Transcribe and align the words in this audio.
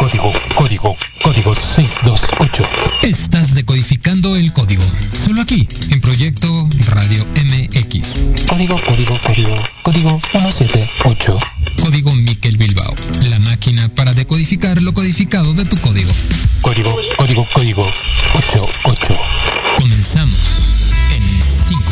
Código, 0.00 0.32
código, 0.54 0.96
código 1.22 1.54
628. 1.54 2.64
Estás 3.02 3.52
decodificando 3.52 4.34
el 4.34 4.50
código. 4.50 4.82
Solo 5.12 5.42
aquí, 5.42 5.68
en 5.90 6.00
Proyecto 6.00 6.48
Radio 6.88 7.26
MX. 7.36 8.08
Código, 8.48 8.80
código, 8.88 9.18
código, 9.22 9.54
código 9.82 10.20
178. 10.32 11.38
Código 11.82 12.14
Miquel 12.14 12.56
Bilbao. 12.56 12.94
La 13.28 13.38
máquina 13.40 13.90
para 13.90 14.14
decodificar 14.14 14.80
lo 14.80 14.94
codificado 14.94 15.52
de 15.52 15.66
tu 15.66 15.76
código. 15.76 16.10
Código, 16.62 16.96
código, 17.18 17.46
código 17.52 17.86
88. 18.48 19.18
Comenzamos 19.76 20.40
en 21.14 21.22
5, 21.68 21.82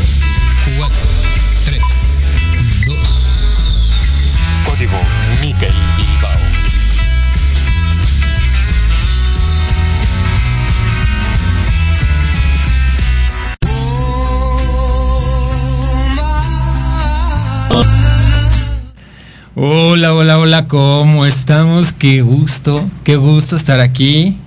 Hola, 19.61 20.13
hola, 20.13 20.39
hola, 20.39 20.67
¿cómo 20.67 21.25
estamos? 21.25 21.91
Qué 21.91 22.21
gusto, 22.21 22.89
qué 23.03 23.17
gusto 23.17 23.57
estar 23.57 23.81
aquí 23.81 24.37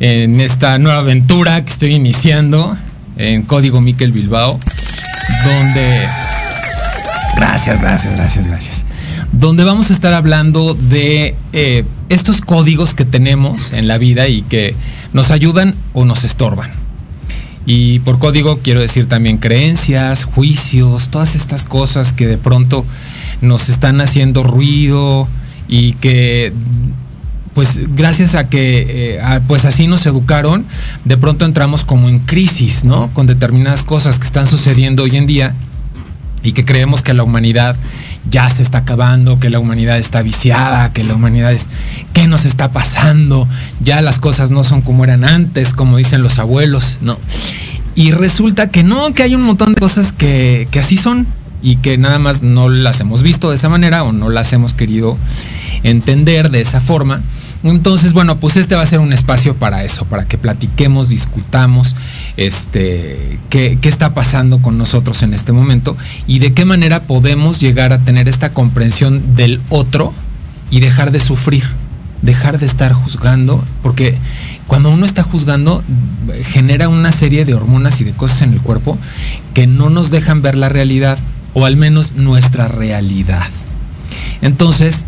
en 0.00 0.40
esta 0.40 0.78
nueva 0.78 1.00
aventura 1.00 1.62
que 1.62 1.70
estoy 1.70 1.94
iniciando 1.94 2.74
en 3.18 3.42
Código 3.42 3.82
Miquel 3.82 4.10
Bilbao, 4.10 4.58
donde... 5.44 6.00
Gracias, 7.36 7.78
gracias, 7.82 8.16
gracias, 8.16 8.46
gracias. 8.46 8.84
Donde 9.32 9.64
vamos 9.64 9.90
a 9.90 9.92
estar 9.92 10.14
hablando 10.14 10.72
de 10.72 11.34
eh, 11.52 11.84
estos 12.08 12.40
códigos 12.40 12.94
que 12.94 13.04
tenemos 13.04 13.70
en 13.74 13.86
la 13.86 13.98
vida 13.98 14.28
y 14.28 14.40
que 14.40 14.74
nos 15.12 15.30
ayudan 15.30 15.74
o 15.92 16.06
nos 16.06 16.24
estorban. 16.24 16.70
Y 17.66 18.00
por 18.00 18.18
código 18.18 18.58
quiero 18.58 18.80
decir 18.80 19.08
también 19.08 19.38
creencias, 19.38 20.24
juicios, 20.24 21.08
todas 21.08 21.34
estas 21.34 21.64
cosas 21.64 22.12
que 22.12 22.26
de 22.26 22.36
pronto 22.36 22.84
nos 23.40 23.68
están 23.68 24.00
haciendo 24.00 24.42
ruido 24.42 25.28
y 25.66 25.94
que 25.94 26.52
pues 27.54 27.80
gracias 27.94 28.34
a 28.34 28.48
que 28.48 29.16
eh, 29.16 29.40
pues 29.46 29.64
así 29.64 29.86
nos 29.86 30.04
educaron, 30.06 30.66
de 31.04 31.16
pronto 31.16 31.44
entramos 31.44 31.84
como 31.84 32.08
en 32.08 32.18
crisis, 32.18 32.84
¿no? 32.84 33.08
Con 33.10 33.26
determinadas 33.26 33.84
cosas 33.84 34.18
que 34.18 34.26
están 34.26 34.46
sucediendo 34.46 35.04
hoy 35.04 35.16
en 35.16 35.26
día 35.26 35.54
y 36.44 36.52
que 36.52 36.64
creemos 36.64 37.02
que 37.02 37.14
la 37.14 37.24
humanidad 37.24 37.74
ya 38.30 38.48
se 38.50 38.62
está 38.62 38.78
acabando, 38.78 39.40
que 39.40 39.50
la 39.50 39.58
humanidad 39.58 39.98
está 39.98 40.22
viciada, 40.22 40.92
que 40.92 41.02
la 41.02 41.14
humanidad 41.14 41.52
es, 41.52 41.68
¿qué 42.12 42.28
nos 42.28 42.44
está 42.44 42.70
pasando? 42.70 43.48
Ya 43.80 44.02
las 44.02 44.20
cosas 44.20 44.50
no 44.52 44.62
son 44.62 44.82
como 44.82 45.02
eran 45.02 45.24
antes, 45.24 45.72
como 45.72 45.96
dicen 45.96 46.22
los 46.22 46.38
abuelos, 46.38 46.98
¿no? 47.00 47.18
Y 47.96 48.12
resulta 48.12 48.70
que 48.70 48.82
no, 48.82 49.12
que 49.14 49.22
hay 49.22 49.34
un 49.34 49.42
montón 49.42 49.74
de 49.74 49.80
cosas 49.80 50.12
que, 50.12 50.68
que 50.70 50.80
así 50.80 50.96
son 50.96 51.26
y 51.64 51.76
que 51.76 51.96
nada 51.96 52.18
más 52.18 52.42
no 52.42 52.68
las 52.68 53.00
hemos 53.00 53.22
visto 53.22 53.48
de 53.48 53.56
esa 53.56 53.70
manera 53.70 54.04
o 54.04 54.12
no 54.12 54.28
las 54.28 54.52
hemos 54.52 54.74
querido 54.74 55.16
entender 55.82 56.50
de 56.50 56.60
esa 56.60 56.78
forma. 56.78 57.22
Entonces, 57.62 58.12
bueno, 58.12 58.38
pues 58.38 58.58
este 58.58 58.74
va 58.74 58.82
a 58.82 58.86
ser 58.86 59.00
un 59.00 59.14
espacio 59.14 59.54
para 59.54 59.82
eso, 59.82 60.04
para 60.04 60.28
que 60.28 60.36
platiquemos, 60.36 61.08
discutamos, 61.08 61.96
este, 62.36 63.38
qué, 63.48 63.78
qué 63.80 63.88
está 63.88 64.12
pasando 64.12 64.60
con 64.60 64.76
nosotros 64.76 65.22
en 65.22 65.32
este 65.32 65.52
momento 65.52 65.96
y 66.26 66.38
de 66.38 66.52
qué 66.52 66.66
manera 66.66 67.02
podemos 67.02 67.60
llegar 67.60 67.94
a 67.94 67.98
tener 67.98 68.28
esta 68.28 68.52
comprensión 68.52 69.34
del 69.34 69.58
otro 69.70 70.12
y 70.70 70.80
dejar 70.80 71.12
de 71.12 71.20
sufrir, 71.20 71.64
dejar 72.20 72.58
de 72.58 72.66
estar 72.66 72.92
juzgando, 72.92 73.64
porque 73.82 74.14
cuando 74.66 74.90
uno 74.90 75.06
está 75.06 75.22
juzgando 75.22 75.82
genera 76.42 76.90
una 76.90 77.10
serie 77.10 77.46
de 77.46 77.54
hormonas 77.54 78.02
y 78.02 78.04
de 78.04 78.12
cosas 78.12 78.42
en 78.42 78.52
el 78.52 78.60
cuerpo 78.60 78.98
que 79.54 79.66
no 79.66 79.88
nos 79.88 80.10
dejan 80.10 80.42
ver 80.42 80.56
la 80.56 80.68
realidad, 80.68 81.18
o 81.54 81.64
al 81.66 81.76
menos 81.76 82.12
nuestra 82.16 82.68
realidad. 82.68 83.44
Entonces, 84.42 85.06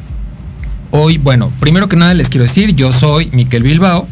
hoy, 0.90 1.18
bueno, 1.18 1.52
primero 1.60 1.88
que 1.88 1.96
nada 1.96 2.14
les 2.14 2.28
quiero 2.28 2.44
decir, 2.44 2.74
yo 2.74 2.92
soy 2.92 3.28
Miquel 3.32 3.62
Bilbao, 3.62 4.06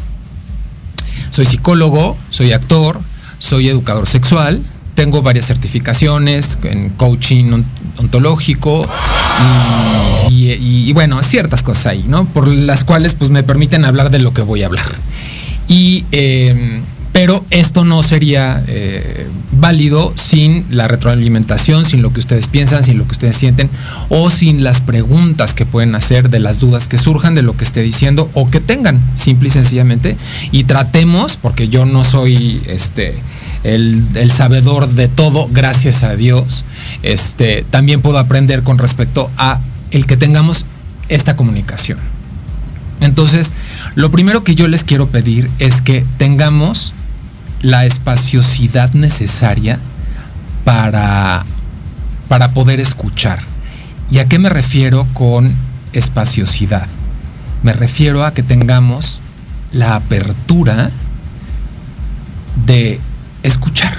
soy 1.31 1.45
psicólogo, 1.45 2.17
soy 2.29 2.51
actor, 2.53 2.99
soy 3.39 3.69
educador 3.69 4.05
sexual, 4.07 4.61
tengo 4.93 5.21
varias 5.21 5.45
certificaciones 5.47 6.57
en 6.63 6.89
coaching 6.91 7.51
on- 7.51 7.65
ontológico 7.97 8.87
y, 10.29 10.91
bueno, 10.93 11.21
ciertas 11.23 11.63
cosas 11.63 11.87
ahí, 11.87 12.05
¿no? 12.07 12.25
Por 12.25 12.47
las 12.47 12.83
cuales 12.83 13.13
pues 13.13 13.29
me 13.31 13.43
permiten 13.43 13.85
hablar 13.85 14.09
de 14.09 14.19
lo 14.19 14.33
que 14.33 14.41
voy 14.41 14.63
a 14.63 14.67
hablar. 14.67 14.85
Y, 15.67 16.05
eh, 16.11 16.81
pero 17.15 17.45
esto 17.49 17.85
no 17.85 18.03
sería 18.03 18.61
eh, 18.67 19.25
válido 19.53 20.11
sin 20.17 20.65
la 20.69 20.89
retroalimentación, 20.89 21.85
sin 21.85 22.01
lo 22.01 22.11
que 22.11 22.19
ustedes 22.19 22.49
piensan, 22.49 22.83
sin 22.83 22.97
lo 22.97 23.05
que 23.05 23.13
ustedes 23.13 23.37
sienten 23.37 23.69
o 24.09 24.29
sin 24.29 24.65
las 24.65 24.81
preguntas 24.81 25.53
que 25.53 25.65
pueden 25.65 25.95
hacer 25.95 26.29
de 26.29 26.39
las 26.41 26.59
dudas 26.59 26.89
que 26.89 26.97
surjan 26.97 27.33
de 27.33 27.41
lo 27.41 27.55
que 27.55 27.63
esté 27.63 27.81
diciendo 27.83 28.29
o 28.33 28.51
que 28.51 28.59
tengan, 28.59 29.01
simple 29.15 29.47
y 29.47 29.51
sencillamente. 29.51 30.17
Y 30.51 30.65
tratemos, 30.65 31.37
porque 31.37 31.69
yo 31.69 31.85
no 31.85 32.03
soy 32.03 32.61
este 32.67 33.15
el, 33.63 34.03
el 34.15 34.29
sabedor 34.29 34.89
de 34.89 35.07
todo, 35.07 35.47
gracias 35.49 36.03
a 36.03 36.17
Dios. 36.17 36.65
Este, 37.01 37.63
también 37.69 38.01
puedo 38.01 38.17
aprender 38.17 38.61
con 38.61 38.77
respecto 38.77 39.31
a 39.37 39.61
el 39.91 40.05
que 40.05 40.17
tengamos 40.17 40.65
esta 41.07 41.37
comunicación. 41.37 41.97
Entonces, 42.99 43.53
lo 43.95 44.11
primero 44.11 44.43
que 44.43 44.55
yo 44.55 44.67
les 44.67 44.83
quiero 44.83 45.07
pedir 45.07 45.49
es 45.59 45.81
que 45.81 46.05
tengamos 46.17 46.93
la 47.61 47.85
espaciosidad 47.85 48.93
necesaria 48.93 49.79
para, 50.63 51.45
para 52.27 52.49
poder 52.53 52.79
escuchar. 52.79 53.39
¿Y 54.11 54.19
a 54.19 54.27
qué 54.27 54.39
me 54.39 54.49
refiero 54.49 55.07
con 55.13 55.53
espaciosidad? 55.93 56.87
Me 57.63 57.73
refiero 57.73 58.23
a 58.23 58.33
que 58.33 58.43
tengamos 58.43 59.21
la 59.71 59.95
apertura 59.95 60.91
de 62.65 62.99
escuchar. 63.43 63.97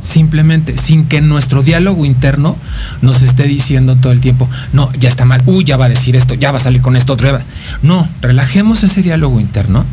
Simplemente, 0.00 0.76
sin 0.76 1.06
que 1.06 1.22
nuestro 1.22 1.62
diálogo 1.62 2.04
interno 2.04 2.54
nos 3.00 3.22
esté 3.22 3.44
diciendo 3.44 3.96
todo 3.96 4.12
el 4.12 4.20
tiempo, 4.20 4.48
no, 4.74 4.92
ya 4.92 5.08
está 5.08 5.24
mal, 5.24 5.42
uy, 5.46 5.64
ya 5.64 5.78
va 5.78 5.86
a 5.86 5.88
decir 5.88 6.14
esto, 6.14 6.34
ya 6.34 6.52
va 6.52 6.58
a 6.58 6.60
salir 6.60 6.82
con 6.82 6.94
esto, 6.94 7.16
vez". 7.16 7.42
No, 7.82 8.06
relajemos 8.20 8.84
ese 8.84 9.02
diálogo 9.02 9.40
interno 9.40 9.84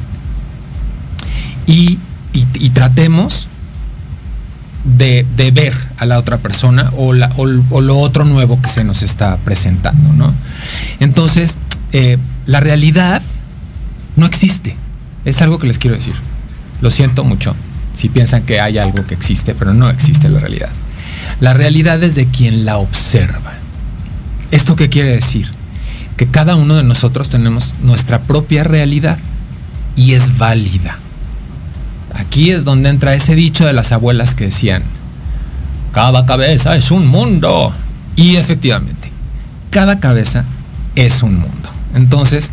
y, 1.65 1.99
y- 2.33 2.69
tratemos 2.69 3.47
de, 4.83 5.25
ver 5.53 5.73
a 5.97 6.05
la 6.05 6.17
otra 6.17 6.37
persona 6.37 6.91
o 6.97 7.13
lo 7.13 7.97
otro 7.97 8.23
nuevo 8.23 8.59
que 8.59 8.67
se 8.67 8.83
nos 8.83 9.01
está 9.01 9.37
presentando, 9.37 10.13
¿no? 10.13 10.33
Entonces, 10.99 11.57
eh, 11.91 12.17
la 12.45 12.59
realidad 12.59 13.21
no 14.15 14.25
existe. 14.25 14.75
Es 15.25 15.41
algo 15.41 15.59
que 15.59 15.67
les 15.67 15.77
quiero 15.77 15.95
decir. 15.95 16.15
Lo 16.81 16.89
siento 16.89 17.23
mucho 17.23 17.55
si 17.93 18.09
piensan 18.09 18.43
que 18.43 18.59
hay 18.59 18.77
algo 18.77 19.05
que 19.05 19.13
existe, 19.13 19.53
pero 19.53 19.73
no 19.73 19.89
existe 19.89 20.29
la 20.29 20.39
realidad. 20.39 20.69
La 21.39 21.53
realidad 21.53 22.01
es 22.03 22.15
de 22.15 22.27
quien 22.27 22.65
la 22.65 22.77
observa. 22.77 23.53
¿Esto 24.51 24.75
qué 24.75 24.89
quiere 24.89 25.09
decir? 25.09 25.49
Que 26.17 26.27
cada 26.27 26.55
uno 26.55 26.75
de 26.75 26.83
nosotros 26.83 27.29
tenemos 27.29 27.73
nuestra 27.81 28.21
propia 28.21 28.63
realidad 28.63 29.17
y 29.95 30.13
es 30.13 30.37
válida. 30.37 30.97
Aquí 32.15 32.51
es 32.51 32.65
donde 32.65 32.89
entra 32.89 33.13
ese 33.13 33.35
dicho 33.35 33.65
de 33.65 33.73
las 33.73 33.91
abuelas 33.91 34.35
que 34.35 34.45
decían, 34.45 34.83
cada 35.91 36.25
cabeza 36.25 36.75
es 36.75 36.91
un 36.91 37.07
mundo. 37.07 37.73
Y 38.15 38.35
efectivamente, 38.35 39.09
cada 39.69 39.99
cabeza 39.99 40.45
es 40.95 41.23
un 41.23 41.35
mundo. 41.35 41.69
Entonces, 41.95 42.51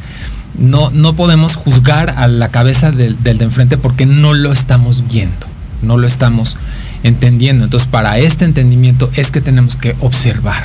no, 0.56 0.90
no 0.90 1.14
podemos 1.14 1.54
juzgar 1.54 2.14
a 2.16 2.28
la 2.28 2.48
cabeza 2.50 2.90
del, 2.90 3.22
del 3.22 3.38
de 3.38 3.44
enfrente 3.44 3.78
porque 3.78 4.06
no 4.06 4.34
lo 4.34 4.52
estamos 4.52 5.08
viendo, 5.08 5.46
no 5.82 5.96
lo 5.96 6.06
estamos 6.06 6.56
entendiendo. 7.02 7.64
Entonces, 7.64 7.88
para 7.88 8.18
este 8.18 8.44
entendimiento 8.44 9.10
es 9.14 9.30
que 9.30 9.40
tenemos 9.40 9.76
que 9.76 9.96
observar 10.00 10.64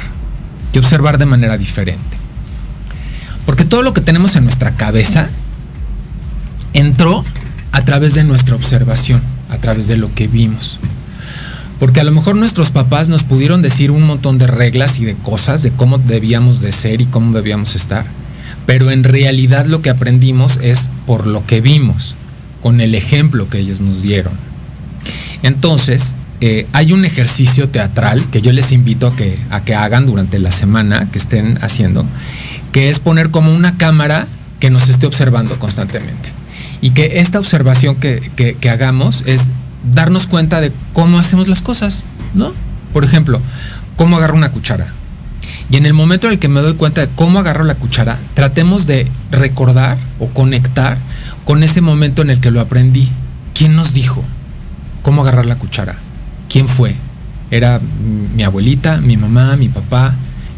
y 0.73 0.79
observar 0.79 1.17
de 1.17 1.25
manera 1.25 1.57
diferente. 1.57 2.17
Porque 3.45 3.65
todo 3.65 3.81
lo 3.81 3.93
que 3.93 4.01
tenemos 4.01 4.35
en 4.35 4.43
nuestra 4.43 4.71
cabeza 4.71 5.27
entró 6.73 7.23
a 7.74 7.84
través 7.84 8.13
de 8.13 8.24
nuestra 8.24 8.56
observación, 8.56 9.22
a 9.50 9.58
través 9.58 9.88
de 9.88 9.98
lo 9.98 10.13
que 10.13 10.27
vimos. 10.27 10.77
Porque 11.80 12.00
a 12.00 12.03
lo 12.03 12.12
mejor 12.12 12.36
nuestros 12.36 12.70
papás 12.70 13.10
nos 13.10 13.24
pudieron 13.24 13.62
decir 13.62 13.92
un 13.92 14.03
montón 14.03 14.38
de 14.38 14.48
reglas 14.48 15.00
y 15.00 15.06
de 15.06 15.15
cosas, 15.15 15.63
de 15.63 15.72
cómo 15.72 15.98
debíamos 15.98 16.62
de 16.62 16.72
ser 16.72 17.01
y 17.01 17.06
cómo 17.08 17.36
debíamos 17.36 17.75
estar. 17.75 18.06
pero 18.65 18.92
en 18.92 19.03
realidad 19.03 19.65
lo 19.65 19.82
que 19.82 19.89
aprendimos 19.89 20.58
es 20.62 20.89
por 21.06 21.27
lo 21.27 21.46
que 21.46 21.60
vimos, 21.60 22.15
con 22.62 22.80
el 22.80 22.96
ejemplo 22.96 23.50
que 23.50 23.58
ellos 23.58 23.82
nos 23.82 24.01
dieron. 24.01 24.32
Entonces, 25.42 26.15
eh, 26.39 26.65
hay 26.72 26.94
un 26.94 27.03
ejercicio 27.03 27.68
teatral 27.68 28.30
que 28.30 28.42
yo 28.42 28.53
les 28.53 28.72
invito 28.72 29.08
a 29.08 29.15
que, 29.18 29.38
a 29.50 29.65
que 29.65 29.75
hagan 29.75 30.06
durante 30.06 30.39
la 30.39 30.53
semana 30.53 31.10
que 31.12 31.18
estén 31.18 31.60
haciendo, 31.62 32.06
que 32.72 32.89
es 32.89 33.00
poner 33.00 33.32
como 33.32 33.53
una 33.53 33.75
cámara 33.75 34.27
que 34.62 34.70
nos 34.70 34.88
esté 34.88 35.08
observando 35.08 35.60
constantemente. 35.60 36.42
Y 36.83 36.89
que 36.89 37.21
esta 37.21 37.39
observación 37.39 37.95
que, 37.95 38.57
hagamos 38.69 39.23
es 39.25 39.47
darnos 39.95 40.27
cuenta 40.27 40.59
de 40.59 40.73
cómo 40.91 41.17
hacemos 41.17 41.47
las 41.47 41.61
cosas, 41.61 42.03
¿no? 42.33 42.51
Por 42.91 43.05
ejemplo, 43.05 43.39
cómo 43.95 44.17
agarro 44.17 44.35
una 44.35 44.51
cuchara. 44.51 44.87
Y 45.69 45.77
en 45.77 45.85
el 45.85 45.93
momento 45.93 46.27
en 46.27 46.33
el 46.33 46.39
que 46.39 46.49
me 46.49 46.59
doy 46.59 46.73
cuenta 46.73 46.99
de 46.99 47.07
cómo 47.15 47.39
agarro 47.39 47.63
la 47.63 47.75
cuchara, 47.75 48.19
tratemos 48.33 48.85
de 48.85 49.07
recordar 49.31 49.97
o 50.19 50.27
conectar 50.27 50.97
con 51.45 51.63
ese 51.63 51.79
momento 51.79 52.21
en 52.21 52.29
el 52.29 52.41
que 52.41 52.51
lo 52.51 52.59
aprendí. 52.59 53.07
¿Quién 53.53 53.77
nos 53.77 53.93
dijo 53.93 54.21
cómo 55.03 55.21
agarrar 55.21 55.45
la 55.45 55.55
cuchara? 55.55 55.95
¿Quién 56.49 56.67
fue? 56.67 56.95
¿Era 57.49 57.79
mi 58.35 58.43
abuelita, 58.43 58.97
mi 58.97 59.15
mamá, 59.15 59.55
mi 59.55 59.69
papá? 59.69 60.15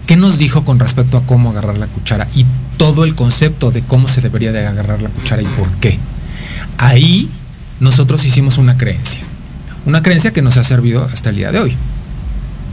¿Qué 0.08 0.18
nos 0.18 0.40
dijo 0.40 0.66
con 0.66 0.80
respecto 0.80 1.18
a 1.18 1.26
cómo 1.28 1.52
agarrar 1.52 1.78
la 1.78 1.86
cuchara? 1.86 2.28
Y 2.34 2.48
todo 2.78 3.04
el 3.04 3.14
concepto 3.14 3.70
de 3.70 3.84
cómo 3.84 4.08
se 4.08 4.22
debería 4.22 4.52
de 4.52 4.66
agarrar 4.66 5.04
la 5.04 5.10
cuchara 5.10 5.44
y 5.44 5.46
por 5.46 5.70
qué. 5.80 6.00
Ahí 6.78 7.30
nosotros 7.80 8.26
hicimos 8.26 8.58
una 8.58 8.78
creencia. 8.78 9.22
Una 9.86 10.02
creencia 10.02 10.32
que 10.32 10.42
nos 10.42 10.58
ha 10.58 10.64
servido 10.64 11.04
hasta 11.06 11.30
el 11.30 11.38
día 11.38 11.52
de 11.52 11.60
hoy. 11.60 11.76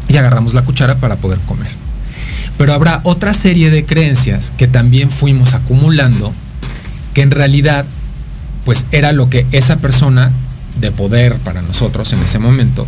Y 0.08 0.16
agarramos 0.16 0.54
la 0.54 0.62
cuchara 0.62 0.96
para 0.96 1.16
poder 1.16 1.38
comer. 1.40 1.70
Pero 2.58 2.74
habrá 2.74 3.00
otra 3.04 3.34
serie 3.34 3.70
de 3.70 3.84
creencias 3.84 4.52
que 4.56 4.68
también 4.68 5.10
fuimos 5.10 5.54
acumulando, 5.54 6.32
que 7.14 7.22
en 7.22 7.30
realidad, 7.30 7.84
pues 8.64 8.86
era 8.92 9.12
lo 9.12 9.30
que 9.30 9.46
esa 9.52 9.76
persona 9.76 10.30
de 10.80 10.90
poder 10.90 11.36
para 11.38 11.62
nosotros 11.62 12.12
en 12.12 12.22
ese 12.22 12.38
momento 12.38 12.86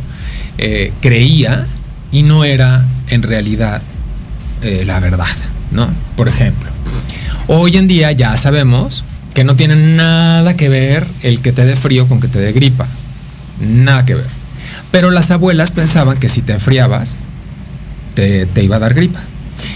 eh, 0.58 0.92
creía 1.00 1.66
y 2.12 2.22
no 2.22 2.44
era 2.44 2.84
en 3.08 3.22
realidad 3.22 3.82
eh, 4.62 4.84
la 4.86 5.00
verdad, 5.00 5.26
¿no? 5.72 5.88
Por 6.16 6.28
ejemplo, 6.28 6.70
hoy 7.48 7.76
en 7.76 7.88
día 7.88 8.12
ya 8.12 8.36
sabemos 8.36 9.04
que 9.34 9.44
no 9.44 9.56
tiene 9.56 9.74
nada 9.74 10.56
que 10.56 10.68
ver 10.68 11.06
el 11.22 11.40
que 11.40 11.52
te 11.52 11.66
dé 11.66 11.76
frío 11.76 12.06
con 12.06 12.20
que 12.20 12.28
te 12.28 12.38
dé 12.38 12.52
gripa. 12.52 12.86
Nada 13.60 14.06
que 14.06 14.14
ver. 14.14 14.26
Pero 14.90 15.10
las 15.10 15.30
abuelas 15.30 15.72
pensaban 15.72 16.18
que 16.18 16.28
si 16.28 16.40
te 16.40 16.52
enfriabas, 16.52 17.16
te, 18.14 18.48
iba 18.62 18.76
a 18.76 18.78
dar 18.78 18.94
gripa. 18.94 19.20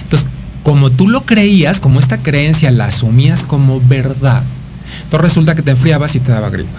Entonces, 0.03 0.29
como 0.63 0.91
tú 0.91 1.09
lo 1.09 1.23
creías, 1.23 1.81
como 1.81 1.99
esta 1.99 2.19
creencia 2.19 2.71
la 2.71 2.87
asumías 2.87 3.43
como 3.43 3.81
verdad, 3.81 4.43
entonces 5.03 5.21
resulta 5.21 5.55
que 5.55 5.63
te 5.63 5.73
enfriabas 5.73 6.15
y 6.15 6.21
te 6.21 6.31
daba 6.31 6.51
gripa. 6.51 6.79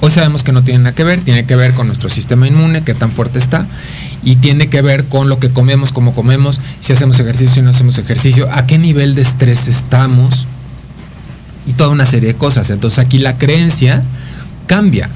Hoy 0.00 0.10
sabemos 0.10 0.44
que 0.44 0.52
no 0.52 0.62
tiene 0.62 0.80
nada 0.80 0.94
que 0.94 1.04
ver, 1.04 1.20
tiene 1.22 1.46
que 1.46 1.56
ver 1.56 1.72
con 1.72 1.86
nuestro 1.86 2.08
sistema 2.08 2.46
inmune, 2.46 2.82
qué 2.82 2.94
tan 2.94 3.10
fuerte 3.10 3.38
está, 3.38 3.66
y 4.22 4.36
tiene 4.36 4.68
que 4.68 4.82
ver 4.82 5.04
con 5.06 5.28
lo 5.28 5.38
que 5.38 5.50
comemos, 5.50 5.92
cómo 5.92 6.14
comemos, 6.14 6.60
si 6.80 6.92
hacemos 6.92 7.18
ejercicio 7.18 7.60
o 7.60 7.64
no 7.64 7.70
hacemos 7.70 7.98
ejercicio, 7.98 8.48
a 8.52 8.66
qué 8.66 8.78
nivel 8.78 9.14
de 9.14 9.22
estrés 9.22 9.66
estamos, 9.66 10.46
y 11.66 11.72
toda 11.72 11.90
una 11.90 12.06
serie 12.06 12.32
de 12.32 12.38
cosas. 12.38 12.70
Entonces 12.70 12.98
aquí 12.98 13.18
la 13.18 13.36
creencia 13.38 14.02
cambia 14.66 15.08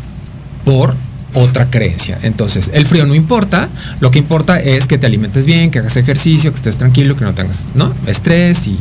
por 0.65 0.95
otra 1.35 1.71
creencia. 1.71 2.19
Entonces, 2.23 2.71
el 2.73 2.87
frío 2.87 3.07
no 3.07 3.15
importa, 3.15 3.69
lo 4.01 4.11
que 4.11 4.19
importa 4.19 4.61
es 4.61 4.87
que 4.87 4.99
te 4.99 5.07
alimentes 5.07 5.47
bien, 5.47 5.71
que 5.71 5.79
hagas 5.79 5.97
ejercicio, 5.97 6.51
que 6.51 6.57
estés 6.57 6.77
tranquilo, 6.77 7.17
que 7.17 7.25
no 7.25 7.35
tengas 7.35 7.67
¿no? 7.75 7.93
estrés 8.07 8.67
y, 8.67 8.79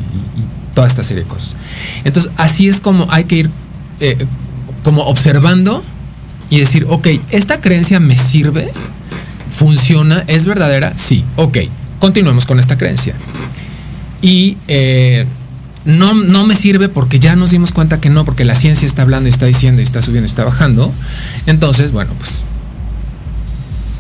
toda 0.73 0.87
esta 0.87 1.03
serie 1.03 1.23
de 1.23 1.29
cosas. 1.29 1.55
Entonces, 2.03 2.31
así 2.37 2.67
es 2.67 2.79
como 2.79 3.07
hay 3.11 3.23
que 3.23 3.35
ir 3.37 3.49
eh, 3.99 4.15
como 4.83 5.01
observando 5.03 5.83
y 6.51 6.59
decir, 6.59 6.85
ok, 6.87 7.07
¿esta 7.31 7.61
creencia 7.61 7.99
me 7.99 8.15
sirve? 8.15 8.71
¿Funciona? 9.51 10.23
¿Es 10.27 10.45
verdadera? 10.45 10.93
Sí, 10.95 11.25
ok, 11.35 11.57
continuemos 11.99 12.45
con 12.45 12.59
esta 12.59 12.77
creencia. 12.77 13.15
Y 14.21 14.57
eh, 14.67 15.25
no, 15.87 16.13
no 16.13 16.45
me 16.45 16.55
sirve 16.55 16.89
porque 16.89 17.19
ya 17.19 17.35
nos 17.35 17.51
dimos 17.51 17.71
cuenta 17.71 17.99
que 17.99 18.09
no, 18.09 18.25
porque 18.25 18.45
la 18.45 18.55
ciencia 18.55 18.85
está 18.85 19.01
hablando 19.01 19.27
y 19.27 19.31
está 19.31 19.45
diciendo 19.45 19.81
y 19.81 19.83
está 19.83 20.01
subiendo 20.01 20.25
y 20.25 20.29
está 20.29 20.43
bajando. 20.43 20.93
Entonces, 21.45 21.91
bueno, 21.91 22.13
pues 22.17 22.45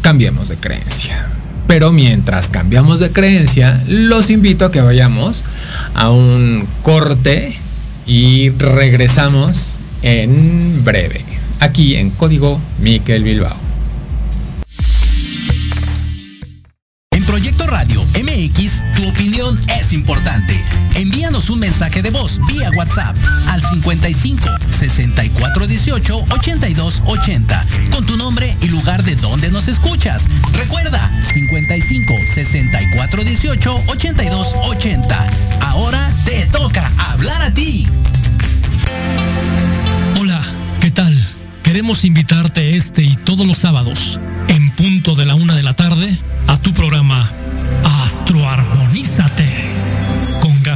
cambiemos 0.01 0.49
de 0.49 0.57
creencia. 0.57 1.29
Pero 1.67 1.91
mientras 1.91 2.49
cambiamos 2.49 2.99
de 2.99 3.11
creencia, 3.11 3.81
los 3.87 4.29
invito 4.29 4.65
a 4.65 4.71
que 4.71 4.81
vayamos 4.81 5.43
a 5.95 6.11
un 6.11 6.65
corte 6.83 7.57
y 8.05 8.49
regresamos 8.51 9.75
en 10.01 10.83
breve, 10.83 11.25
aquí 11.59 11.95
en 11.95 12.09
Código 12.11 12.61
Miquel 12.79 13.23
Bilbao. 13.23 13.67
Proyecto 17.37 17.67
Radio 17.67 18.03
MX, 18.15 18.81
tu 18.95 19.07
opinión 19.09 19.59
es 19.79 19.93
importante. 19.93 20.59
Un 21.49 21.59
mensaje 21.59 22.01
de 22.01 22.09
voz 22.09 22.39
vía 22.47 22.69
WhatsApp 22.71 23.15
al 23.47 23.61
55 23.61 24.49
64 24.69 25.67
18 25.67 26.25
82 26.29 27.01
80 27.05 27.65
con 27.89 28.05
tu 28.05 28.17
nombre 28.17 28.57
y 28.61 28.67
lugar 28.67 29.01
de 29.03 29.15
donde 29.15 29.49
nos 29.49 29.69
escuchas. 29.69 30.27
Recuerda 30.53 30.99
55 31.33 32.13
64 32.33 33.23
18 33.23 33.83
82 33.87 34.55
80. 34.63 35.27
Ahora 35.61 36.11
te 36.25 36.45
toca 36.47 36.91
hablar 37.11 37.41
a 37.41 37.53
ti. 37.53 37.87
Hola, 40.19 40.41
¿qué 40.81 40.91
tal? 40.91 41.17
Queremos 41.63 42.03
invitarte 42.03 42.75
este 42.75 43.03
y 43.03 43.15
todos 43.15 43.47
los 43.47 43.57
sábados, 43.57 44.19
en 44.49 44.69
punto 44.71 45.15
de 45.15 45.25
la 45.25 45.35
una 45.35 45.55
de 45.55 45.63
la 45.63 45.73
tarde, 45.73 46.17
a 46.47 46.57
tu 46.57 46.73
programa 46.73 47.29
Astroarmonízate 48.03 50.16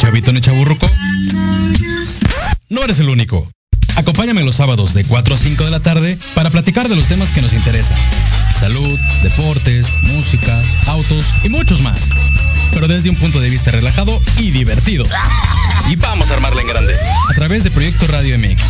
chavito 0.00 0.32
ni 0.32 0.40
chaburruco? 0.40 0.90
No 2.70 2.82
eres 2.82 2.98
el 3.00 3.10
único. 3.10 3.46
Acompáñame 3.96 4.42
los 4.44 4.56
sábados 4.56 4.94
de 4.94 5.04
4 5.04 5.34
a 5.34 5.36
5 5.36 5.64
de 5.64 5.70
la 5.70 5.80
tarde 5.80 6.18
para 6.34 6.48
platicar 6.48 6.88
de 6.88 6.96
los 6.96 7.06
temas 7.06 7.28
que 7.30 7.42
nos 7.42 7.52
interesan. 7.52 7.98
Salud, 8.58 8.98
deportes, 9.22 9.92
música, 10.04 10.58
autos 10.86 11.26
y 11.44 11.50
muchos 11.50 11.82
más. 11.82 12.00
Pero 12.72 12.88
desde 12.88 13.10
un 13.10 13.16
punto 13.16 13.40
de 13.40 13.50
vista 13.50 13.72
relajado 13.72 14.18
y 14.38 14.50
divertido. 14.52 15.04
Y 15.90 15.96
vamos 15.96 16.30
a 16.30 16.34
armarla 16.34 16.62
en 16.62 16.68
grande. 16.68 16.94
A 17.28 17.34
través 17.34 17.62
de 17.62 17.70
Proyecto 17.70 18.06
Radio 18.06 18.38
MX, 18.38 18.62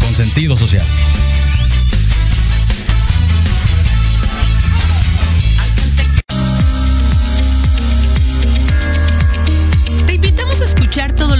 con 0.00 0.14
sentido 0.14 0.54
social. 0.58 0.84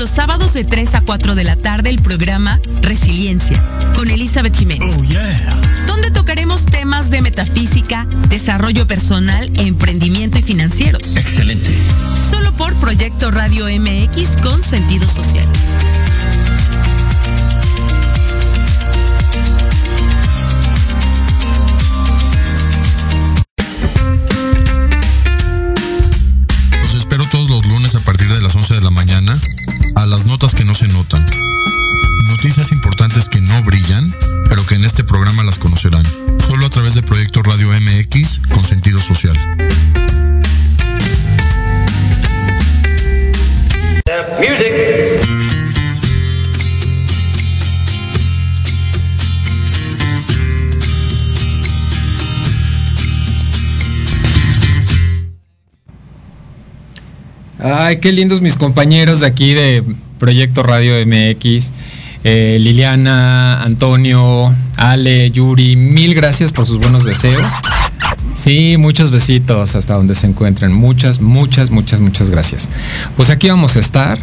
Los 0.05 0.11
sábados 0.11 0.53
de 0.53 0.65
3 0.65 0.97
a 0.97 1.01
4 1.01 1.35
de 1.35 1.45
la 1.45 1.57
tarde 1.57 1.89
el 1.89 2.03
programa 2.03 2.61
Resiliencia 2.83 3.65
con 3.95 4.11
Elizabeth 4.11 4.55
Jiménez. 4.55 4.99
Oh, 4.99 5.87
donde 5.87 6.11
tocaremos 6.11 6.67
temas 6.67 7.09
de 7.09 7.23
metafísica, 7.23 8.07
desarrollo 8.29 8.87
personal, 8.87 9.51
emprendimiento 9.59 10.39
y 10.39 10.43
financieros. 10.43 11.17
Excelente. 11.17 11.73
Solo 12.29 12.53
por 12.53 12.75
Proyecto 12.75 13.31
Radio 13.31 13.65
MX 13.65 14.37
con 14.43 14.63
sentido 14.63 15.09
social. 15.09 15.49
a 27.95 28.01
partir 28.01 28.29
de 28.29 28.41
las 28.41 28.55
11 28.55 28.75
de 28.75 28.81
la 28.81 28.91
mañana 28.91 29.39
las 30.07 30.27
notas 30.27 30.55
que 30.55 30.65
no 30.65 30.75
se 30.75 30.89
notan. 30.89 31.25
Noticias 32.29 32.73
importantes 32.73 33.29
que 33.29 33.41
no 33.41 33.63
brillan, 33.63 34.15
pero 34.49 34.67
que 34.67 34.75
en 34.75 34.85
este 34.85 35.05
programa 35.05 35.45
las 35.45 35.59
conocerán. 35.59 36.05
Solo 36.47 36.67
a 36.67 36.71
través 36.71 36.95
de 36.95 37.03
Proyecto 37.03 37.43
Radio 37.43 37.69
MX 37.69 38.41
con 38.53 38.63
sentido 38.63 39.01
social. 39.01 39.37
Ay, 57.67 57.97
qué 57.97 58.13
lindos 58.13 58.43
mis 58.43 58.57
compañeros 58.57 59.21
de 59.21 59.27
aquí 59.27 59.55
de 59.55 59.83
Proyecto 60.19 60.63
Radio 60.63 60.97
MX. 61.07 61.73
Eh, 62.23 62.59
Liliana, 62.61 63.63
Antonio, 63.63 64.55
Ale, 64.77 65.31
Yuri, 65.31 65.75
mil 65.75 66.15
gracias 66.15 66.53
por 66.53 66.67
sus 66.67 66.79
buenos 66.79 67.07
deseos. 67.07 67.43
Sí, 68.37 68.77
muchos 68.77 69.11
besitos 69.11 69.77
hasta 69.77 69.95
donde 69.95 70.15
se 70.15 70.27
encuentren. 70.27 70.75
Muchas, 70.75 71.23
muchas, 71.23 71.71
muchas, 71.71 72.01
muchas 72.01 72.29
gracias. 72.29 72.69
Pues 73.17 73.31
aquí 73.31 73.49
vamos 73.49 73.77
a 73.77 73.81
estar. 73.81 74.19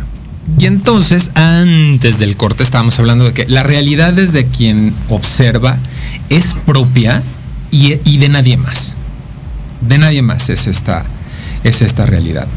Y 0.59 0.67
entonces, 0.67 1.31
antes 1.33 2.19
del 2.19 2.37
corte, 2.37 2.61
estábamos 2.61 2.99
hablando 2.99 3.25
de 3.25 3.33
que 3.33 3.47
la 3.47 3.63
realidad 3.63 4.13
desde 4.13 4.45
quien 4.45 4.93
observa 5.09 5.79
es 6.29 6.53
propia 6.53 7.23
y, 7.71 7.95
y 8.05 8.19
de 8.19 8.29
nadie 8.29 8.57
más. 8.57 8.93
De 9.81 9.97
nadie 9.97 10.21
más 10.21 10.51
es 10.51 10.67
esta, 10.67 11.05
es 11.63 11.81
esta 11.81 12.05
realidad. 12.05 12.47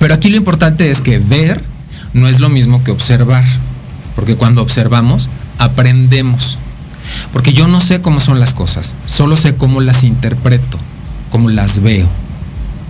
Pero 0.00 0.14
aquí 0.14 0.30
lo 0.30 0.36
importante 0.36 0.90
es 0.90 1.00
que 1.00 1.18
ver 1.18 1.62
no 2.14 2.26
es 2.26 2.40
lo 2.40 2.48
mismo 2.48 2.82
que 2.82 2.90
observar, 2.90 3.44
porque 4.16 4.34
cuando 4.34 4.62
observamos 4.62 5.28
aprendemos. 5.58 6.58
Porque 7.32 7.52
yo 7.52 7.68
no 7.68 7.80
sé 7.80 8.00
cómo 8.00 8.18
son 8.18 8.40
las 8.40 8.54
cosas, 8.54 8.96
solo 9.06 9.36
sé 9.36 9.54
cómo 9.54 9.80
las 9.80 10.02
interpreto, 10.02 10.78
cómo 11.30 11.50
las 11.50 11.80
veo. 11.80 12.08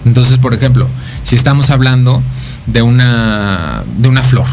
Entonces, 0.06 0.38
por 0.38 0.54
ejemplo, 0.54 0.88
si 1.24 1.34
estamos 1.36 1.68
hablando 1.70 2.22
de 2.66 2.82
una, 2.82 3.82
de 3.98 4.08
una 4.08 4.22
flor, 4.22 4.46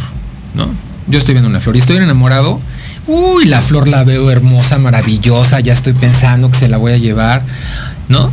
¿no? 0.55 0.67
Yo 1.07 1.19
estoy 1.19 1.35
viendo 1.35 1.49
una 1.49 1.61
flor 1.61 1.75
y 1.75 1.79
estoy 1.79 1.97
enamorado, 1.97 2.59
uy, 3.07 3.45
la 3.45 3.61
flor 3.61 3.87
la 3.87 4.03
veo 4.03 4.29
hermosa, 4.29 4.77
maravillosa, 4.77 5.59
ya 5.61 5.73
estoy 5.73 5.93
pensando 5.93 6.51
que 6.51 6.57
se 6.57 6.67
la 6.67 6.77
voy 6.77 6.93
a 6.93 6.97
llevar, 6.97 7.43
¿no? 8.09 8.31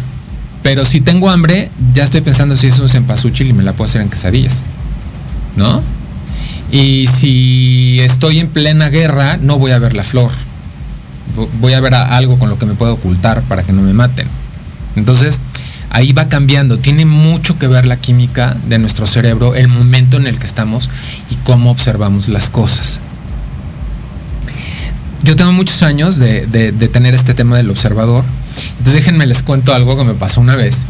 Pero 0.65 0.87
si 0.87 1.03
tengo 1.03 1.31
hambre, 1.31 1.71
ya 1.93 2.03
estoy 2.03 2.23
pensando 2.23 2.57
si 2.57 2.69
es 2.69 2.79
un 2.79 2.89
cempasúchil 2.89 3.49
y 3.49 3.53
me 3.53 3.63
la 3.63 3.75
puedo 3.75 3.85
hacer 3.85 4.01
en 4.01 4.09
quesadillas, 4.09 4.65
¿no? 5.57 5.83
Y 6.73 7.07
si 7.07 8.01
estoy 8.01 8.41
en 8.41 8.49
plena 8.49 8.89
guerra, 8.89 9.37
no 9.37 9.59
voy 9.59 9.73
a 9.73 9.79
ver 9.79 9.95
la 9.95 10.03
flor. 10.03 10.31
Voy 11.61 11.75
a 11.75 11.81
ver 11.81 11.95
algo 11.95 12.39
con 12.39 12.49
lo 12.49 12.59
que 12.59 12.65
me 12.65 12.75
puedo 12.75 12.95
ocultar 12.95 13.43
para 13.43 13.63
que 13.63 13.73
no 13.73 13.83
me 13.83 13.93
maten. 13.93 14.27
Entonces, 14.97 15.43
ahí 15.91 16.15
va 16.15 16.29
cambiando. 16.29 16.79
Tiene 16.79 17.05
mucho 17.05 17.59
que 17.59 17.69
ver 17.69 17.87
la 17.87 17.99
química 17.99 18.57
de 18.67 18.79
nuestro 18.79 19.07
cerebro, 19.07 19.55
el 19.55 19.69
momento 19.69 20.17
en 20.17 20.27
el 20.27 20.39
que 20.39 20.47
estamos 20.47 20.89
y 21.31 21.35
cómo 21.45 21.71
observamos 21.73 22.29
las 22.29 22.49
cosas. 22.49 23.01
Yo 25.23 25.37
tengo 25.37 25.53
muchos 25.53 25.83
años 25.83 26.17
de, 26.17 26.73
tener 26.91 27.15
este 27.15 27.35
tema 27.35 27.59
del 27.59 27.71
observador. 27.71 28.25
Entonces 28.79 28.95
déjenme 28.95 29.27
les 29.27 29.43
cuento 29.43 29.75
algo 29.75 29.97
que 29.97 30.05
me 30.05 30.15
pasó 30.15 30.41
una 30.41 30.57
vez. 30.57 30.85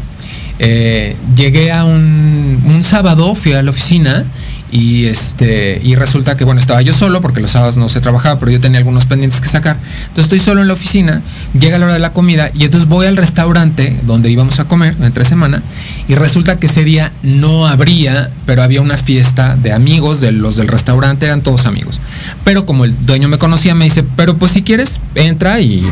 Eh, 0.59 1.15
llegué 1.35 1.71
a 1.71 1.83
un, 1.83 2.61
un 2.65 2.83
sábado, 2.83 3.35
fui 3.35 3.53
a 3.53 3.61
la 3.61 3.71
oficina 3.71 4.25
y 4.71 5.05
este 5.05 5.79
y 5.83 5.95
resulta 5.95 6.35
que 6.35 6.43
bueno 6.43 6.59
estaba 6.59 6.81
yo 6.81 6.93
solo 6.93 7.21
porque 7.21 7.41
los 7.41 7.51
sábados 7.51 7.77
no 7.77 7.89
se 7.89 8.01
trabajaba 8.01 8.39
pero 8.39 8.51
yo 8.51 8.59
tenía 8.59 8.79
algunos 8.79 9.05
pendientes 9.05 9.41
que 9.41 9.47
sacar. 9.47 9.77
Entonces 9.77 10.25
estoy 10.25 10.39
solo 10.39 10.61
en 10.61 10.67
la 10.67 10.73
oficina 10.73 11.21
llega 11.57 11.77
la 11.77 11.85
hora 11.85 11.93
de 11.93 11.99
la 11.99 12.13
comida 12.13 12.49
y 12.53 12.65
entonces 12.65 12.89
voy 12.89 13.05
al 13.05 13.17
restaurante 13.17 13.99
donde 14.03 14.29
íbamos 14.29 14.59
a 14.59 14.65
comer 14.65 14.95
entre 15.01 15.25
semana 15.25 15.61
y 16.07 16.15
resulta 16.15 16.59
que 16.59 16.67
ese 16.67 16.83
día 16.83 17.11
no 17.23 17.67
habría 17.67 18.29
pero 18.45 18.63
había 18.63 18.81
una 18.81 18.97
fiesta 18.97 19.55
de 19.55 19.71
amigos 19.71 20.21
de 20.21 20.31
los 20.31 20.55
del 20.55 20.67
restaurante 20.67 21.25
eran 21.25 21.41
todos 21.41 21.65
amigos. 21.65 21.99
Pero 22.43 22.65
como 22.65 22.85
el 22.85 23.05
dueño 23.05 23.27
me 23.27 23.37
conocía 23.37 23.75
me 23.75 23.85
dice 23.85 24.03
pero 24.15 24.37
pues 24.37 24.51
si 24.51 24.61
quieres 24.61 24.99
entra 25.15 25.59
y, 25.59 25.85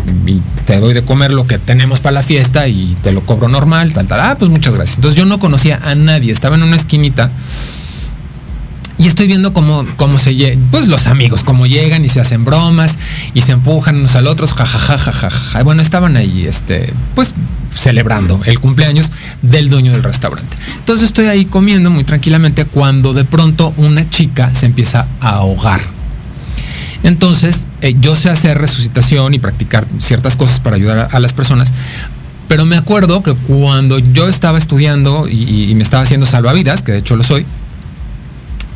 te 0.66 0.80
doy 0.80 0.94
de 0.94 1.04
comer 1.04 1.32
lo 1.32 1.46
que 1.46 1.60
tenemos 1.60 2.00
para 2.00 2.14
la 2.14 2.24
fiesta 2.24 2.68
y 2.68 2.96
te 3.02 3.12
lo 3.12 3.22
cobro 3.22 3.48
normal 3.48 3.94
tal 3.94 4.08
tal 4.08 4.20
ah 4.22 4.36
pues 4.38 4.50
muchas 4.50 4.76
gracias 4.76 4.98
entonces 4.98 5.18
yo 5.18 5.26
no 5.26 5.40
conocía 5.40 5.80
a 5.84 5.96
nadie 5.96 6.32
estaba 6.32 6.56
en 6.56 6.64
una 6.64 6.76
esquinita 6.76 7.30
y 9.04 9.08
estoy 9.08 9.28
viendo 9.28 9.52
cómo, 9.52 9.86
cómo 9.98 10.18
se 10.18 10.58
pues 10.72 10.88
los 10.88 11.08
amigos, 11.08 11.44
cómo 11.44 11.68
llegan 11.68 12.06
y 12.06 12.10
se 12.10 12.22
hacen 12.22 12.46
bromas 12.46 12.98
y 13.34 13.42
se 13.42 13.52
empujan 13.52 13.98
unos 13.98 14.16
al 14.16 14.28
otro, 14.28 14.48
jajajajaja. 14.48 15.62
Bueno, 15.64 15.82
estaban 15.82 16.16
ahí, 16.16 16.46
este, 16.46 16.94
pues 17.14 17.34
celebrando 17.76 18.40
el 18.46 18.62
cumpleaños 18.62 19.12
del 19.42 19.70
dueño 19.70 19.92
del 19.92 20.04
restaurante. 20.04 20.56
Entonces 20.78 21.08
estoy 21.08 21.26
ahí 21.26 21.44
comiendo 21.44 21.90
muy 21.90 22.06
tranquilamente 22.06 22.64
cuando 22.64 23.14
de 23.14 23.26
pronto 23.26 23.74
una 23.76 24.10
chica 24.10 24.56
se 24.56 24.68
empieza 24.68 25.06
a 25.20 25.32
ahogar. 25.32 25.82
Entonces, 27.04 27.68
eh, 27.82 27.96
yo 28.00 28.16
sé 28.16 28.30
hacer 28.30 28.58
resucitación 28.58 29.34
y 29.34 29.40
practicar 29.40 29.86
ciertas 30.00 30.38
cosas 30.38 30.62
para 30.62 30.78
ayudar 30.78 31.10
a, 31.12 31.20
las 31.20 31.34
personas, 31.34 31.74
pero 32.48 32.64
me 32.64 32.78
acuerdo 32.78 33.22
que 33.22 33.34
cuando 33.34 34.00
yo 34.00 34.30
estaba 34.30 34.58
estudiando 34.58 35.28
y 35.28 35.74
me 35.76 35.84
estaba 35.84 36.04
haciendo 36.04 36.26
salvavidas, 36.26 36.84
que 36.84 36.94
de 36.94 37.00
hecho 37.00 37.18
lo 37.18 37.24
soy, 37.24 37.46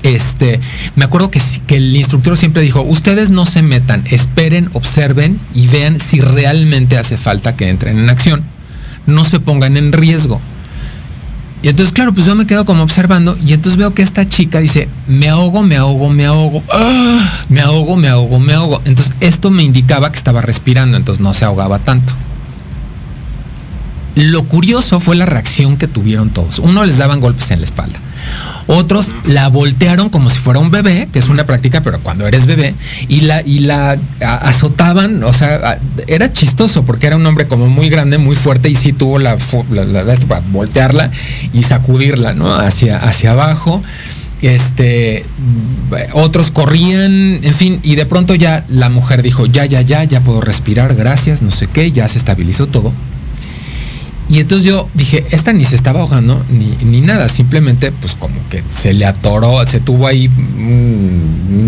este, 0.04 0.60
me 0.96 1.06
acuerdo 1.06 1.32
que, 1.32 1.42
el 1.70 1.96
instructor 1.96 2.38
siempre 2.38 2.62
dijo, 2.62 2.82
ustedes 2.82 3.30
no 3.30 3.46
se 3.46 3.62
metan, 3.62 4.04
esperen, 4.10 4.70
observen 4.74 5.40
y 5.54 5.68
vean 5.68 6.00
si 6.00 6.22
realmente 6.22 6.98
hace 6.98 7.18
falta 7.18 7.56
que 7.56 7.70
entren 7.70 7.98
en 8.00 8.10
acción. 8.10 8.44
No 9.06 9.26
se 9.26 9.40
pongan 9.40 9.78
en 9.78 9.94
riesgo. 9.94 10.42
Y 11.64 11.70
entonces, 11.70 11.92
claro, 11.92 12.14
pues 12.14 12.28
yo 12.28 12.36
me 12.36 12.46
quedo 12.46 12.66
como 12.66 12.84
observando 12.84 13.38
y 13.44 13.54
entonces 13.54 13.78
veo 13.78 13.94
que 13.94 14.04
esta 14.04 14.28
chica 14.28 14.60
dice, 14.60 14.88
me 15.08 15.28
ahogo, 15.28 15.64
me 15.64 15.76
ahogo, 15.76 16.10
me 16.10 16.26
ahogo, 16.26 16.64
¡ah! 16.72 17.20
me 17.50 17.62
ahogo, 17.62 17.96
me 17.96 18.08
ahogo, 18.08 18.40
me 18.40 18.54
ahogo. 18.54 18.82
Entonces 18.86 19.16
esto 19.22 19.50
me 19.50 19.64
indicaba 19.64 20.12
que 20.12 20.18
estaba 20.18 20.42
respirando, 20.42 20.98
entonces 20.98 21.22
no 21.22 21.34
se 21.34 21.46
ahogaba 21.46 21.80
tanto. 21.80 22.14
Lo 24.16 24.44
curioso 24.44 25.00
fue 25.00 25.16
la 25.16 25.26
reacción 25.26 25.78
que 25.78 25.88
tuvieron 25.88 26.30
todos. 26.30 26.60
Uno 26.60 26.84
les 26.86 26.98
daban 26.98 27.20
golpes 27.20 27.50
en 27.52 27.60
la 27.60 27.66
espalda. 27.66 28.00
Otros 28.68 29.10
la 29.26 29.48
voltearon 29.48 30.10
como 30.10 30.30
si 30.30 30.40
fuera 30.40 30.60
un 30.60 30.70
bebé, 30.70 31.08
que 31.12 31.20
es 31.20 31.30
una 31.30 31.46
práctica, 31.46 31.82
pero 31.82 32.00
cuando 32.00 32.28
eres 32.28 32.46
bebé, 32.46 32.76
y 33.08 33.22
la, 33.22 33.42
y 33.42 33.60
la 33.60 33.98
azotaban, 34.20 35.24
o 35.24 35.32
sea, 35.32 35.80
era 36.08 36.34
chistoso 36.34 36.84
porque 36.84 37.08
era 37.08 37.16
un 37.16 37.26
hombre 37.26 37.46
como 37.46 37.68
muy 37.68 37.90
grande, 37.90 38.18
muy 38.18 38.36
fuerte, 38.36 38.70
y 38.70 38.76
sí 38.76 38.92
tuvo 38.92 39.20
la, 39.20 39.36
esto 39.36 40.28
para 40.28 40.42
voltearla 40.52 41.10
y 41.54 41.64
sacudirla, 41.64 42.34
¿no? 42.34 42.54
Hacia, 42.54 42.98
hacia 42.98 43.32
abajo. 43.32 43.82
Este, 44.42 45.26
otros 46.14 46.52
corrían, 46.52 47.44
en 47.44 47.54
fin, 47.54 47.80
y 47.82 47.96
de 47.96 48.06
pronto 48.06 48.36
ya 48.36 48.66
la 48.68 48.90
mujer 48.90 49.24
dijo, 49.24 49.46
ya, 49.48 49.66
ya, 49.66 49.82
ya, 49.82 50.04
ya 50.04 50.22
puedo 50.22 50.42
respirar, 50.42 50.94
gracias, 50.94 51.42
no 51.42 51.52
sé 51.52 51.68
qué, 51.68 51.92
ya 51.92 52.08
se 52.08 52.20
estabilizó 52.20 52.68
todo. 52.68 52.92
Y 54.30 54.40
entonces 54.40 54.68
yo 54.68 54.90
dije, 54.94 55.26
esta 55.32 55.54
ni 55.54 55.64
se 55.64 55.76
estaba 55.76 56.02
ahogando 56.02 56.44
ni, 56.50 57.02
nada, 57.02 57.30
simplemente 57.30 57.92
pues 57.94 58.14
como 58.14 58.36
que 58.50 58.62
se 58.72 58.94
le 58.94 59.06
atoró, 59.06 59.66
se 59.66 59.80
tuvo 59.80 60.06
ahí 60.06 60.30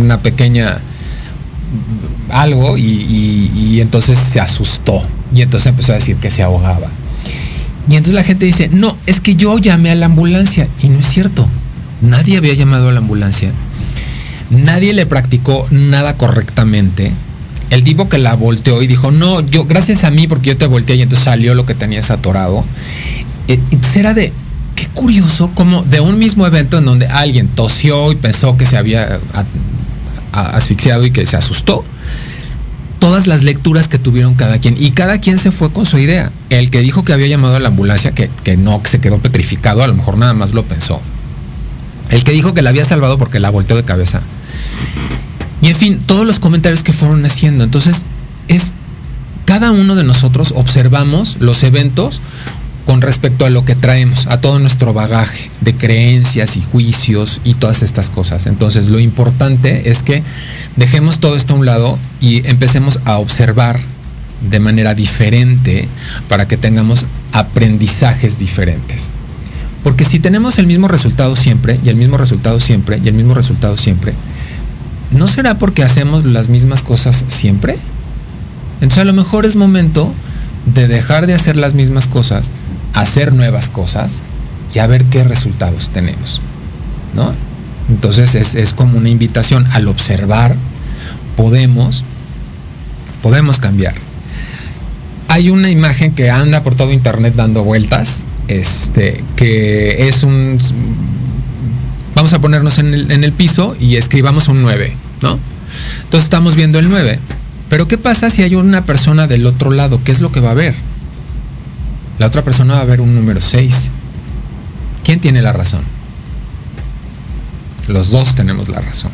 una 0.02 0.19
pequeña 0.19 0.78
algo 2.30 2.78
y, 2.78 2.82
y, 2.84 3.80
entonces 3.80 4.17
se 4.17 4.39
asustó 4.39 5.02
y 5.34 5.41
entonces 5.41 5.67
empezó 5.67 5.93
a 5.93 5.95
decir 5.95 6.17
que 6.17 6.32
se 6.32 6.43
ahogaba. 6.43 6.89
Y 7.88 7.95
entonces 7.95 8.13
la 8.13 8.24
gente 8.24 8.45
dice, 8.45 8.69
no, 8.72 8.95
es 9.06 9.22
que 9.22 9.36
yo 9.36 9.58
llamé 9.58 9.91
a 9.91 9.95
la 9.95 10.08
ambulancia 10.08 10.67
y 10.84 10.89
no 10.89 11.00
es 11.00 11.08
cierto, 11.08 11.48
nadie 12.02 12.38
había 12.38 12.54
llamado 12.54 12.89
a 12.89 12.91
la 12.91 13.00
ambulancia, 13.00 13.52
nadie 14.50 14.93
le 14.93 15.06
practicó 15.06 15.65
nada 15.72 16.17
correctamente 16.17 17.13
el 17.69 17.84
tipo 17.84 18.10
que 18.10 18.17
la 18.17 18.36
volteó 18.36 18.82
y 18.82 18.88
dijo, 18.88 19.12
no, 19.12 19.41
yo, 19.41 19.65
gracias 19.65 20.03
a 20.03 20.10
mí 20.10 20.27
porque 20.27 20.47
yo 20.47 20.58
te 20.58 20.65
volteé 20.65 20.95
y 20.95 21.01
entonces 21.01 21.25
salió 21.25 21.53
lo 21.53 21.65
que 21.65 21.75
tenías 21.75 22.10
atorado. 22.12 22.63
Eh, 23.47 23.60
entonces 23.71 23.97
era 23.97 24.13
de, 24.13 24.34
qué 24.75 24.88
curioso 24.88 25.51
como 25.53 25.84
de 25.84 25.99
un 25.99 26.17
mismo 26.17 26.47
evento 26.47 26.77
en 26.77 26.86
donde 26.86 27.08
alguien 27.08 27.47
tosió 27.47 28.12
y 28.12 28.15
pensó 28.15 28.58
que 28.58 28.65
se 28.65 28.77
había 28.77 29.19
asfixiado 30.32 31.05
y 31.05 31.12
que 31.12 31.25
se 31.25 31.38
asustó. 31.38 31.84
Todas 32.99 33.27
las 33.27 33.43
lecturas 33.43 33.88
que 33.88 33.97
tuvieron 33.97 34.34
cada 34.34 34.60
quien 34.60 34.75
y 34.77 34.91
cada 34.91 35.19
quien 35.19 35.38
se 35.38 35.51
fue 35.51 35.71
con 35.71 35.86
su 35.86 35.99
idea. 35.99 36.32
El 36.49 36.69
que 36.69 36.82
dijo 36.82 37.03
que 37.03 37.13
había 37.13 37.27
llamado 37.27 37.55
a 37.55 37.60
la 37.60 37.69
ambulancia, 37.69 38.12
que, 38.12 38.29
que 38.43 38.58
no, 38.58 38.82
que 38.84 38.89
se 38.89 38.99
quedó 38.99 39.19
petrificado, 39.19 39.84
a 39.84 39.88
lo 39.88 39.93
mejor 39.93 40.17
nada 40.17 40.34
más 40.34 40.53
lo 40.53 40.63
pensó. 40.63 40.99
El 42.10 42.23
que 42.23 42.32
dijo 42.32 42.53
que 42.53 42.62
la 42.62 42.71
había 42.71 42.84
salvado 42.84 43.17
porque 43.17 43.39
la 43.39 43.51
volteó 43.51 43.77
de 43.77 43.84
cabeza. 43.84 44.21
Y 45.62 45.67
en 45.67 45.76
fin, 45.76 46.00
todos 46.06 46.26
los 46.26 46.39
comentarios 46.39 46.84
que 46.84 46.93
fueron 46.93 47.26
haciendo. 47.26 47.63
Entonces, 47.63 48.06
es 48.48 48.74
cada 49.45 49.72
uno 49.72 49.95
de 49.95 50.04
nosotros 50.04 50.54
observamos 50.56 51.38
los 51.39 51.63
eventos 51.63 52.22
con 52.86 53.02
respecto 53.02 53.45
a 53.45 53.50
lo 53.50 53.65
que 53.65 53.76
traemos, 53.76 54.26
a 54.28 54.41
todo 54.41 54.58
nuestro 54.58 54.93
bagaje 54.93 55.52
de 55.62 55.76
creencias 55.76 56.58
y 56.58 56.62
juicios 56.62 57.41
y 57.43 57.54
todas 57.54 57.84
estas 57.84 58.10
cosas. 58.10 58.48
Entonces, 58.48 58.88
lo 58.88 59.00
importante 59.00 59.91
es 59.91 60.02
que 60.02 60.24
dejemos 60.76 61.19
todo 61.19 61.36
esto 61.36 61.54
a 61.54 61.58
un 61.58 61.65
lado 61.65 62.00
y 62.19 62.48
empecemos 62.48 63.00
a 63.06 63.17
observar 63.17 63.80
de 64.50 64.60
manera 64.60 64.95
diferente 64.95 65.88
para 66.28 66.48
que 66.48 66.58
tengamos 66.58 67.06
aprendizajes 67.32 68.39
diferentes. 68.39 69.10
Porque 69.84 70.04
si 70.04 70.19
tenemos 70.19 70.58
el 70.58 70.67
mismo 70.67 70.88
resultado 70.88 71.36
siempre, 71.36 71.80
y 71.84 71.89
el 71.89 71.95
mismo 71.95 72.17
resultado 72.17 72.60
siempre, 72.60 73.00
y 73.04 73.08
el 73.08 73.13
mismo 73.13 73.34
resultado 73.34 73.78
siempre, 73.78 74.13
¿no 75.12 75.28
será 75.28 75.58
porque 75.58 75.84
hacemos 75.84 76.26
las 76.26 76.50
mismas 76.50 76.84
cosas 76.84 77.24
siempre? 77.28 77.78
Entonces 78.76 79.00
a 79.00 79.06
lo 79.06 79.13
mejor 79.13 79.45
es 79.45 79.56
momento 79.56 80.13
de 80.65 80.88
dejar 80.88 81.28
de 81.28 81.34
hacer 81.34 81.58
las 81.58 81.74
mismas 81.74 82.08
cosas, 82.08 82.50
hacer 82.93 83.34
nuevas 83.34 83.69
cosas 83.69 84.19
y 84.74 84.80
a 84.80 84.88
ver 84.88 85.04
qué 85.06 85.24
resultados 85.24 85.89
tenemos. 85.89 86.41
¿no? 87.13 87.34
Entonces 87.89 88.36
es, 88.36 88.56
es 88.56 88.74
como 88.74 88.98
una 88.98 89.10
invitación 89.10 89.65
al 89.72 89.88
observar, 89.88 90.56
podemos, 91.36 92.04
podemos 93.22 93.60
cambiar. 93.60 93.95
Hay 95.28 95.50
una 95.50 95.69
imagen 95.69 96.13
que 96.13 96.30
anda 96.30 96.63
por 96.63 96.76
todo 96.76 96.91
internet 96.91 97.34
dando 97.36 97.63
vueltas, 97.63 98.26
este, 98.48 99.24
que 99.36 100.08
es 100.08 100.24
un... 100.24 100.60
Vamos 102.19 102.34
a 102.34 102.39
ponernos 102.39 102.79
en 102.79 103.23
el, 103.23 103.32
piso 103.32 103.77
y 103.79 103.95
escribamos 103.95 104.49
un 104.49 104.62
9, 104.62 104.93
¿no? 105.21 105.39
Entonces 106.03 106.25
estamos 106.25 106.55
viendo 106.55 106.77
el 106.77 106.89
9. 106.89 107.17
Pero 107.69 107.88
¿qué 107.88 107.97
pasa 107.97 108.29
si 108.29 108.43
hay 108.43 108.55
una 108.55 108.84
persona 108.84 109.25
del 109.25 109.45
otro 109.45 109.71
lado? 109.71 110.01
¿Qué 110.03 110.12
es 110.12 110.19
lo 110.19 110.29
que 110.29 110.41
va 110.41 110.51
a 110.51 110.53
ver? 110.53 110.75
La 112.17 112.25
otra 112.25 112.43
persona 112.43 112.73
va 112.73 112.82
a 112.82 112.84
ver 112.84 112.99
un 112.99 113.15
número 113.15 113.39
6. 113.39 113.89
¿Quién 115.05 115.21
tiene 115.21 115.41
la 115.41 115.53
razón? 115.53 115.79
Los 117.88 118.10
dos 118.10 118.36
tenemos 118.36 118.67
la 118.67 118.82
razón. 118.82 119.12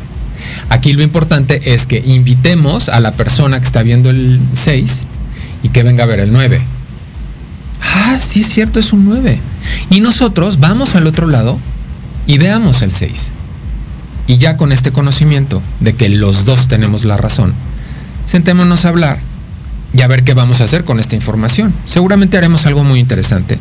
Aquí 0.70 0.94
lo 0.94 1.04
importante 1.04 1.76
es 1.76 1.86
que 1.86 2.02
invitemos 2.04 2.90
a 2.90 3.00
la 3.02 3.12
persona 3.12 3.60
que 3.60 3.66
está 3.66 3.84
viendo 3.84 4.10
el 4.10 4.42
6 4.56 5.04
y 5.62 5.70
que 5.70 5.84
venga 5.84 6.06
a 6.06 6.08
ver 6.08 6.22
el 6.22 6.34
9. 6.34 6.60
Ah, 7.84 8.18
sí 8.18 8.40
es 8.40 8.48
cierto, 8.48 8.80
es 8.80 8.94
un 8.94 9.06
9. 9.06 9.40
Y 9.92 10.00
nosotros 10.00 10.60
vamos 10.60 10.96
al 10.96 11.06
otro 11.06 11.28
lado 11.28 11.60
y 12.28 12.38
veamos 12.38 12.82
el 12.82 12.92
6. 12.92 13.32
Y 14.28 14.38
ya 14.38 14.58
con 14.58 14.72
este 14.72 14.92
conocimiento 14.92 15.62
de 15.80 15.94
que 15.94 16.10
los 16.10 16.46
dos 16.46 16.68
tenemos 16.68 17.06
la 17.06 17.18
razón, 17.18 17.54
sentémonos 18.26 18.86
a 18.86 18.90
hablar 18.90 19.20
y 19.94 20.02
a 20.02 20.08
ver 20.08 20.24
qué 20.24 20.34
vamos 20.34 20.62
a 20.62 20.64
hacer 20.66 20.84
con 20.84 21.00
esta 21.00 21.16
información. 21.16 21.74
Seguramente 21.86 22.38
haremos 22.38 22.66
algo 22.66 22.84
muy 22.84 23.00
interesante 23.00 23.60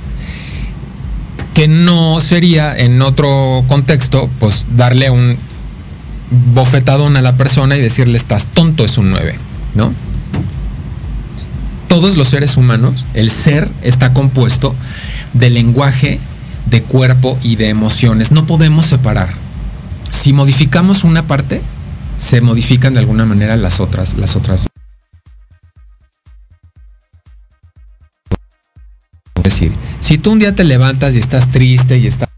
que 1.54 1.68
no 1.68 2.20
sería 2.20 2.76
en 2.76 3.00
otro 3.00 3.64
contexto, 3.68 4.28
pues 4.40 4.64
darle 4.76 5.10
un 5.10 5.38
bofetadón 6.52 7.16
a 7.16 7.22
la 7.22 7.36
persona 7.36 7.76
y 7.76 7.80
decirle 7.80 8.18
estás 8.18 8.46
tonto 8.46 8.84
es 8.84 8.98
un 8.98 9.10
9, 9.10 9.38
¿no? 9.76 9.92
Todos 11.88 12.16
los 12.16 12.28
seres 12.28 12.56
humanos, 12.56 13.04
el 13.14 13.30
ser 13.30 13.70
está 13.82 14.12
compuesto 14.12 14.74
de 15.32 15.50
lenguaje, 15.50 16.18
de 16.74 16.82
cuerpo 16.82 17.38
y 17.40 17.54
de 17.54 17.68
emociones. 17.68 18.32
No 18.32 18.46
podemos 18.46 18.86
separar. 18.86 19.28
Si 20.10 20.32
modificamos 20.32 21.04
una 21.04 21.22
parte, 21.22 21.62
se 22.18 22.40
modifican 22.40 22.94
de 22.94 22.98
alguna 22.98 23.24
manera 23.24 23.56
las 23.56 23.78
otras, 23.78 24.14
las 24.14 24.34
otras. 24.34 24.66
Es 29.36 29.44
decir, 29.44 29.70
si 30.00 30.18
tú 30.18 30.32
un 30.32 30.40
día 30.40 30.56
te 30.56 30.64
levantas 30.64 31.14
y 31.14 31.20
estás 31.20 31.46
triste 31.52 31.96
y 31.98 32.08
estás 32.08 32.28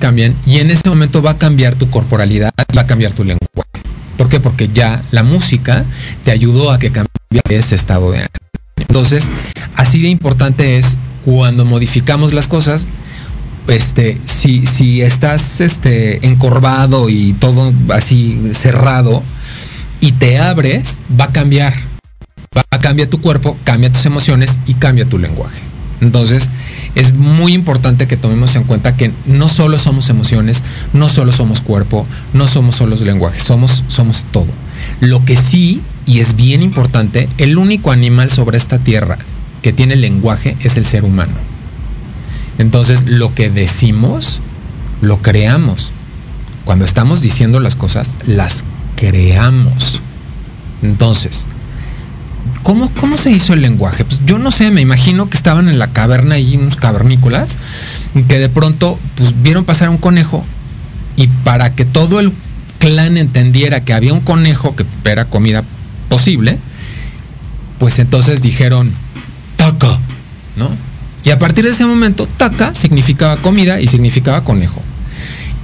cambian 0.00 0.34
y 0.46 0.58
en 0.60 0.70
ese 0.70 0.88
momento 0.88 1.22
va 1.22 1.32
a 1.32 1.38
cambiar 1.38 1.74
tu 1.74 1.90
corporalidad, 1.90 2.52
va 2.76 2.82
a 2.82 2.86
cambiar 2.86 3.12
tu 3.12 3.22
lenguaje. 3.22 3.68
¿Por 4.16 4.30
qué? 4.30 4.40
Porque 4.40 4.68
ya 4.68 5.02
la 5.10 5.22
música 5.22 5.84
te 6.24 6.30
ayudó 6.30 6.70
a 6.72 6.78
que 6.78 6.90
cambie 6.90 7.42
ese 7.50 7.74
estado 7.74 8.10
de 8.10 8.18
ánimo. 8.20 8.41
Entonces, 8.76 9.28
así 9.76 10.02
de 10.02 10.08
importante 10.08 10.78
es 10.78 10.96
cuando 11.24 11.64
modificamos 11.64 12.32
las 12.32 12.48
cosas, 12.48 12.86
este, 13.68 14.20
si, 14.26 14.66
si 14.66 15.02
estás 15.02 15.60
este, 15.60 16.26
encorvado 16.26 17.08
y 17.08 17.32
todo 17.34 17.72
así 17.90 18.50
cerrado 18.54 19.22
y 20.00 20.12
te 20.12 20.38
abres, 20.38 21.00
va 21.18 21.26
a 21.26 21.32
cambiar. 21.32 21.74
Va 22.56 22.64
a 22.70 22.78
cambiar 22.78 23.08
tu 23.08 23.20
cuerpo, 23.20 23.56
cambia 23.64 23.90
tus 23.90 24.04
emociones 24.04 24.58
y 24.66 24.74
cambia 24.74 25.08
tu 25.08 25.18
lenguaje. 25.18 25.60
Entonces, 26.02 26.50
es 26.96 27.14
muy 27.14 27.54
importante 27.54 28.08
que 28.08 28.16
tomemos 28.16 28.56
en 28.56 28.64
cuenta 28.64 28.96
que 28.96 29.12
no 29.24 29.48
solo 29.48 29.78
somos 29.78 30.10
emociones, 30.10 30.62
no 30.92 31.08
solo 31.08 31.30
somos 31.30 31.60
cuerpo, 31.60 32.06
no 32.34 32.48
somos 32.48 32.76
solo 32.76 32.96
lenguaje, 32.96 33.38
somos, 33.38 33.84
somos 33.86 34.24
todo. 34.32 34.48
Lo 35.00 35.24
que 35.24 35.36
sí, 35.36 35.80
y 36.06 36.20
es 36.20 36.36
bien 36.36 36.62
importante, 36.62 37.28
el 37.38 37.58
único 37.58 37.92
animal 37.92 38.30
sobre 38.30 38.56
esta 38.56 38.78
tierra 38.78 39.18
que 39.62 39.72
tiene 39.72 39.96
lenguaje 39.96 40.56
es 40.60 40.76
el 40.76 40.84
ser 40.84 41.04
humano. 41.04 41.34
Entonces, 42.58 43.06
lo 43.06 43.34
que 43.34 43.50
decimos, 43.50 44.40
lo 45.00 45.18
creamos. 45.18 45.92
Cuando 46.64 46.84
estamos 46.84 47.20
diciendo 47.20 47.60
las 47.60 47.76
cosas, 47.76 48.16
las 48.26 48.64
creamos. 48.96 50.00
Entonces, 50.82 51.46
¿Cómo, 52.62 52.90
¿Cómo 53.00 53.16
se 53.16 53.30
hizo 53.30 53.54
el 53.54 53.62
lenguaje? 53.62 54.04
Pues 54.04 54.20
yo 54.24 54.38
no 54.38 54.52
sé, 54.52 54.70
me 54.70 54.80
imagino 54.80 55.28
que 55.28 55.36
estaban 55.36 55.68
en 55.68 55.78
la 55.78 55.88
caverna 55.88 56.38
y 56.38 56.56
unos 56.56 56.76
cavernícolas 56.76 57.56
que 58.28 58.38
de 58.38 58.48
pronto 58.48 58.98
pues, 59.16 59.42
vieron 59.42 59.64
pasar 59.64 59.88
un 59.88 59.96
conejo 59.96 60.44
y 61.16 61.26
para 61.26 61.74
que 61.74 61.84
todo 61.84 62.20
el 62.20 62.32
clan 62.78 63.16
entendiera 63.16 63.80
que 63.80 63.92
había 63.92 64.12
un 64.12 64.20
conejo 64.20 64.76
que 64.76 64.84
era 65.04 65.24
comida 65.24 65.64
posible, 66.12 66.58
pues 67.78 67.98
entonces 67.98 68.42
dijeron 68.42 68.92
taca, 69.56 69.98
¿no? 70.56 70.68
Y 71.24 71.30
a 71.30 71.38
partir 71.38 71.64
de 71.64 71.70
ese 71.70 71.86
momento, 71.86 72.28
taca 72.36 72.74
significaba 72.74 73.36
comida 73.38 73.80
y 73.80 73.86
significaba 73.86 74.44
conejo. 74.44 74.82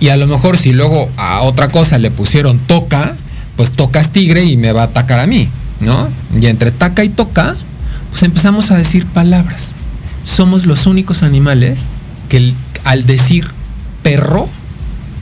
Y 0.01 0.09
a 0.09 0.17
lo 0.17 0.27
mejor 0.27 0.57
si 0.57 0.73
luego 0.73 1.11
a 1.19 1.43
otra 1.43 1.69
cosa 1.69 1.99
le 1.99 2.11
pusieron 2.11 2.59
toca, 2.61 3.15
pues 3.57 3.73
tocas 3.73 4.11
tigre 4.11 4.45
y 4.45 4.57
me 4.57 4.73
va 4.73 4.83
a 4.83 4.85
atacar 4.87 5.19
a 5.19 5.27
mí. 5.27 5.49
¿no? 5.81 6.09
Y 6.41 6.47
entre 6.47 6.71
taca 6.71 7.05
y 7.05 7.11
toca, 7.11 7.55
pues 8.11 8.23
empezamos 8.23 8.71
a 8.71 8.77
decir 8.77 9.05
palabras. 9.05 9.75
Somos 10.25 10.65
los 10.65 10.87
únicos 10.87 11.23
animales 11.23 11.89
que 12.31 12.55
al 12.85 13.05
decir 13.05 13.51
perro, 14.03 14.49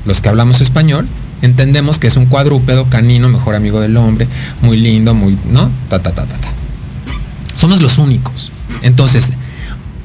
los 0.05 0.21
que 0.21 0.29
hablamos 0.29 0.61
español, 0.61 1.09
entendemos 1.43 1.99
que 1.99 2.07
es 2.07 2.17
un 2.17 2.27
cuadrúpedo 2.27 2.87
canino, 2.87 3.29
mejor 3.29 3.55
amigo 3.55 3.81
del 3.81 3.97
hombre, 3.97 4.27
muy 4.63 4.77
lindo, 4.77 5.15
muy, 5.15 5.37
¿no? 5.51 5.71
Ta, 5.89 6.01
ta, 6.01 6.13
ta, 6.13 6.27
ta, 6.27 6.37
ta. 6.37 6.49
Somos 7.57 7.81
los 7.81 7.99
únicos. 7.99 8.53
Entonces, 8.83 9.33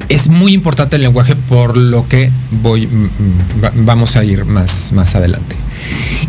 es 0.10 0.28
muy 0.28 0.54
importante 0.54 0.98
el 0.98 1.04
lenguaje 1.04 1.36
por 1.36 1.78
lo 1.78 2.08
que 2.08 2.32
voy, 2.62 2.88
mm, 2.88 3.06
mm, 3.06 3.86
vamos 3.86 4.16
a 4.16 4.24
ir 4.24 4.46
más, 4.46 4.92
más 4.92 5.16
adelante. 5.16 5.56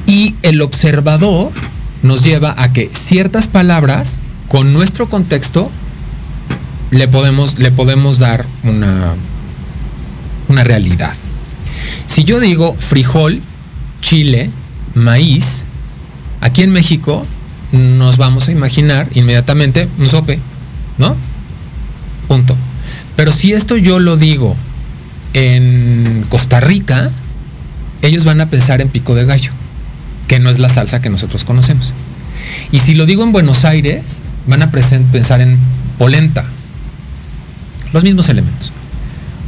Y 0.07 0.35
el 0.43 0.61
observador 0.63 1.51
nos 2.03 2.23
lleva 2.23 2.55
a 2.57 2.73
que 2.73 2.91
ciertas 2.93 3.49
palabras, 3.49 4.21
con 4.49 4.73
nuestro 4.73 5.09
contexto, 5.09 5.71
le 6.91 7.09
podemos, 7.09 7.59
le 7.59 7.71
podemos 7.71 8.19
dar 8.19 8.45
una, 8.65 9.15
una 10.49 10.65
realidad. 10.65 11.15
Si 12.07 12.25
yo 12.25 12.39
digo 12.39 12.75
frijol, 12.75 13.41
chile, 14.01 14.51
maíz, 14.95 15.65
aquí 16.41 16.63
en 16.63 16.71
México 16.71 17.27
nos 17.73 18.19
vamos 18.19 18.49
a 18.49 18.53
imaginar 18.53 19.09
inmediatamente 19.15 19.89
un 19.99 20.09
sope, 20.09 20.39
¿no? 20.99 21.17
Punto. 22.29 22.57
Pero 23.17 23.33
si 23.33 23.53
esto 23.53 23.77
yo 23.77 23.99
lo 23.99 24.17
digo 24.17 24.57
en 25.35 26.25
Costa 26.29 26.61
Rica, 26.61 27.11
ellos 28.03 28.25
van 28.25 28.41
a 28.41 28.47
pensar 28.47 28.81
en 28.81 28.89
pico 28.89 29.15
de 29.15 29.25
gallo 29.25 29.53
que 30.29 30.39
no 30.39 30.51
es 30.51 30.59
la 30.59 30.69
salsa 30.69 31.01
que 31.01 31.11
nosotros 31.11 31.45
conocemos. 31.45 31.93
Y 32.71 32.81
si 32.81 32.95
lo 32.95 33.07
digo 33.07 33.23
en 33.23 33.33
Buenos 33.33 33.65
Aires, 33.65 34.23
van 34.47 34.63
a 34.63 34.71
pensar 34.71 35.41
en 35.41 35.59
polenta. 35.99 36.45
Los 37.93 38.03
mismos 38.03 38.29
elementos. 38.29 38.73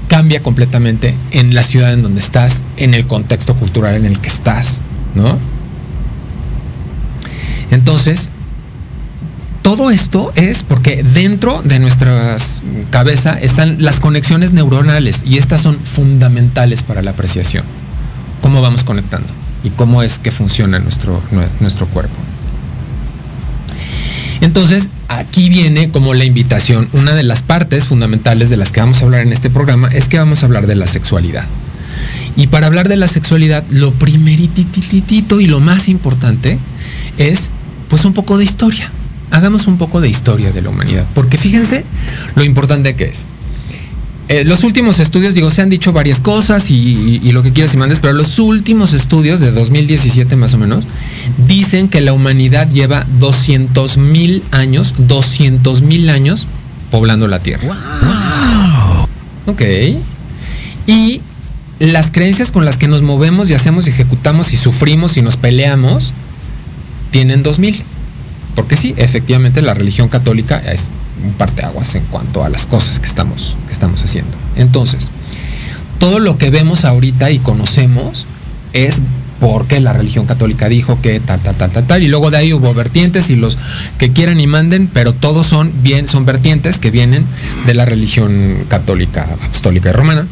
Cambia 0.09 0.41
completamente 0.41 1.15
en 1.31 1.55
la 1.55 1.63
ciudad 1.63 1.93
en 1.93 2.03
donde 2.03 2.21
estás, 2.21 2.63
en 2.77 2.95
el 2.95 3.07
contexto 3.07 3.55
cultural 3.55 3.95
en 3.95 4.05
el 4.05 4.21
que 4.21 4.29
estás, 4.29 4.83
¿no? 5.15 5.39
Entonces, 7.71 8.31
todo 9.63 9.91
esto 9.91 10.33
es 10.35 10.63
porque 10.63 11.03
dentro 11.03 11.63
de 11.63 11.79
nuestra 11.79 12.37
cabeza 12.91 13.39
están 13.41 13.83
las 13.83 14.01
conexiones 14.01 14.53
neuronales 14.53 15.23
y 15.27 15.39
estas 15.39 15.63
son 15.63 15.79
fundamentales 15.79 16.83
para 16.83 17.03
la 17.03 17.13
apreciación. 17.13 17.65
¿Cómo 18.43 18.61
vamos 18.61 18.85
conectando? 18.85 19.29
y 19.65 19.71
cómo 19.71 20.03
es 20.03 20.19
que 20.19 20.31
funciona 20.31 20.79
nuestro, 20.79 21.21
nuestro 21.59 21.87
cuerpo. 21.89 22.15
Entonces, 24.41 24.91
aquí 25.09 25.49
viene 25.49 25.89
como 25.89 26.13
la 26.13 26.25
invitación, 26.25 26.89
una 26.93 27.15
de 27.15 27.23
las 27.23 27.41
partes 27.41 27.87
fundamentales 27.87 28.51
de 28.51 28.59
las 28.59 28.71
que 28.71 28.81
vamos 28.81 29.01
a 29.01 29.07
hablar 29.07 29.23
en 29.23 29.33
este 29.33 29.49
programa 29.49 29.89
es 29.89 30.07
que 30.07 30.19
vamos 30.19 30.43
a 30.43 30.47
hablar 30.47 30.67
de 30.67 30.75
la 30.75 30.87
sexualidad. 30.87 31.45
Y 32.37 32.49
para 32.49 32.67
hablar 32.67 32.89
de 32.89 32.97
la 32.97 33.09
sexualidad, 33.09 33.65
lo 33.71 33.93
primerititito 33.93 35.41
y 35.41 35.47
lo 35.47 35.61
más 35.61 35.89
importante 35.89 36.59
es 37.19 37.51
pues 37.89 38.05
un 38.05 38.13
poco 38.13 38.39
de 38.39 38.45
historia. 38.45 38.91
Hagamos 39.31 39.67
un 39.67 39.79
poco 39.79 40.01
de 40.01 40.09
historia 40.09 40.53
de 40.53 40.63
la 40.63 40.71
humanidad, 40.71 41.07
porque 41.15 41.39
fíjense 41.39 41.85
lo 42.35 42.45
importante 42.45 42.95
que 42.97 43.05
es. 43.05 43.25
Eh, 44.29 44.43
los 44.45 44.65
últimos 44.65 45.01
estudios, 45.01 45.35
digo, 45.35 45.51
se 45.51 45.61
han 45.61 45.69
dicho 45.69 45.93
varias 45.93 46.21
cosas 46.21 46.71
y, 46.71 47.21
lo 47.33 47.43
que 47.43 47.53
quieras 47.53 47.75
y 47.75 47.77
mandes, 47.77 48.01
pero 48.01 48.15
los 48.15 48.39
últimos 48.39 48.95
estudios 48.95 49.39
de 49.39 49.51
2017 49.51 50.35
más 50.37 50.55
o 50.55 50.59
menos 50.59 50.85
dicen 51.47 51.89
que 51.89 52.01
la 52.01 52.15
humanidad 52.15 52.71
lleva 52.71 53.05
200 53.21 53.99
mil 53.99 54.43
años, 54.51 54.95
200 54.97 55.83
mil 55.83 56.09
años 56.09 56.47
poblando 56.91 57.29
la 57.29 57.41
tierra. 57.41 57.77
Ok. 59.47 59.61
Y 60.87 61.21
las 61.93 62.11
creencias 62.11 62.51
con 62.51 62.65
las 62.65 62.79
que 62.79 62.89
nos 62.89 63.03
movemos 63.03 63.51
y 63.51 63.55
hacemos 63.55 63.87
y 63.87 63.91
ejecutamos 63.91 64.53
y 64.53 64.57
sufrimos 64.57 65.17
y 65.17 65.23
nos 65.23 65.37
peleamos 65.37 66.13
tienen 67.11 67.43
2000. 67.43 67.83
Porque 68.55 68.77
sí, 68.77 68.95
efectivamente 68.97 69.63
la 69.63 69.75
religión 69.75 70.09
católica 70.09 70.59
es 70.59 70.89
un 71.25 71.33
parteaguas 71.35 71.95
en 71.95 72.05
cuanto 72.05 72.45
a 72.45 72.49
las 72.49 72.67
cosas 72.67 73.01
que 73.01 73.07
estamos, 73.07 73.57
que 73.67 73.73
estamos 73.73 74.03
haciendo. 74.03 74.33
Entonces, 74.57 75.11
todo 75.99 76.19
lo 76.19 76.39
que 76.39 76.51
vemos 76.51 76.85
ahorita 76.85 77.31
y 77.31 77.39
conocemos 77.39 78.27
es 78.73 79.01
porque 79.41 79.81
la 79.81 79.93
religión 79.93 80.27
católica 80.27 80.69
dijo 80.69 81.01
que 81.03 81.21
tal, 81.21 81.41
tal, 81.41 81.57
tal, 81.57 81.71
tal, 81.71 81.87
tal, 81.87 82.03
y 82.03 82.09
luego 82.09 82.31
de 82.31 82.39
ahí 82.39 82.53
hubo 82.53 82.73
vertientes 82.75 83.31
y 83.31 83.37
los 83.37 83.59
que 83.99 84.13
quieran 84.13 84.41
y 84.41 84.47
manden, 84.47 84.89
pero 84.93 85.13
todos 85.13 85.47
son 85.47 85.73
bien, 85.83 86.09
son 86.09 86.25
vertientes 86.25 86.79
que 86.79 86.91
vienen 86.91 87.25
de 87.67 87.75
la 87.75 87.85
religión 87.85 88.65
católica, 88.69 89.29
apostólica 89.43 89.91
y 89.91 89.93
romana. 89.93 90.27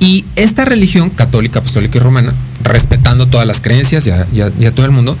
Y 0.00 0.24
esta 0.36 0.64
religión 0.64 1.10
católica, 1.10 1.58
apostólica 1.58 1.98
y 1.98 2.00
romana, 2.00 2.32
respetando 2.62 3.26
todas 3.26 3.46
las 3.46 3.60
creencias 3.60 4.06
y 4.06 4.10
a, 4.10 4.70
todo 4.72 4.86
el 4.86 4.92
mundo, 4.92 5.16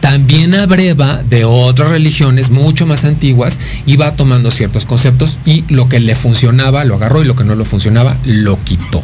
también 0.00 0.54
abreva 0.54 1.22
de 1.22 1.44
otras 1.44 1.90
religiones 1.90 2.50
mucho 2.50 2.86
más 2.86 3.04
antiguas 3.04 3.58
y 3.84 3.96
va 3.96 4.12
tomando 4.12 4.50
ciertos 4.50 4.86
conceptos 4.86 5.38
y 5.44 5.64
lo 5.68 5.88
que 5.88 6.00
le 6.00 6.14
funcionaba 6.14 6.84
lo 6.84 6.94
agarró 6.94 7.22
y 7.22 7.26
lo 7.26 7.36
que 7.36 7.44
no 7.44 7.54
le 7.54 7.64
funcionaba 7.64 8.16
lo 8.24 8.62
quitó. 8.64 9.02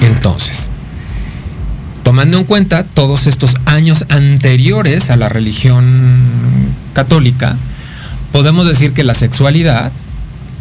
Entonces, 0.00 0.70
tomando 2.04 2.38
en 2.38 2.44
cuenta 2.44 2.84
todos 2.84 3.26
estos 3.26 3.56
años 3.64 4.06
anteriores 4.08 5.10
a 5.10 5.16
la 5.16 5.28
religión 5.28 5.84
católica, 6.92 7.56
podemos 8.32 8.66
decir 8.66 8.92
que 8.92 9.04
la 9.04 9.14
sexualidad 9.14 9.90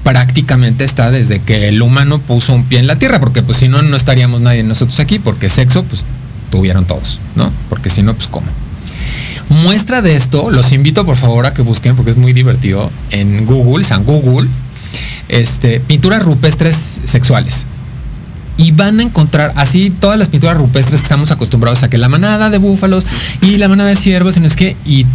prácticamente 0.04 0.84
está 0.84 1.12
desde 1.12 1.40
que 1.40 1.68
el 1.70 1.82
humano 1.82 2.20
puso 2.20 2.54
un 2.54 2.64
pie 2.66 2.80
en 2.80 2.88
la 2.88 2.96
tierra, 2.96 3.20
porque 3.20 3.44
pues 3.44 3.58
si 3.58 3.68
no, 3.68 3.82
no 3.82 3.96
estaríamos 3.96 4.42
nadie 4.42 4.64
nosotros 4.64 5.00
aquí, 5.00 5.20
porque 5.20 5.50
sexo, 5.50 5.84
pues 5.84 6.04
tuvieron 6.52 6.86
todos, 6.86 7.20
¿no? 7.36 7.52
Porque 7.70 7.90
si 7.90 8.02
no, 8.02 8.14
pues 8.14 8.28
cómo. 8.28 8.48
Muestra 9.50 10.02
de 10.02 10.16
esto, 10.16 10.52
los 10.52 10.72
invito 10.72 11.06
por 11.06 11.16
favor 11.16 11.46
a 11.46 11.54
que 11.54 11.62
busquen, 11.62 11.96
porque 11.96 12.12
es 12.12 12.18
muy 12.18 12.34
divertido, 12.34 12.92
en 13.10 13.46
Google, 13.46 13.84
San 13.84 14.04
Google, 14.06 14.48
este, 15.28 15.80
pinturas 15.80 16.24
rupestres 16.24 17.02
sexuales. 17.04 17.66
Y 18.58 18.72
van 18.72 19.00
a 19.00 19.04
encontrar 19.04 19.54
así 19.56 19.90
todas 19.90 20.20
las 20.20 20.28
pinturas 20.28 20.58
rupestres 20.58 21.02
que 21.02 21.06
estamos 21.06 21.32
acostumbrados 21.32 21.82
a 21.84 21.90
que 21.90 21.98
la 21.98 22.10
manada 22.10 22.50
de 22.50 22.58
búfalos 22.58 23.06
y 23.42 23.58
la 23.58 23.68
manada 23.68 23.90
de 23.90 23.96
ciervos, 23.96 24.38
y 24.38 24.40
no 24.42 24.48
es 24.48 24.56
que, 24.56 24.76
y 24.86 25.06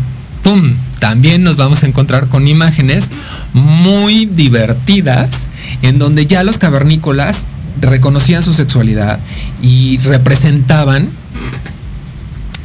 ¡pum! 0.45 0.73
También 1.01 1.43
nos 1.43 1.57
vamos 1.57 1.83
a 1.83 1.87
encontrar 1.87 2.29
con 2.29 2.47
imágenes 2.47 3.11
muy 3.53 4.27
divertidas 4.27 5.49
en 5.83 5.99
donde 5.99 6.27
ya 6.27 6.45
los 6.45 6.59
cavernícolas 6.59 7.47
reconocían 7.81 8.45
su 8.45 8.55
sexualidad 8.55 9.19
y 9.61 9.99
representaban 9.99 11.09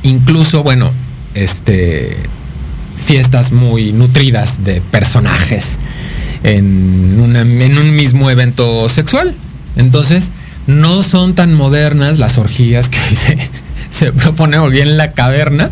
incluso, 0.04 0.62
bueno, 0.62 0.92
este 1.34 2.16
fiestas 2.98 3.52
muy 3.52 3.94
nutridas 3.94 4.64
de 4.64 4.82
personajes 4.82 5.80
en, 6.44 7.20
un 7.20 7.96
mismo 7.96 8.30
evento 8.30 8.88
sexual. 8.90 9.34
Entonces, 9.76 10.32
no 10.68 11.02
son 11.02 11.34
tan 11.34 11.54
modernas 11.54 12.20
las 12.20 12.38
orgías 12.38 12.90
que 12.90 12.98
se, 13.16 13.38
se 13.90 14.12
propone 14.12 14.60
bien 14.70 14.90
en 14.90 14.98
la 14.98 15.14
caverna. 15.14 15.72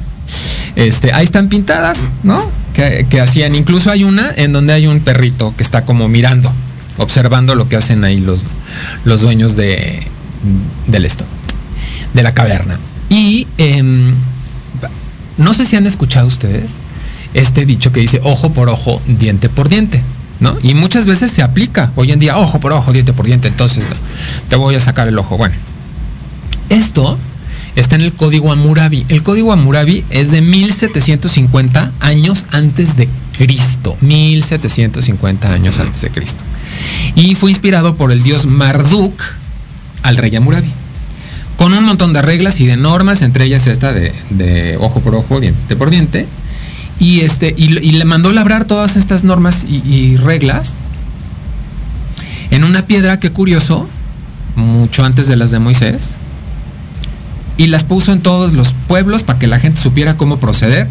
Este, 0.78 1.12
ahí 1.12 1.24
están 1.26 1.50
pintadas, 1.50 2.14
¿no? 2.22 2.52
Que, 2.74 3.20
hacían. 3.20 3.56
Incluso 3.56 3.90
hay 3.90 4.04
una 4.04 4.32
en 4.36 4.54
donde 4.54 4.74
hay 4.74 4.86
un 4.86 5.00
perrito 5.00 5.52
que 5.58 5.64
está 5.64 5.82
como 5.82 6.08
mirando, 6.08 6.54
observando 6.98 7.56
lo 7.56 7.68
que 7.68 7.78
hacen 7.78 8.04
ahí 8.04 8.20
los, 8.20 8.46
los 9.04 9.22
dueños 9.22 9.56
de, 9.56 10.06
del 10.86 11.06
esto, 11.06 11.26
de 12.14 12.22
la 12.22 12.32
caverna. 12.32 12.78
Y 13.10 13.48
em, 13.58 14.14
no 15.40 15.54
sé 15.54 15.66
si 15.66 15.76
han 15.78 15.88
escuchado 15.88 16.28
ustedes 16.28 16.76
este 17.34 17.66
dicho 17.66 17.92
que 17.92 18.02
dice 18.02 18.22
ojo 18.24 18.54
por 18.54 18.70
ojo, 18.70 19.02
diente 19.08 19.50
por 19.50 19.70
diente. 19.70 20.04
¿No? 20.40 20.56
Y 20.62 20.76
muchas 20.76 21.08
veces 21.08 21.32
se 21.32 21.42
aplica 21.42 21.92
hoy 21.96 22.12
en 22.12 22.20
día, 22.20 22.38
ojo 22.38 22.60
por 22.60 22.72
ojo, 22.72 22.94
diente 22.94 23.14
por 23.14 23.26
diente, 23.26 23.48
entonces 23.48 23.84
te 24.48 24.56
voy 24.56 24.76
a 24.76 24.80
sacar 24.80 25.08
el 25.08 25.18
ojo. 25.18 25.36
Bueno, 25.38 25.56
esto 26.70 27.18
está 27.78 27.96
en 27.96 28.02
el 28.02 28.12
código 28.12 28.52
Amurabi. 28.52 29.06
El 29.08 29.24
código 29.24 29.54
Amurabi 29.54 30.04
es 30.10 30.32
de 30.32 30.42
1750 30.42 31.94
años 32.02 32.46
antes 32.52 32.98
de 32.98 33.08
Cristo. 33.38 33.96
1750 34.02 35.54
años 35.54 35.80
antes 35.80 36.02
de 36.02 36.10
Cristo. 36.10 36.44
Y 37.16 37.36
fue 37.36 37.52
inspirado 37.52 37.96
por 37.96 38.12
el 38.12 38.24
dios 38.24 38.46
Marduk 38.46 39.22
al 40.04 40.18
rey 40.18 40.36
Amurabi 40.36 40.70
con 41.58 41.74
un 41.74 41.84
montón 41.84 42.14
de 42.14 42.22
reglas 42.22 42.62
y 42.62 42.68
de 42.68 42.78
normas, 42.78 43.24
entre 43.24 43.46
ellas 43.46 43.66
esta 43.68 43.92
de, 43.92 44.78
ojo 44.80 45.02
por 45.02 45.16
ojo, 45.16 45.40
diente 45.40 45.76
por 45.76 45.90
diente. 45.90 46.28
Y, 47.00 47.22
este, 47.22 47.54
y, 47.58 47.68
le 47.68 48.06
mandó 48.06 48.32
labrar 48.32 48.66
todas 48.66 48.96
estas 48.96 49.24
normas 49.24 49.66
y, 49.68 50.18
reglas 50.18 50.76
en 52.50 52.64
una 52.64 52.84
piedra, 52.84 53.20
que 53.20 53.32
curioso, 53.32 53.90
mucho 54.56 55.04
antes 55.04 55.28
de 55.28 55.36
las 55.36 55.52
de 55.52 55.60
Moisés. 55.60 56.18
Y 57.58 57.68
las 57.68 57.84
puso 57.84 58.12
en 58.12 58.22
todos 58.22 58.54
los 58.54 58.74
pueblos 58.88 59.24
para 59.24 59.40
que 59.40 59.48
la 59.48 59.60
gente 59.60 59.82
supiera 59.82 60.16
cómo 60.16 60.40
proceder 60.40 60.88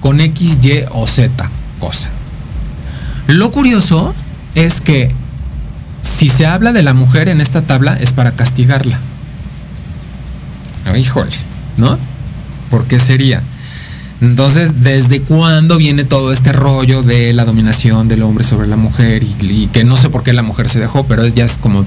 con 0.00 0.20
X, 0.20 0.58
Y 0.62 0.84
o 0.92 1.06
Z 1.06 1.50
cosa. 1.80 2.10
Lo 3.26 3.50
curioso 3.50 4.14
es 4.54 4.80
que 4.80 5.10
si 6.02 6.28
se 6.28 6.46
habla 6.46 6.72
de 6.72 6.82
la 6.82 6.94
mujer 6.94 7.28
en 7.28 7.40
esta 7.40 7.62
tabla 7.62 7.96
es 7.98 8.12
para 8.12 8.32
castigarla. 8.32 8.98
Híjole, 10.96 11.32
¿no? 11.76 11.98
¿Por 12.70 12.86
qué 12.86 12.98
sería? 12.98 13.42
Entonces, 14.20 14.82
¿desde 14.82 15.20
cuándo 15.20 15.76
viene 15.76 16.04
todo 16.04 16.32
este 16.32 16.52
rollo 16.52 17.02
de 17.02 17.32
la 17.32 17.44
dominación 17.44 18.06
del 18.06 18.22
hombre 18.22 18.44
sobre 18.44 18.68
la 18.68 18.76
mujer? 18.76 19.22
Y, 19.22 19.68
que 19.72 19.84
no 19.84 19.96
sé 19.96 20.08
por 20.08 20.22
qué 20.22 20.32
la 20.32 20.42
mujer 20.42 20.68
se 20.68 20.78
dejó, 20.78 21.04
pero 21.04 21.24
es, 21.24 21.34
ya 21.34 21.44
es 21.44 21.58
como 21.58 21.84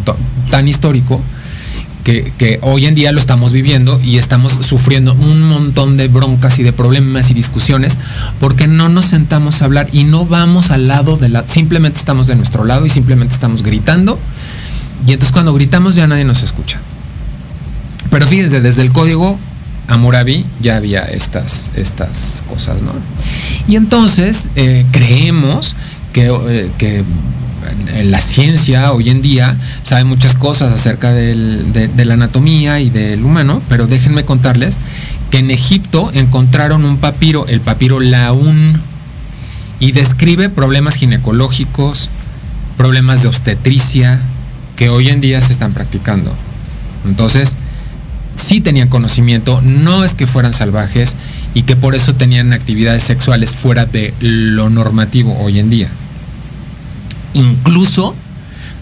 tan 0.50 0.68
histórico 0.68 1.22
que, 2.14 2.60
hoy 2.62 2.86
en 2.86 2.96
día 2.96 3.12
lo 3.12 3.20
estamos 3.20 3.52
viviendo 3.52 4.00
y 4.02 4.18
estamos 4.18 4.58
sufriendo 4.62 5.14
un 5.14 5.44
montón 5.44 5.98
de 5.98 6.08
broncas 6.08 6.58
y 6.58 6.64
de 6.64 6.72
problemas 6.72 7.32
y 7.32 7.34
discusiones 7.34 7.98
porque 8.40 8.66
no 8.66 8.88
nos 8.88 9.06
sentamos 9.06 9.62
a 9.62 9.66
hablar 9.66 9.90
y 9.92 10.06
no 10.06 10.26
vamos 10.26 10.72
al 10.72 10.88
lado 10.88 11.18
de 11.18 11.28
la... 11.28 11.46
Simplemente 11.48 12.00
estamos 12.00 12.28
de 12.28 12.36
nuestro 12.36 12.64
lado 12.64 12.86
y 12.86 12.90
simplemente 12.90 13.34
estamos 13.34 13.62
gritando. 13.62 14.18
Y 15.06 15.12
entonces 15.12 15.34
cuando 15.34 15.54
gritamos 15.54 15.96
ya 15.96 16.08
nadie 16.08 16.24
nos 16.24 16.44
escucha. 16.44 16.80
Pero 18.10 18.26
fíjense, 18.26 18.62
desde 18.62 18.84
el 18.84 18.94
código 18.94 19.38
Amurabi 19.90 20.46
ya 20.62 20.78
había 20.78 21.04
estas, 21.04 21.72
estas 21.76 22.44
cosas, 22.50 22.82
¿no? 22.84 22.94
Y 23.68 23.76
entonces 23.76 24.48
eh, 24.56 24.86
creemos 24.92 25.76
que, 26.14 26.28
eh, 26.28 26.72
que 26.78 27.04
la 28.04 28.20
ciencia 28.20 28.92
hoy 28.92 29.10
en 29.10 29.22
día 29.22 29.56
sabe 29.84 30.04
muchas 30.04 30.36
cosas 30.36 30.74
acerca 30.74 31.12
de, 31.12 32.06
la 32.06 32.14
anatomía 32.14 32.80
y 32.80 32.90
del 32.90 33.24
humano, 33.24 33.62
pero 33.70 33.88
déjenme 33.88 34.26
contarles 34.26 34.78
que 35.32 35.40
en 35.40 35.52
Egipto 35.52 36.12
encontraron 36.14 36.86
un 36.86 36.98
papiro, 36.98 37.46
el 37.48 37.62
papiro 37.62 38.00
Laún, 38.00 38.80
y 39.80 39.92
describe 39.92 40.50
problemas 40.50 40.96
ginecológicos, 40.96 42.10
problemas 42.78 43.22
de 43.22 43.28
obstetricia, 43.28 44.22
que 44.76 44.90
hoy 44.90 45.10
en 45.10 45.22
día 45.22 45.42
se 45.42 45.54
están 45.54 45.74
practicando. 45.74 46.34
Entonces, 47.06 47.58
sí 48.36 48.62
tenían 48.62 48.90
conocimiento, 48.90 49.62
no 49.62 50.04
es 50.04 50.16
que 50.16 50.28
fueran 50.28 50.54
salvajes 50.54 51.16
y 51.54 51.64
que 51.64 51.76
por 51.76 51.96
eso 51.96 52.16
tenían 52.16 52.54
actividades 52.54 53.04
sexuales 53.04 53.54
fuera 53.54 53.86
de 53.86 54.14
lo 54.20 54.70
normativo 54.70 55.38
hoy 55.40 55.60
en 55.60 55.70
día. 55.70 55.90
Incluso 57.38 58.16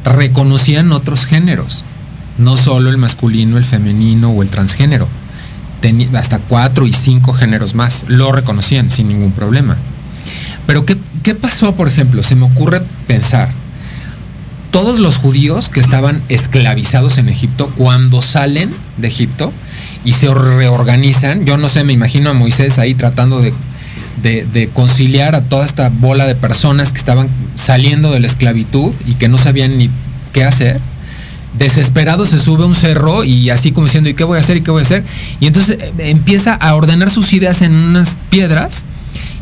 reconocían 0.05 0.91
otros 0.91 1.25
géneros, 1.25 1.83
no 2.37 2.57
solo 2.57 2.89
el 2.89 2.97
masculino, 2.97 3.57
el 3.57 3.65
femenino 3.65 4.29
o 4.29 4.43
el 4.43 4.51
transgénero. 4.51 5.07
hasta 6.15 6.39
cuatro 6.39 6.87
y 6.87 6.93
cinco 6.93 7.33
géneros 7.33 7.75
más 7.75 8.05
lo 8.07 8.31
reconocían 8.31 8.89
sin 8.89 9.09
ningún 9.09 9.31
problema. 9.31 9.75
Pero 10.65 10.85
¿qué, 10.85 10.97
¿qué 11.21 11.35
pasó, 11.35 11.75
por 11.75 11.87
ejemplo? 11.87 12.23
Se 12.23 12.35
me 12.35 12.45
ocurre 12.45 12.81
pensar, 13.07 13.49
todos 14.71 14.99
los 14.99 15.17
judíos 15.17 15.69
que 15.69 15.79
estaban 15.79 16.21
esclavizados 16.27 17.17
en 17.17 17.29
Egipto, 17.29 17.71
cuando 17.77 18.21
salen 18.21 18.71
de 18.97 19.07
Egipto 19.07 19.53
y 20.03 20.11
se 20.11 20.33
reorganizan, 20.33 21.45
yo 21.45 21.55
no 21.57 21.69
sé, 21.69 21.83
me 21.83 21.93
imagino 21.93 22.29
a 22.29 22.33
Moisés 22.33 22.77
ahí 22.79 22.93
tratando 22.93 23.41
de, 23.41 23.53
conciliar 24.73 25.35
a 25.35 25.41
toda 25.41 25.65
esta 25.65 25.89
bola 25.89 26.25
de 26.25 26.35
personas 26.35 26.91
que 26.91 26.97
estaban 26.97 27.29
saliendo 27.55 28.11
de 28.11 28.19
la 28.19 28.27
esclavitud 28.27 28.93
y 29.05 29.13
que 29.13 29.27
no 29.27 29.37
sabían 29.37 29.77
ni 29.77 29.89
qué 30.33 30.43
hacer. 30.43 30.79
Desesperado 31.57 32.25
se 32.25 32.37
sube 32.37 32.63
a 32.63 32.67
un 32.67 32.75
cerro 32.75 33.23
y 33.23 33.49
así 33.49 33.71
como 33.71 33.87
diciendo, 33.87 34.09
¿y 34.09 34.13
qué 34.13 34.23
voy 34.23 34.37
a 34.37 34.41
hacer? 34.41 34.57
¿Y 34.57 34.61
qué 34.61 34.71
voy 34.71 34.81
a 34.81 34.83
hacer? 34.83 35.03
Y 35.39 35.47
entonces 35.47 35.77
eh, 35.79 35.93
empieza 35.99 36.53
a 36.53 36.75
ordenar 36.75 37.09
sus 37.09 37.31
ideas 37.33 37.61
en 37.61 37.73
unas 37.73 38.17
piedras 38.29 38.83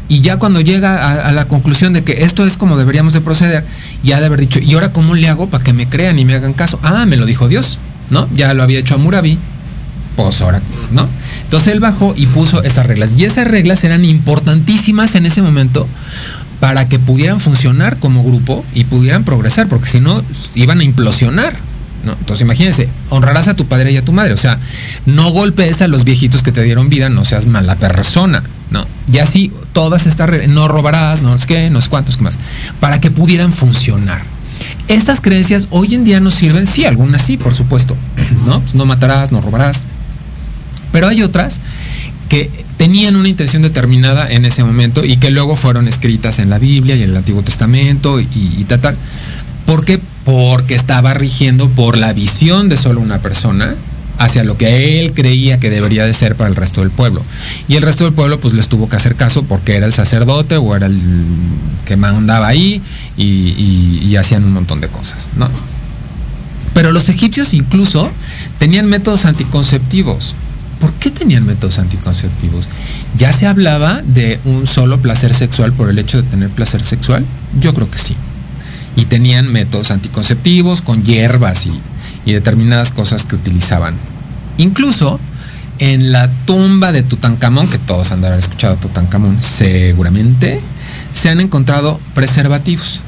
Y 0.09 0.21
ya 0.21 0.37
cuando 0.37 0.61
llega 0.61 0.97
a, 0.97 1.29
a, 1.29 1.31
la 1.31 1.45
conclusión 1.45 1.93
de 1.93 2.03
que 2.03 2.23
esto 2.23 2.45
es 2.45 2.57
como 2.57 2.77
deberíamos 2.77 3.13
de 3.13 3.21
proceder, 3.21 3.65
ya 4.03 4.19
de 4.19 4.27
haber 4.27 4.41
dicho, 4.41 4.59
¿y 4.59 4.73
ahora 4.73 4.91
cómo 4.91 5.15
le 5.15 5.27
hago 5.27 5.47
para 5.49 5.63
que 5.63 5.73
me 5.73 5.87
crean 5.87 6.19
y 6.19 6.25
me 6.25 6.35
hagan 6.35 6.53
caso? 6.53 6.79
Ah, 6.83 7.05
me 7.07 7.17
lo 7.17 7.25
dijo 7.25 7.47
Dios, 7.47 7.79
¿no? 8.09 8.27
Ya 8.35 8.53
lo 8.53 8.61
había 8.61 8.79
hecho 8.79 8.95
a 8.95 8.97
Murabi, 8.97 9.39
pues 10.15 10.41
ahora, 10.41 10.61
¿no? 10.91 11.07
Entonces 11.43 11.73
él 11.73 11.79
bajó 11.79 12.13
y 12.15 12.27
puso 12.27 12.63
esas 12.63 12.85
reglas. 12.85 13.15
Y 13.17 13.25
esas 13.25 13.47
reglas 13.47 13.83
eran 13.83 14.05
importantísimas 14.05 15.15
en 15.15 15.25
ese 15.25 15.41
momento 15.41 15.87
para 16.59 16.87
que 16.87 16.99
pudieran 16.99 17.39
funcionar 17.39 17.97
como 17.97 18.23
grupo 18.23 18.63
y 18.73 18.85
pudieran 18.85 19.23
progresar, 19.23 19.67
porque 19.67 19.89
si 19.89 19.99
no, 19.99 20.23
iban 20.55 20.79
a 20.79 20.83
implosionar. 20.83 21.55
¿no? 22.05 22.13
Entonces 22.13 22.41
imagínense, 22.41 22.89
honrarás 23.09 23.47
a 23.47 23.53
tu 23.53 23.65
padre 23.65 23.91
y 23.91 23.97
a 23.97 24.05
tu 24.05 24.11
madre. 24.11 24.33
O 24.33 24.37
sea, 24.37 24.59
no 25.05 25.31
golpees 25.31 25.81
a 25.81 25.87
los 25.87 26.03
viejitos 26.03 26.43
que 26.43 26.51
te 26.51 26.63
dieron 26.63 26.89
vida, 26.89 27.09
no 27.09 27.25
seas 27.25 27.47
mala 27.47 27.75
persona. 27.75 28.43
¿no? 28.71 28.85
Y 29.11 29.19
así 29.19 29.51
todas 29.73 30.07
estas 30.07 30.47
no 30.47 30.67
robarás, 30.67 31.21
no 31.21 31.33
es 31.35 31.45
qué, 31.45 31.69
no 31.69 31.79
es 31.79 31.89
cuántos, 31.89 32.17
qué 32.17 32.23
más, 32.23 32.37
para 32.79 32.99
que 32.99 33.11
pudieran 33.11 33.51
funcionar. 33.51 34.23
Estas 34.87 35.21
creencias 35.21 35.67
hoy 35.69 35.95
en 35.95 36.03
día 36.03 36.19
nos 36.19 36.35
sirven, 36.35 36.67
sí, 36.67 36.85
algunas 36.85 37.21
sí, 37.21 37.37
por 37.37 37.53
supuesto, 37.53 37.95
¿no? 38.45 38.59
Pues 38.61 38.75
no 38.75 38.85
matarás, 38.85 39.31
no 39.31 39.41
robarás. 39.41 39.83
Pero 40.93 41.07
hay 41.07 41.23
otras 41.23 41.59
que 42.29 42.49
tenían 42.77 43.15
una 43.15 43.27
intención 43.27 43.63
determinada 43.63 44.31
en 44.31 44.45
ese 44.45 44.63
momento 44.63 45.03
y 45.03 45.17
que 45.17 45.31
luego 45.31 45.55
fueron 45.55 45.87
escritas 45.87 46.39
en 46.39 46.49
la 46.49 46.59
Biblia 46.59 46.95
y 46.95 47.03
en 47.03 47.09
el 47.09 47.17
Antiguo 47.17 47.41
Testamento 47.41 48.21
y, 48.21 48.65
tal, 48.67 48.79
tal. 48.79 48.97
¿Por 49.65 49.83
qué? 49.83 49.99
Porque 50.23 50.75
estaba 50.75 51.13
rigiendo 51.13 51.67
por 51.67 51.97
la 51.97 52.13
visión 52.13 52.69
de 52.69 52.77
solo 52.77 53.01
una 53.01 53.19
persona 53.19 53.75
hacia 54.19 54.43
lo 54.43 54.55
que 54.55 55.01
él 55.01 55.13
creía 55.13 55.57
que 55.57 55.71
debería 55.71 56.05
de 56.05 56.13
ser 56.13 56.35
para 56.35 56.49
el 56.49 56.55
resto 56.55 56.81
del 56.81 56.91
pueblo. 56.91 57.23
Y 57.67 57.75
el 57.75 57.81
resto 57.81 58.03
del 58.03 58.13
pueblo 58.13 58.39
pues 58.39 58.53
les 58.53 58.67
tuvo 58.67 58.87
que 58.87 58.95
hacer 58.95 59.15
caso 59.15 59.43
porque 59.43 59.75
era 59.75 59.87
el 59.87 59.93
sacerdote 59.93 60.57
o 60.57 60.75
era 60.75 60.85
el 60.85 60.99
que 61.85 61.97
mandaba 61.97 62.47
ahí 62.47 62.81
y, 63.17 63.23
y, 63.23 63.99
y 64.07 64.15
hacían 64.15 64.43
un 64.43 64.53
montón 64.53 64.79
de 64.79 64.87
cosas, 64.87 65.31
¿no? 65.35 65.49
Pero 66.73 66.91
los 66.91 67.09
egipcios 67.09 67.53
incluso 67.53 68.11
tenían 68.59 68.87
métodos 68.87 69.25
anticonceptivos. 69.25 70.35
¿Por 70.83 70.91
qué 70.95 71.11
tenían 71.11 71.45
métodos 71.45 71.79
anticonceptivos? 71.79 72.65
¿Ya 73.17 73.31
se 73.31 73.47
hablaba 73.47 74.01
de 74.01 74.37
un 74.43 74.67
solo 74.67 74.99
placer 75.01 75.33
sexual 75.33 75.71
por 75.71 75.89
el 75.89 75.97
hecho 75.97 76.21
de 76.21 76.27
tener 76.27 76.49
placer 76.49 76.83
sexual? 76.83 77.23
Yo 77.57 77.73
creo 77.73 77.89
que 77.89 77.97
sí. 77.97 78.17
Y 78.97 79.05
tenían 79.05 79.49
métodos 79.49 79.91
anticonceptivos 79.91 80.81
con 80.81 81.01
hierbas 81.05 81.67
y, 81.67 81.79
y 82.25 82.33
determinadas 82.33 82.91
cosas 82.91 83.23
que 83.23 83.35
utilizaban. 83.37 83.95
Incluso 84.57 85.21
en 85.79 86.11
la 86.11 86.29
tumba 86.45 86.91
de 86.91 87.01
Tutankamón, 87.01 87.69
que 87.69 87.77
todos 87.77 88.11
han 88.11 88.19
de 88.19 88.27
haber 88.27 88.39
escuchado 88.39 88.75
Tutankamón, 88.75 89.41
seguramente 89.41 90.59
se 91.13 91.29
han 91.29 91.39
encontrado 91.39 91.97
preservativos. 92.13 92.99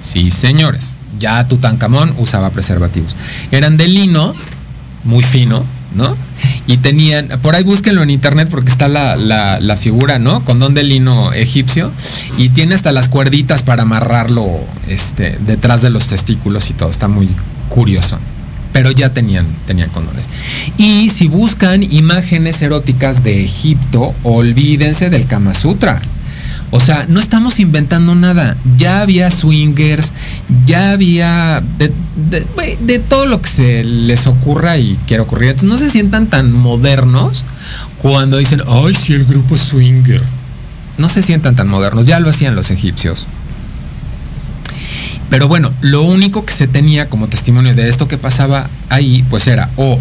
Sí, 0.00 0.30
señores, 0.30 0.96
ya 1.18 1.46
Tutankamón 1.46 2.14
usaba 2.16 2.48
preservativos. 2.48 3.14
Eran 3.50 3.76
de 3.76 3.86
lino, 3.86 4.32
muy 5.04 5.22
fino, 5.22 5.75
Y 6.66 6.78
tenían, 6.78 7.28
por 7.42 7.54
ahí 7.54 7.62
búsquenlo 7.62 8.02
en 8.02 8.10
internet 8.10 8.48
porque 8.50 8.70
está 8.70 8.88
la, 8.88 9.76
figura, 9.76 10.18
¿no? 10.18 10.44
Condón 10.44 10.74
de 10.74 10.82
lino 10.82 11.32
egipcio 11.32 11.92
y 12.38 12.48
tiene 12.50 12.74
hasta 12.74 12.92
las 12.92 13.08
cuerditas 13.08 13.62
para 13.62 13.82
amarrarlo 13.82 14.46
este, 14.88 15.38
detrás 15.46 15.82
de 15.82 15.90
los 15.90 16.08
testículos 16.08 16.70
y 16.70 16.74
todo, 16.74 16.90
está 16.90 17.08
muy 17.08 17.28
curioso. 17.68 18.18
Pero 18.72 18.90
ya 18.90 19.10
tenían, 19.10 19.46
tenían 19.66 19.88
condones. 19.90 20.28
Y 20.76 21.08
si 21.08 21.28
buscan 21.28 21.82
imágenes 21.82 22.60
eróticas 22.60 23.24
de 23.24 23.42
Egipto, 23.42 24.14
olvídense 24.22 25.08
del 25.08 25.26
Kama 25.26 25.54
Sutra. 25.54 26.00
O 26.70 26.80
sea, 26.80 27.06
no 27.08 27.20
estamos 27.20 27.60
inventando 27.60 28.14
nada. 28.14 28.56
Ya 28.76 29.00
había 29.00 29.30
swingers, 29.30 30.12
ya 30.66 30.92
había 30.92 31.62
de, 31.78 32.98
todo 32.98 33.26
lo 33.26 33.40
que 33.40 33.48
se 33.48 33.84
les 33.84 34.26
ocurra 34.26 34.76
y 34.76 34.98
quiera 35.06 35.22
ocurrir. 35.22 35.50
Entonces 35.50 35.68
no 35.68 35.78
se 35.78 35.90
sientan 35.90 36.26
tan 36.26 36.52
modernos 36.52 37.44
cuando 38.02 38.38
dicen, 38.38 38.62
ay, 38.66 38.94
si 38.94 39.12
el 39.12 39.24
grupo 39.24 39.54
es 39.54 39.62
swinger. 39.62 40.22
No 40.98 41.08
se 41.08 41.22
sientan 41.22 41.56
tan 41.56 41.68
modernos, 41.68 42.06
ya 42.06 42.20
lo 42.20 42.30
hacían 42.30 42.56
los 42.56 42.70
egipcios. 42.70 43.26
Pero 45.28 45.48
bueno, 45.48 45.72
lo 45.80 46.02
único 46.02 46.44
que 46.44 46.52
se 46.52 46.68
tenía 46.68 47.08
como 47.08 47.28
testimonio 47.28 47.74
de 47.74 47.88
esto 47.88 48.08
que 48.08 48.16
pasaba 48.16 48.68
ahí, 48.88 49.24
pues 49.28 49.46
era 49.46 49.70
o 49.76 49.98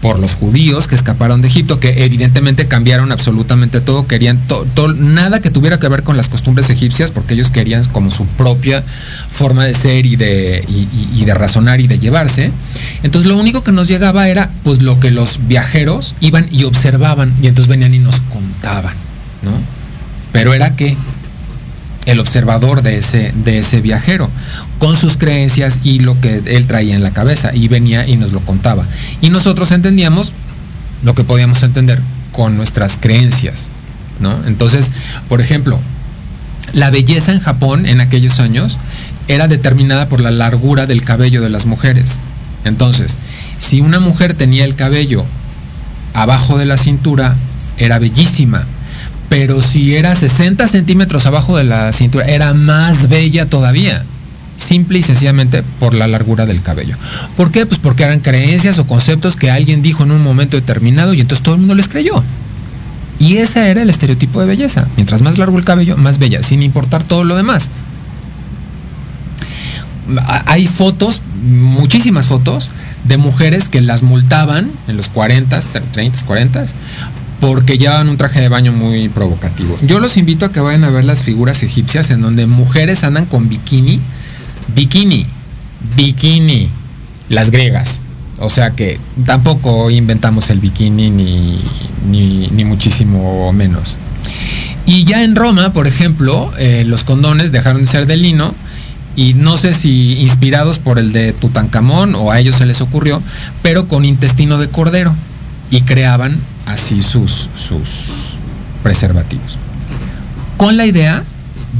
por 0.00 0.18
los 0.18 0.34
judíos 0.34 0.88
que 0.88 0.94
escaparon 0.94 1.42
de 1.42 1.48
Egipto, 1.48 1.78
que 1.78 2.04
evidentemente 2.04 2.66
cambiaron 2.66 3.12
absolutamente 3.12 3.80
todo, 3.80 4.06
querían 4.06 4.38
to, 4.46 4.66
nada 4.94 5.40
que 5.40 5.50
tuviera 5.50 5.78
que 5.78 5.88
ver 5.88 6.02
con 6.02 6.16
las 6.16 6.28
costumbres 6.28 6.70
egipcias, 6.70 7.10
porque 7.10 7.34
ellos 7.34 7.50
querían 7.50 7.84
como 7.86 8.10
su 8.10 8.24
propia 8.26 8.82
forma 8.82 9.64
de 9.64 9.74
ser 9.74 10.06
y 10.06 10.16
de, 10.16 10.64
y 10.68 11.24
de 11.24 11.34
razonar 11.34 11.80
y 11.80 11.86
de 11.86 11.98
llevarse. 11.98 12.50
Entonces 13.02 13.30
lo 13.30 13.36
único 13.36 13.62
que 13.62 13.72
nos 13.72 13.88
llegaba 13.88 14.28
era 14.28 14.50
pues 14.64 14.80
lo 14.82 15.00
que 15.00 15.10
los 15.10 15.46
viajeros 15.46 16.14
iban 16.20 16.46
y 16.50 16.64
observaban, 16.64 17.34
y 17.42 17.46
entonces 17.46 17.68
venían 17.68 17.94
y 17.94 17.98
nos 17.98 18.20
contaban, 18.20 18.94
¿no? 19.42 19.52
Pero 20.32 20.54
era 20.54 20.76
que 20.76 20.96
el 22.06 22.20
observador 22.20 22.82
de 22.82 22.96
ese, 22.96 23.32
de 23.44 23.58
ese 23.58 23.80
viajero, 23.80 24.30
con 24.78 24.96
sus 24.96 25.16
creencias 25.16 25.80
y 25.84 25.98
lo 25.98 26.18
que 26.20 26.42
él 26.46 26.66
traía 26.66 26.94
en 26.94 27.02
la 27.02 27.12
cabeza, 27.12 27.54
y 27.54 27.68
venía 27.68 28.06
y 28.06 28.16
nos 28.16 28.32
lo 28.32 28.40
contaba. 28.40 28.84
Y 29.20 29.30
nosotros 29.30 29.70
entendíamos 29.70 30.32
lo 31.02 31.14
que 31.14 31.24
podíamos 31.24 31.62
entender 31.62 32.00
con 32.32 32.56
nuestras 32.56 32.96
creencias, 32.96 33.68
¿no? 34.18 34.46
Entonces, 34.46 34.90
por 35.28 35.40
ejemplo, 35.40 35.78
la 36.72 36.90
belleza 36.90 37.32
en 37.32 37.40
Japón 37.40 37.86
en 37.86 38.00
aquellos 38.00 38.40
años 38.40 38.78
era 39.28 39.48
determinada 39.48 40.08
por 40.08 40.20
la 40.20 40.30
largura 40.30 40.86
del 40.86 41.02
cabello 41.02 41.42
de 41.42 41.50
las 41.50 41.66
mujeres. 41.66 42.18
Entonces, 42.64 43.18
si 43.58 43.80
una 43.80 44.00
mujer 44.00 44.34
tenía 44.34 44.64
el 44.64 44.74
cabello 44.74 45.24
abajo 46.14 46.58
de 46.58 46.66
la 46.66 46.76
cintura, 46.76 47.36
era 47.76 47.98
bellísima, 47.98 48.66
pero 49.30 49.62
si 49.62 49.94
era 49.94 50.14
60 50.14 50.66
centímetros 50.66 51.24
abajo 51.24 51.56
de 51.56 51.62
la 51.62 51.92
cintura, 51.92 52.26
era 52.26 52.52
más 52.52 53.08
bella 53.08 53.46
todavía. 53.46 54.02
Simple 54.56 54.98
y 54.98 55.02
sencillamente 55.02 55.62
por 55.78 55.94
la 55.94 56.08
largura 56.08 56.46
del 56.46 56.62
cabello. 56.62 56.96
¿Por 57.36 57.52
qué? 57.52 57.64
Pues 57.64 57.78
porque 57.78 58.02
eran 58.02 58.18
creencias 58.18 58.80
o 58.80 58.88
conceptos 58.88 59.36
que 59.36 59.50
alguien 59.50 59.82
dijo 59.82 60.02
en 60.02 60.10
un 60.10 60.22
momento 60.22 60.56
determinado 60.56 61.14
y 61.14 61.20
entonces 61.20 61.44
todo 61.44 61.54
el 61.54 61.60
mundo 61.60 61.76
les 61.76 61.88
creyó. 61.88 62.24
Y 63.20 63.36
ese 63.36 63.70
era 63.70 63.82
el 63.82 63.88
estereotipo 63.88 64.40
de 64.40 64.48
belleza. 64.48 64.88
Mientras 64.96 65.22
más 65.22 65.38
largo 65.38 65.56
el 65.56 65.64
cabello, 65.64 65.96
más 65.96 66.18
bella, 66.18 66.42
sin 66.42 66.60
importar 66.60 67.04
todo 67.04 67.22
lo 67.22 67.36
demás. 67.36 67.70
Hay 70.46 70.66
fotos, 70.66 71.22
muchísimas 71.44 72.26
fotos, 72.26 72.68
de 73.04 73.16
mujeres 73.16 73.68
que 73.68 73.80
las 73.80 74.02
multaban 74.02 74.70
en 74.88 74.96
los 74.96 75.08
40, 75.08 75.60
30, 75.92 76.26
40, 76.26 76.64
porque 77.40 77.78
llevan 77.78 78.08
un 78.08 78.16
traje 78.16 78.40
de 78.40 78.48
baño 78.48 78.72
muy 78.72 79.08
provocativo. 79.08 79.78
Yo 79.82 79.98
los 79.98 80.16
invito 80.16 80.44
a 80.44 80.52
que 80.52 80.60
vayan 80.60 80.84
a 80.84 80.90
ver 80.90 81.04
las 81.04 81.22
figuras 81.22 81.62
egipcias 81.62 82.10
en 82.10 82.20
donde 82.20 82.46
mujeres 82.46 83.02
andan 83.02 83.24
con 83.24 83.48
bikini, 83.48 83.98
bikini, 84.74 85.26
bikini, 85.96 86.68
las 87.30 87.50
griegas. 87.50 88.02
O 88.38 88.50
sea 88.50 88.70
que 88.70 88.98
tampoco 89.26 89.90
inventamos 89.90 90.50
el 90.50 90.60
bikini 90.60 91.10
ni, 91.10 91.60
ni, 92.08 92.64
muchísimo 92.64 93.52
menos. 93.52 93.96
Y 94.86 95.04
ya 95.04 95.22
en 95.22 95.36
Roma, 95.36 95.72
por 95.72 95.86
ejemplo, 95.86 96.50
eh, 96.58 96.84
los 96.86 97.04
condones 97.04 97.52
dejaron 97.52 97.82
de 97.82 97.86
ser 97.86 98.06
de 98.06 98.16
lino 98.16 98.54
y 99.16 99.34
no 99.34 99.56
sé 99.56 99.72
si 99.74 100.14
inspirados 100.20 100.78
por 100.78 100.98
el 100.98 101.12
de 101.12 101.32
Tutankamón 101.32 102.14
o 102.14 102.30
a 102.30 102.40
ellos 102.40 102.56
se 102.56 102.66
les 102.66 102.80
ocurrió, 102.80 103.22
pero 103.62 103.88
con 103.88 104.04
intestino 104.04 104.58
de 104.58 104.68
cordero 104.68 105.14
y 105.70 105.82
creaban 105.82 106.38
así 106.72 107.02
sus, 107.02 107.48
sus 107.56 107.88
preservativos. 108.82 109.56
Con 110.56 110.76
la 110.76 110.86
idea 110.86 111.22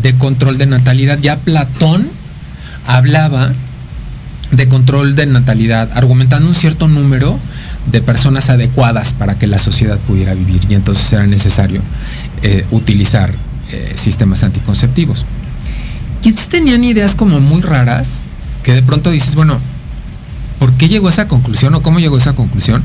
de 0.02 0.14
control 0.14 0.58
de 0.58 0.66
natalidad, 0.66 1.18
ya 1.20 1.36
Platón 1.38 2.08
hablaba 2.86 3.52
de 4.52 4.68
control 4.68 5.14
de 5.14 5.26
natalidad, 5.26 5.90
argumentando 5.94 6.48
un 6.48 6.54
cierto 6.54 6.88
número 6.88 7.38
de 7.90 8.00
personas 8.00 8.50
adecuadas 8.50 9.12
para 9.12 9.38
que 9.38 9.46
la 9.46 9.58
sociedad 9.58 9.98
pudiera 10.00 10.34
vivir 10.34 10.60
y 10.68 10.74
entonces 10.74 11.12
era 11.12 11.26
necesario 11.26 11.80
eh, 12.42 12.64
utilizar 12.70 13.32
eh, 13.70 13.92
sistemas 13.94 14.42
anticonceptivos. 14.42 15.24
Y 16.22 16.28
entonces 16.28 16.50
tenían 16.50 16.84
ideas 16.84 17.14
como 17.14 17.40
muy 17.40 17.62
raras 17.62 18.20
que 18.62 18.74
de 18.74 18.82
pronto 18.82 19.10
dices, 19.10 19.34
bueno, 19.34 19.58
¿por 20.60 20.74
qué 20.74 20.88
llegó 20.88 21.08
a 21.08 21.10
esa 21.10 21.26
conclusión 21.26 21.74
o 21.74 21.82
cómo 21.82 21.98
llegó 21.98 22.14
a 22.14 22.18
esa 22.18 22.34
conclusión? 22.34 22.84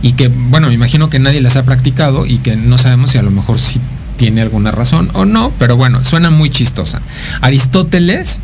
Y 0.00 0.12
que, 0.12 0.28
bueno, 0.28 0.68
me 0.68 0.74
imagino 0.74 1.10
que 1.10 1.18
nadie 1.18 1.42
las 1.42 1.56
ha 1.56 1.64
practicado 1.64 2.24
y 2.24 2.38
que 2.38 2.56
no 2.56 2.78
sabemos 2.78 3.10
si 3.10 3.18
a 3.18 3.22
lo 3.22 3.30
mejor 3.30 3.58
sí 3.58 3.80
tiene 4.16 4.40
alguna 4.40 4.70
razón 4.70 5.10
o 5.12 5.26
no, 5.26 5.52
pero 5.58 5.76
bueno, 5.76 6.04
suena 6.04 6.30
muy 6.30 6.48
chistosa. 6.48 7.02
Aristóteles 7.42 8.40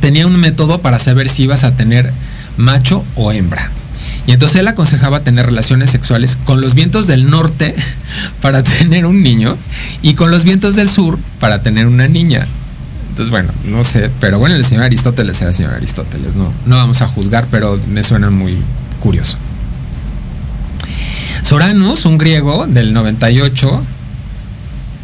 tenía 0.00 0.26
un 0.26 0.36
método 0.36 0.80
para 0.80 0.98
saber 0.98 1.28
si 1.28 1.44
ibas 1.44 1.64
a 1.64 1.76
tener 1.76 2.12
macho 2.56 3.04
o 3.14 3.30
hembra. 3.30 3.70
Y 4.26 4.32
entonces 4.32 4.60
él 4.60 4.68
aconsejaba 4.68 5.20
tener 5.20 5.44
relaciones 5.44 5.90
sexuales 5.90 6.38
con 6.44 6.62
los 6.62 6.74
vientos 6.74 7.06
del 7.06 7.28
norte 7.28 7.74
para 8.40 8.62
tener 8.62 9.04
un 9.04 9.22
niño 9.22 9.58
y 10.00 10.14
con 10.14 10.30
los 10.30 10.44
vientos 10.44 10.76
del 10.76 10.88
sur 10.88 11.18
para 11.40 11.62
tener 11.62 11.86
una 11.86 12.08
niña. 12.08 12.46
Entonces, 13.14 13.30
bueno, 13.30 13.52
no 13.66 13.84
sé, 13.84 14.10
pero 14.18 14.40
bueno, 14.40 14.56
el 14.56 14.64
señor 14.64 14.82
Aristóteles 14.82 15.40
era 15.40 15.50
el 15.50 15.54
señor 15.54 15.74
Aristóteles, 15.74 16.34
no, 16.34 16.52
no 16.66 16.76
vamos 16.76 17.00
a 17.00 17.06
juzgar, 17.06 17.46
pero 17.48 17.78
me 17.88 18.02
suena 18.02 18.28
muy 18.28 18.58
curioso. 18.98 19.36
Soranus, 21.44 22.06
un 22.06 22.18
griego 22.18 22.66
del 22.66 22.92
98 22.92 23.82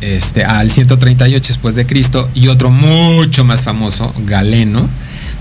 este, 0.00 0.44
al 0.44 0.72
138 0.72 1.46
después 1.46 1.76
de 1.76 1.86
Cristo, 1.86 2.28
y 2.34 2.48
otro 2.48 2.70
mucho 2.70 3.44
más 3.44 3.62
famoso, 3.62 4.12
Galeno, 4.26 4.88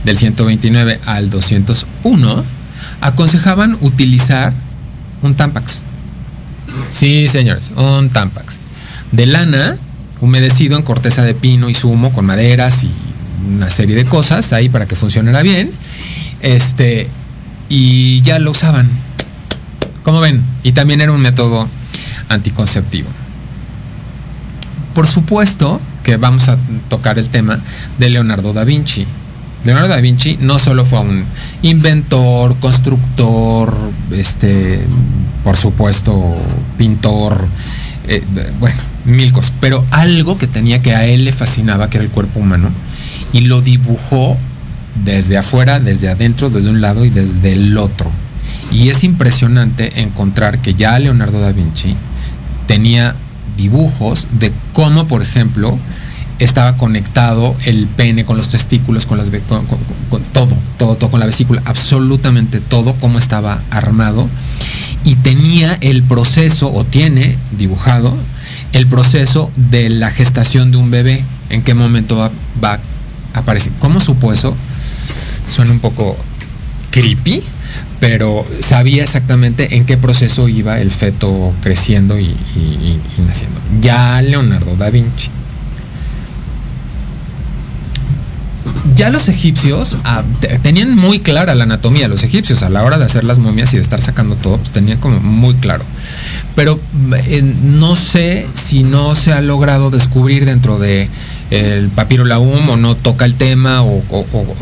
del 0.04 0.16
129 0.16 1.00
al 1.08 1.32
201, 1.32 2.43
aconsejaban 3.02 3.80
utilizar 3.82 4.54
un 5.24 5.34
Tampax. 5.34 5.82
Sí, 6.91 7.28
señores, 7.30 7.72
un 7.76 8.12
Tampax. 8.12 8.60
De 9.12 9.26
lana, 9.26 9.76
humedecido 10.22 10.78
en 10.78 10.84
corteza 10.84 11.24
de 11.24 11.34
pino 11.34 11.70
y 11.70 11.74
zumo 11.74 12.11
con 12.11 12.26
maderas 12.26 12.84
y 12.84 12.91
una 13.55 13.70
serie 13.70 13.95
de 13.95 14.05
cosas 14.05 14.53
ahí 14.53 14.70
para 14.70 14.86
que 14.86 14.95
funcionara 14.95 15.41
bien. 15.41 15.70
Este, 16.41 17.07
y 17.70 18.22
ya 18.22 18.39
lo 18.39 18.51
usaban. 18.51 18.89
Como 20.03 20.20
ven, 20.20 20.41
y 20.63 20.72
también 20.72 21.01
era 21.01 21.11
un 21.11 21.22
método 21.22 21.67
anticonceptivo. 22.30 23.09
Por 24.93 25.07
supuesto 25.07 25.80
que 26.03 26.17
vamos 26.17 26.49
a 26.49 26.57
tocar 26.89 27.20
el 27.20 27.30
tema 27.30 27.59
de 27.97 28.09
Leonardo 28.09 28.53
da 28.53 28.63
Vinci. 28.63 29.05
Leonardo 29.65 29.89
da 29.89 29.97
Vinci 29.97 30.38
no 30.39 30.57
solo 30.57 30.86
fue 30.86 30.99
un 30.99 31.26
inventor, 31.61 32.55
constructor, 32.59 33.74
este, 34.11 34.80
por 35.43 35.57
supuesto, 35.57 36.36
pintor, 36.78 37.45
eh, 38.10 38.24
bueno, 38.60 38.78
mil 39.05 39.32
cosas, 39.32 39.53
pero 39.60 39.86
algo 39.91 40.38
que 40.38 40.47
tenía 40.47 40.82
que 40.82 40.95
a 40.95 41.05
él 41.05 41.26
le 41.26 41.32
fascinaba, 41.32 41.89
que 41.89 41.97
era 41.97 42.05
el 42.05 42.12
cuerpo 42.12 42.39
humano, 42.39 42.70
y 43.34 43.41
lo 43.41 43.62
dibujó 43.62 44.38
desde 45.05 45.38
afuera, 45.38 45.80
desde 45.80 46.10
adentro, 46.10 46.49
desde 46.49 46.70
un 46.70 46.82
lado 46.82 47.05
y 47.05 47.10
desde 47.10 47.53
el 47.53 47.78
otro. 47.78 48.12
Y 48.72 48.89
es 48.89 49.03
impresionante 49.03 50.01
encontrar 50.01 50.60
que 50.60 50.74
ya 50.74 50.97
Leonardo 50.99 51.39
da 51.39 51.51
Vinci 51.51 51.95
tenía 52.68 53.16
dibujos 53.57 54.28
de 54.39 54.51
cómo, 54.74 55.07
por 55.07 55.22
ejemplo, 55.22 55.78
estaba 56.40 56.78
conectado 56.78 57.56
el 57.66 57.88
pene 57.88 58.26
con 58.26 58.38
los 58.38 58.50
testículos, 58.50 59.06
con 59.06 59.18
las 59.18 59.30
con, 59.30 60.24
todo, 60.34 60.56
todo, 60.78 60.96
todo 60.96 61.12
con 61.12 61.20
la 61.20 61.26
vesícula, 61.26 61.62
absolutamente 61.66 62.60
todo, 62.60 62.96
cómo 62.96 63.18
estaba 63.18 63.62
armado. 63.70 64.28
Y 65.04 65.16
tenía 65.16 65.78
el 65.82 66.04
proceso, 66.04 66.74
o 66.74 66.84
tiene 66.84 67.38
dibujado, 67.58 68.16
el 68.74 68.88
proceso 68.88 69.52
de 69.56 69.90
la 69.90 70.12
gestación 70.12 70.72
de 70.72 70.78
un 70.78 70.92
bebé, 70.92 71.24
en 71.50 71.62
qué 71.62 71.74
momento 71.74 72.18
va, 72.18 72.32
va 72.64 72.80
a 73.34 73.40
aparecer. 73.40 73.72
¿Cómo 73.80 74.00
supo 74.00 74.34
eso? 74.34 74.56
Suena 75.46 75.72
un 75.72 75.80
poco 75.80 76.18
creepy, 76.92 77.44
pero 78.00 78.46
sabía 78.62 79.04
exactamente 79.04 79.76
en 79.76 79.86
qué 79.86 79.98
proceso 79.98 80.48
iba 80.48 80.80
el 80.80 80.92
feto 80.92 81.54
creciendo 81.62 82.20
y, 82.20 82.36
naciendo. 83.26 83.60
Ya 83.82 84.22
Leonardo 84.22 84.76
da 84.76 84.90
Vinci. 84.90 85.30
Ya 89.00 89.10
los 89.10 89.30
egipcios 89.30 89.97
ah, 90.04 90.26
tenían 90.62 90.93
muy 90.93 91.20
clara 91.20 91.56
la 91.56 91.64
anatomía, 91.64 92.10
los 92.10 92.24
egipcios 92.24 92.64
a 92.64 92.70
la 92.70 92.84
hora 92.84 92.97
de 92.97 93.06
hacer 93.06 93.24
las 93.24 93.39
momias 93.39 93.72
y 93.72 93.78
de 93.78 93.82
estar 93.82 94.02
sacando 94.02 94.36
todo, 94.36 94.58
pues, 94.58 94.72
tenían 94.72 95.00
como 95.00 95.22
muy 95.22 95.54
claro. 95.54 95.86
Pero 96.54 96.78
eh, 97.16 97.41
no 97.64 97.95
sé 97.95 98.45
si 98.56 98.84
no 98.84 99.16
se 99.16 99.32
ha 99.32 99.39
logrado 99.39 99.89
descubrir 99.89 100.43
dentro 100.43 100.80
de 100.80 101.08
el 101.50 101.88
papiro 101.88 102.26
laum 102.26 102.68
o 102.68 102.76
no 102.76 102.95
toca 102.95 103.24
el 103.24 103.36
tema 103.36 103.84
o, 103.84 104.02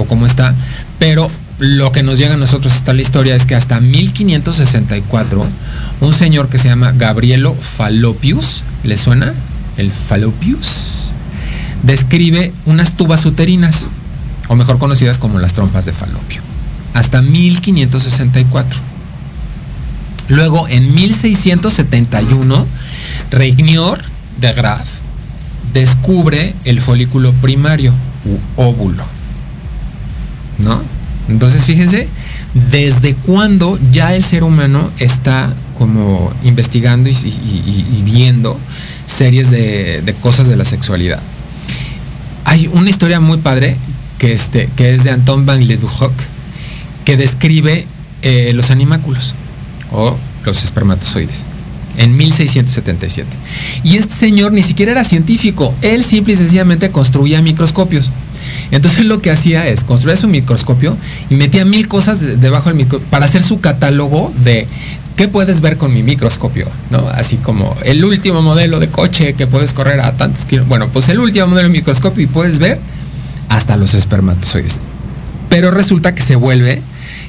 cómo 0.08 0.28
está, 0.28 0.54
pero 1.00 1.32
lo 1.58 1.92
que 1.92 2.04
nos 2.04 2.20
llega 2.20 2.36
a 2.36 2.38
nosotros 2.38 2.76
hasta 2.76 2.94
la 2.94 3.02
historia 3.02 3.36
es 3.36 3.48
que 3.48 3.56
hasta 3.56 3.80
1564 3.80 5.48
un 6.02 6.14
señor 6.14 6.48
que 6.48 6.60
se 6.60 6.70
llama 6.70 6.92
Gabrielo 6.92 7.56
Fallopius, 7.56 8.62
¿le 8.84 8.98
suena? 8.98 9.34
El 9.78 9.92
Fallopius 9.92 11.12
describe 11.84 12.52
unas 12.66 12.94
tubas 12.98 13.26
uterinas, 13.26 13.88
o 14.48 14.56
mejor 14.56 14.80
conocidas 14.80 15.18
como 15.18 15.40
las 15.40 15.54
trompas 15.54 15.86
de 15.86 15.94
Falopio, 15.94 16.42
hasta 16.94 17.22
1564. 17.22 18.80
Luego, 20.30 20.68
en 20.68 20.94
1671, 20.94 22.66
Regnier 23.32 24.02
de 24.40 24.54
Graaf 24.54 24.88
descubre 25.74 26.54
el 26.64 26.82
folículo 26.82 27.32
primario 27.34 27.94
u 28.26 28.62
óvulo. 28.62 29.04
¿No? 30.60 30.82
Entonces, 31.30 31.64
fíjense, 31.66 32.08
desde 32.72 33.14
cuándo 33.14 33.80
ya 33.92 34.16
el 34.16 34.24
ser 34.24 34.44
humano 34.44 34.90
está 34.98 35.54
como 35.78 36.34
investigando 36.44 37.10
y, 37.10 38.02
viendo 38.04 38.60
series 39.06 39.52
de, 39.52 40.16
cosas 40.22 40.48
de 40.48 40.58
la 40.58 40.66
sexualidad. 40.66 41.22
Hay 42.46 42.68
una 42.68 42.90
historia 42.90 43.20
muy 43.20 43.38
padre 43.38 43.78
que, 44.18 44.34
este, 44.34 44.70
que 44.76 44.94
es 44.94 45.04
de 45.04 45.12
Anton 45.12 45.46
van 45.46 45.68
Leeuwenhoek 45.68 46.14
que 47.06 47.18
describe 47.18 47.86
eh, 48.22 48.52
los 48.54 48.72
animáculos 48.72 49.34
o 49.92 50.18
los 50.44 50.64
espermatozoides 50.64 51.46
en 51.98 52.16
1677. 52.16 53.28
Y 53.84 53.98
este 53.98 54.14
señor 54.14 54.54
ni 54.54 54.62
siquiera 54.62 54.92
era 54.92 55.04
científico, 55.04 55.74
él 55.82 56.04
simple 56.04 56.34
y 56.34 56.38
sencillamente 56.38 56.92
construía 56.92 57.42
microscopios. 57.42 58.12
Entonces 58.72 59.06
lo 59.06 59.22
que 59.22 59.32
hacía 59.32 59.68
es 59.68 59.84
construir 59.84 60.18
su 60.18 60.28
microscopio 60.28 60.96
y 61.30 61.36
metía 61.36 61.66
mil 61.66 61.88
cosas 61.88 62.42
debajo 62.42 62.70
del 62.70 62.78
microscopio 62.78 63.10
para 63.10 63.26
hacer 63.26 63.42
su 63.42 63.60
catálogo 63.60 64.32
de 64.44 64.68
qué 65.16 65.28
puedes 65.28 65.62
ver 65.62 65.78
con 65.78 65.94
mi 65.94 66.04
microscopio, 66.04 66.68
¿no? 66.92 67.08
Así 67.10 67.38
como 67.38 67.76
el 67.84 68.06
último 68.06 68.42
modelo 68.42 68.80
de 68.80 68.90
coche 68.90 69.34
que 69.34 69.48
puedes 69.48 69.74
correr 69.74 70.00
a 70.02 70.12
tantos 70.14 70.46
kilómetros. 70.46 70.70
Bueno, 70.70 70.88
pues 70.94 71.10
el 71.10 71.20
último 71.20 71.48
modelo 71.48 71.70
de 71.70 71.74
microscopio 71.74 72.24
y 72.24 72.28
puedes 72.28 72.60
ver 72.60 72.80
hasta 73.58 73.76
los 73.76 73.94
espermatozoides. 73.94 74.80
Pero 75.50 75.72
resulta 75.72 76.14
que 76.14 76.22
se 76.22 76.36
vuelve 76.36 76.82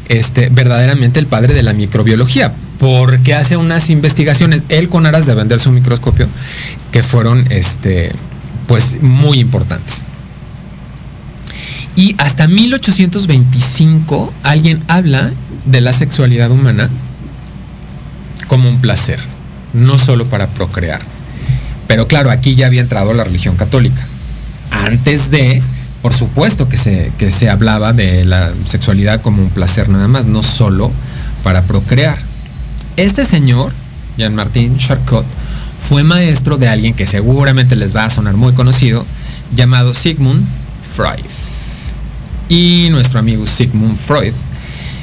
este, 0.08 0.50
verdaderamente 0.50 1.18
el 1.18 1.26
padre 1.26 1.54
de 1.54 1.62
la 1.62 1.72
microbiología, 1.72 2.52
porque 2.78 3.34
hace 3.34 3.56
unas 3.56 3.90
investigaciones, 3.90 4.62
él 4.68 4.88
con 4.88 5.06
aras 5.06 5.26
de 5.26 5.34
vender 5.34 5.58
su 5.58 5.70
microscopio, 5.70 6.28
que 6.92 7.02
fueron 7.02 7.46
este, 7.50 8.12
pues, 8.66 8.98
muy 9.00 9.40
importantes. 9.40 10.04
Y 11.96 12.14
hasta 12.18 12.46
1825 12.46 14.32
alguien 14.44 14.82
habla 14.86 15.32
de 15.64 15.80
la 15.80 15.92
sexualidad 15.92 16.50
humana 16.50 16.90
como 18.46 18.68
un 18.68 18.80
placer, 18.80 19.18
no 19.72 19.98
solo 19.98 20.26
para 20.26 20.48
procrear. 20.48 21.00
Pero 21.88 22.06
claro, 22.06 22.30
aquí 22.30 22.54
ya 22.54 22.66
había 22.66 22.82
entrado 22.82 23.14
la 23.14 23.24
religión 23.24 23.56
católica. 23.56 24.06
Antes 24.70 25.30
de, 25.30 25.62
por 26.09 26.16
supuesto 26.16 26.70
que 26.70 26.78
se, 26.78 27.12
que 27.18 27.30
se 27.30 27.50
hablaba 27.50 27.92
de 27.92 28.24
la 28.24 28.50
sexualidad 28.64 29.20
como 29.20 29.42
un 29.42 29.50
placer 29.50 29.90
nada 29.90 30.09
más, 30.09 30.24
no 30.24 30.42
solo 30.42 30.90
para 31.42 31.64
procrear. 31.64 32.16
Este 32.96 33.26
señor, 33.26 33.74
Jean-Martin 34.16 34.78
Charcot, 34.78 35.26
fue 35.86 36.04
maestro 36.04 36.56
de 36.56 36.66
alguien 36.66 36.94
que 36.94 37.06
seguramente 37.06 37.76
les 37.76 37.94
va 37.94 38.06
a 38.06 38.11
sonar 38.11 38.38
muy 38.38 38.54
conocido, 38.54 39.04
llamado 39.54 39.92
Sigmund 39.92 40.46
Freud 40.96 41.26
y 42.48 42.88
nuestro 42.90 43.20
amigo 43.20 43.44
Sigmund 43.44 43.98
Freud. 43.98 44.32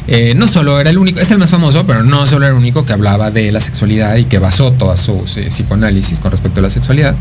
Eh, 0.08 0.34
no 0.36 0.48
solo 0.48 0.80
era 0.80 0.92
el 0.92 0.98
único, 0.98 1.20
es 1.20 1.32
el 1.32 1.40
más 1.40 1.50
famoso, 1.50 1.86
pero 1.86 2.04
no 2.04 2.28
solo 2.28 2.46
era 2.46 2.56
el 2.56 2.62
único 2.62 2.86
que 2.86 2.94
hablaba 2.94 3.32
de 3.32 3.52
la 3.52 3.60
sexualidad 3.60 4.16
y 4.18 4.26
que 4.26 4.38
basó 4.38 4.72
toda 4.72 4.98
su 4.98 5.24
psicoanálisis 5.24 6.20
con 6.20 6.32
respecto 6.32 6.60
a 6.60 6.64
la 6.64 6.70
sexualidad. 6.70 7.16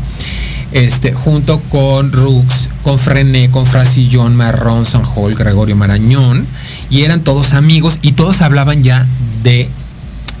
Este, 0.71 1.13
junto 1.13 1.59
con 1.61 2.11
Rux, 2.11 2.69
con 2.83 2.99
Frené, 2.99 3.49
con 3.49 3.65
Frasillón, 3.65 4.35
Marrón, 4.35 4.85
Sanjol, 4.85 5.35
Gregorio 5.35 5.75
Marañón, 5.75 6.45
y 6.89 7.03
eran 7.03 7.21
todos 7.21 7.53
amigos 7.53 7.97
y 8.01 8.11
todos 8.11 8.41
hablaban 8.41 8.83
ya 8.83 9.05
de 9.43 9.67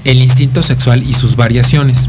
el 0.03 0.21
instinto 0.21 0.61
sexual 0.61 1.03
y 1.03 1.13
sus 1.13 1.35
variaciones. 1.35 2.07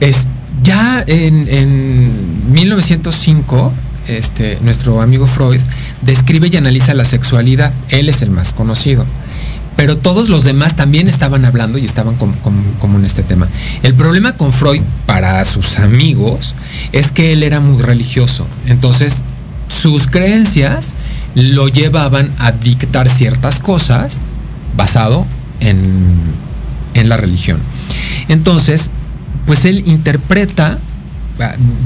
Es, 0.00 0.28
ya 0.62 1.04
en, 1.06 1.48
en 1.48 2.52
1905 2.52 3.72
este, 4.08 4.58
nuestro 4.62 5.00
amigo 5.00 5.26
Freud 5.26 5.60
describe 6.02 6.48
y 6.48 6.56
analiza 6.56 6.94
la 6.94 7.04
sexualidad. 7.04 7.72
Él 7.88 8.08
es 8.08 8.22
el 8.22 8.30
más 8.30 8.52
conocido. 8.52 9.06
Pero 9.76 9.98
todos 9.98 10.30
los 10.30 10.44
demás 10.44 10.74
también 10.74 11.06
estaban 11.06 11.44
hablando 11.44 11.76
y 11.76 11.84
estaban 11.84 12.16
como, 12.16 12.98
en 12.98 13.04
este 13.04 13.22
tema. 13.22 13.46
El 13.82 13.94
problema 13.94 14.32
con 14.32 14.52
Freud, 14.52 14.80
para 15.04 15.44
sus 15.44 15.78
amigos, 15.78 16.54
es 16.92 17.10
que 17.10 17.34
él 17.34 17.42
era 17.42 17.60
muy 17.60 17.82
religioso. 17.82 18.46
Entonces, 18.66 19.22
sus 19.68 20.06
creencias 20.06 20.94
lo 21.34 21.68
llevaban 21.68 22.30
a 22.38 22.52
dictar 22.52 23.10
ciertas 23.10 23.60
cosas 23.60 24.20
basado 24.76 25.26
en, 25.60 26.14
en 26.94 27.08
la 27.10 27.18
religión. 27.18 27.58
Entonces, 28.28 28.90
pues 29.44 29.66
él 29.66 29.84
interpreta 29.86 30.78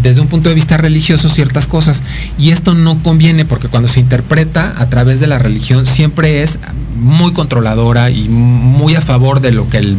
desde 0.02 0.20
un 0.20 0.28
punto 0.28 0.48
de 0.48 0.54
vista 0.54 0.76
religioso 0.76 1.28
ciertas 1.28 1.66
cosas 1.66 2.02
y 2.38 2.50
esto 2.50 2.74
no 2.74 3.02
conviene 3.02 3.44
porque 3.44 3.68
cuando 3.68 3.88
se 3.88 4.00
interpreta 4.00 4.74
a 4.76 4.86
través 4.88 5.20
de 5.20 5.26
la 5.26 5.38
religión 5.38 5.86
siempre 5.86 6.42
es 6.42 6.58
muy 6.96 7.32
controladora 7.32 8.10
y 8.10 8.28
muy 8.28 8.94
a 8.94 9.00
favor 9.00 9.40
de 9.40 9.52
lo 9.52 9.68
que 9.68 9.96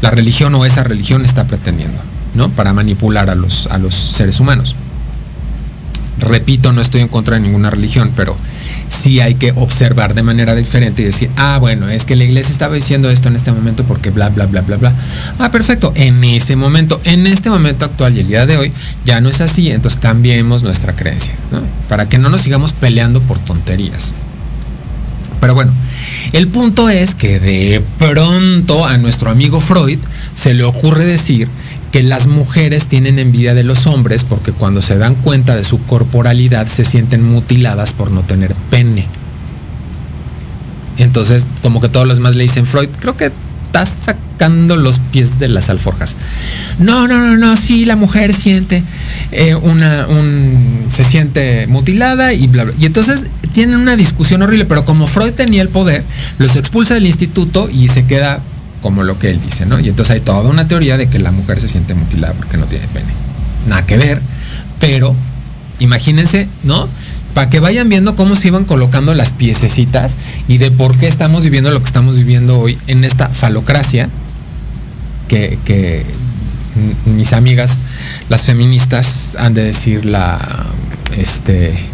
la 0.00 0.10
religión 0.10 0.54
o 0.54 0.64
esa 0.64 0.82
religión 0.82 1.24
está 1.24 1.46
pretendiendo, 1.46 1.98
¿no? 2.34 2.48
Para 2.50 2.72
manipular 2.72 3.30
a 3.30 3.34
los, 3.34 3.66
a 3.66 3.78
los 3.78 3.94
seres 3.94 4.40
humanos. 4.40 4.74
Repito, 6.18 6.72
no 6.72 6.80
estoy 6.80 7.02
en 7.02 7.08
contra 7.08 7.36
de 7.36 7.42
ninguna 7.42 7.70
religión, 7.70 8.12
pero 8.16 8.36
sí 8.90 9.20
hay 9.20 9.36
que 9.36 9.52
observar 9.56 10.14
de 10.14 10.22
manera 10.22 10.54
diferente 10.54 11.00
y 11.02 11.06
decir, 11.06 11.30
ah, 11.36 11.58
bueno, 11.58 11.88
es 11.88 12.04
que 12.04 12.16
la 12.16 12.24
iglesia 12.24 12.52
estaba 12.52 12.74
diciendo 12.74 13.08
esto 13.08 13.28
en 13.28 13.36
este 13.36 13.52
momento 13.52 13.84
porque 13.84 14.10
bla, 14.10 14.28
bla, 14.28 14.46
bla, 14.46 14.60
bla, 14.60 14.76
bla. 14.76 14.92
Ah, 15.38 15.50
perfecto, 15.50 15.92
en 15.94 16.22
ese 16.24 16.56
momento, 16.56 17.00
en 17.04 17.26
este 17.26 17.48
momento 17.48 17.84
actual 17.84 18.16
y 18.16 18.20
el 18.20 18.28
día 18.28 18.46
de 18.46 18.58
hoy, 18.58 18.72
ya 19.04 19.20
no 19.20 19.28
es 19.28 19.40
así, 19.40 19.70
entonces 19.70 19.98
cambiemos 20.00 20.62
nuestra 20.62 20.94
creencia, 20.94 21.32
¿no? 21.50 21.62
Para 21.88 22.08
que 22.08 22.18
no 22.18 22.28
nos 22.28 22.42
sigamos 22.42 22.72
peleando 22.72 23.22
por 23.22 23.38
tonterías. 23.38 24.12
Pero 25.40 25.54
bueno, 25.54 25.72
el 26.32 26.48
punto 26.48 26.90
es 26.90 27.14
que 27.14 27.40
de 27.40 27.82
pronto 27.98 28.86
a 28.86 28.98
nuestro 28.98 29.30
amigo 29.30 29.60
Freud 29.60 29.98
se 30.34 30.52
le 30.52 30.64
ocurre 30.64 31.06
decir 31.06 31.48
que 31.92 32.02
las 32.02 32.26
mujeres 32.26 32.86
tienen 32.86 33.18
envidia 33.18 33.54
de 33.54 33.64
los 33.64 33.86
hombres 33.86 34.24
porque 34.24 34.52
cuando 34.52 34.82
se 34.82 34.96
dan 34.96 35.14
cuenta 35.14 35.56
de 35.56 35.64
su 35.64 35.82
corporalidad 35.84 36.68
se 36.68 36.84
sienten 36.84 37.22
mutiladas 37.22 37.92
por 37.92 38.10
no 38.10 38.22
tener 38.22 38.54
pene. 38.70 39.06
Entonces, 40.98 41.46
como 41.62 41.80
que 41.80 41.88
todos 41.88 42.06
los 42.06 42.18
demás 42.18 42.36
le 42.36 42.42
dicen, 42.42 42.66
Freud, 42.66 42.88
creo 43.00 43.16
que 43.16 43.32
estás 43.70 43.88
sacando 43.88 44.76
los 44.76 44.98
pies 44.98 45.38
de 45.38 45.48
las 45.48 45.70
alforjas. 45.70 46.16
No, 46.78 47.06
no, 47.08 47.18
no, 47.18 47.36
no, 47.36 47.56
sí, 47.56 47.84
la 47.84 47.96
mujer 47.96 48.34
siente 48.34 48.82
eh, 49.32 49.54
una, 49.54 50.06
un, 50.08 50.86
se 50.90 51.04
siente 51.04 51.66
mutilada 51.68 52.32
y 52.32 52.48
bla, 52.48 52.64
bla. 52.64 52.74
Y 52.78 52.86
entonces 52.86 53.26
tienen 53.52 53.76
una 53.76 53.96
discusión 53.96 54.42
horrible, 54.42 54.64
pero 54.66 54.84
como 54.84 55.06
Freud 55.06 55.32
tenía 55.32 55.62
el 55.62 55.68
poder, 55.68 56.04
los 56.38 56.56
expulsa 56.56 56.94
del 56.94 57.06
instituto 57.06 57.70
y 57.70 57.88
se 57.88 58.06
queda 58.06 58.40
como 58.80 59.02
lo 59.02 59.18
que 59.18 59.30
él 59.30 59.40
dice, 59.40 59.66
¿no? 59.66 59.78
Y 59.78 59.88
entonces 59.88 60.14
hay 60.14 60.20
toda 60.20 60.48
una 60.48 60.68
teoría 60.68 60.96
de 60.96 61.08
que 61.08 61.18
la 61.18 61.32
mujer 61.32 61.60
se 61.60 61.68
siente 61.68 61.94
mutilada 61.94 62.34
porque 62.34 62.56
no 62.56 62.66
tiene 62.66 62.86
pene. 62.88 63.12
Nada 63.68 63.84
que 63.86 63.96
ver, 63.96 64.20
pero 64.78 65.14
imagínense, 65.78 66.48
¿no? 66.62 66.88
Para 67.34 67.48
que 67.48 67.60
vayan 67.60 67.88
viendo 67.88 68.16
cómo 68.16 68.36
se 68.36 68.48
iban 68.48 68.64
colocando 68.64 69.14
las 69.14 69.32
piececitas 69.32 70.16
y 70.48 70.58
de 70.58 70.70
por 70.70 70.96
qué 70.98 71.06
estamos 71.06 71.44
viviendo 71.44 71.70
lo 71.70 71.80
que 71.80 71.86
estamos 71.86 72.16
viviendo 72.16 72.58
hoy 72.58 72.78
en 72.86 73.04
esta 73.04 73.28
falocracia 73.28 74.08
que, 75.28 75.58
que 75.64 76.04
mis 77.06 77.32
amigas, 77.32 77.78
las 78.28 78.42
feministas, 78.42 79.36
han 79.38 79.54
de 79.54 79.62
decir 79.64 80.04
la, 80.04 80.66
este, 81.16 81.84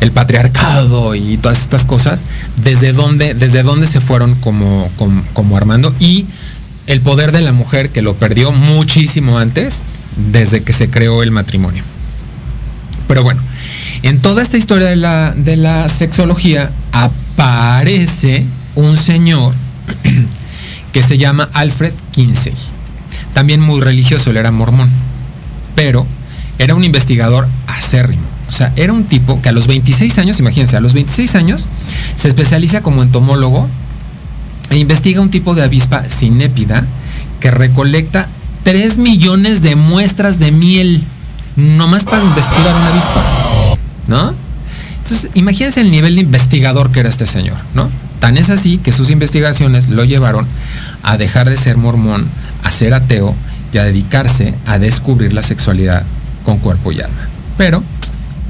el 0.00 0.12
patriarcado 0.12 1.14
y 1.14 1.36
todas 1.36 1.60
estas 1.60 1.84
cosas, 1.84 2.24
desde 2.56 2.92
dónde, 2.92 3.34
desde 3.34 3.62
dónde 3.62 3.86
se 3.86 4.00
fueron 4.00 4.34
como, 4.36 4.90
como, 5.34 5.56
armando 5.56 5.94
y 6.00 6.26
el 6.86 7.00
poder 7.00 7.32
de 7.32 7.42
la 7.42 7.52
mujer 7.52 7.90
que 7.90 8.02
lo 8.02 8.14
perdió 8.14 8.50
muchísimo 8.50 9.38
antes, 9.38 9.82
desde 10.32 10.62
que 10.62 10.72
se 10.72 10.90
creó 10.90 11.22
el 11.22 11.30
matrimonio. 11.30 11.84
Pero 13.06 13.22
bueno, 13.22 13.42
en 14.02 14.20
toda 14.20 14.42
esta 14.42 14.56
historia 14.56 14.88
de 14.88 14.96
la, 14.96 15.32
de 15.32 15.56
la 15.56 15.88
sexología 15.88 16.70
aparece 16.92 18.46
un 18.74 18.96
señor 18.96 19.54
que 20.92 21.02
se 21.02 21.18
llama 21.18 21.48
Alfred 21.52 21.92
Kinsey. 22.10 22.54
También 23.34 23.60
muy 23.60 23.80
religioso, 23.80 24.30
él 24.30 24.38
era 24.38 24.50
mormón, 24.50 24.88
pero 25.74 26.06
era 26.58 26.74
un 26.74 26.84
investigador 26.84 27.46
acérrimo 27.66 28.29
o 28.50 28.52
sea, 28.52 28.72
era 28.74 28.92
un 28.92 29.04
tipo 29.04 29.40
que 29.40 29.48
a 29.48 29.52
los 29.52 29.68
26 29.68 30.18
años, 30.18 30.40
imagínense, 30.40 30.76
a 30.76 30.80
los 30.80 30.92
26 30.92 31.36
años 31.36 31.68
se 32.16 32.26
especializa 32.26 32.82
como 32.82 33.04
entomólogo 33.04 33.68
e 34.70 34.76
investiga 34.76 35.20
un 35.20 35.30
tipo 35.30 35.54
de 35.54 35.62
avispa 35.62 36.02
cinépida 36.02 36.84
que 37.38 37.52
recolecta 37.52 38.26
3 38.64 38.98
millones 38.98 39.62
de 39.62 39.76
muestras 39.76 40.40
de 40.40 40.50
miel 40.50 41.00
nomás 41.54 42.04
para 42.04 42.24
investigar 42.24 42.74
una 42.74 42.88
avispa, 42.88 43.24
¿no? 44.08 44.34
Entonces, 44.98 45.30
imagínense 45.34 45.80
el 45.80 45.92
nivel 45.92 46.16
de 46.16 46.22
investigador 46.22 46.90
que 46.90 47.00
era 47.00 47.08
este 47.08 47.26
señor, 47.26 47.56
¿no? 47.74 47.88
Tan 48.18 48.36
es 48.36 48.50
así 48.50 48.78
que 48.78 48.90
sus 48.90 49.10
investigaciones 49.10 49.88
lo 49.88 50.02
llevaron 50.02 50.44
a 51.04 51.16
dejar 51.16 51.48
de 51.48 51.56
ser 51.56 51.76
mormón, 51.76 52.26
a 52.64 52.72
ser 52.72 52.94
ateo 52.94 53.32
y 53.72 53.78
a 53.78 53.84
dedicarse 53.84 54.56
a 54.66 54.80
descubrir 54.80 55.32
la 55.34 55.44
sexualidad 55.44 56.02
con 56.44 56.58
cuerpo 56.58 56.90
y 56.90 57.00
alma. 57.00 57.28
Pero 57.56 57.84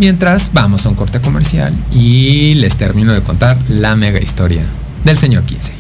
Mientras 0.01 0.55
vamos 0.55 0.87
a 0.87 0.89
un 0.89 0.95
corte 0.95 1.21
comercial 1.21 1.75
y 1.93 2.55
les 2.55 2.79
termino 2.79 3.13
de 3.13 3.21
contar 3.21 3.59
la 3.69 3.97
mega 3.97 4.19
historia 4.19 4.65
del 5.05 5.15
señor 5.15 5.43
15. 5.43 5.75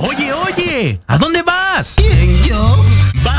Oye, 0.00 0.32
oye, 0.32 1.00
¿a 1.06 1.16
dónde 1.16 1.42
vas? 1.42 1.94
¿Quién, 1.96 2.42
yo? 2.42 2.84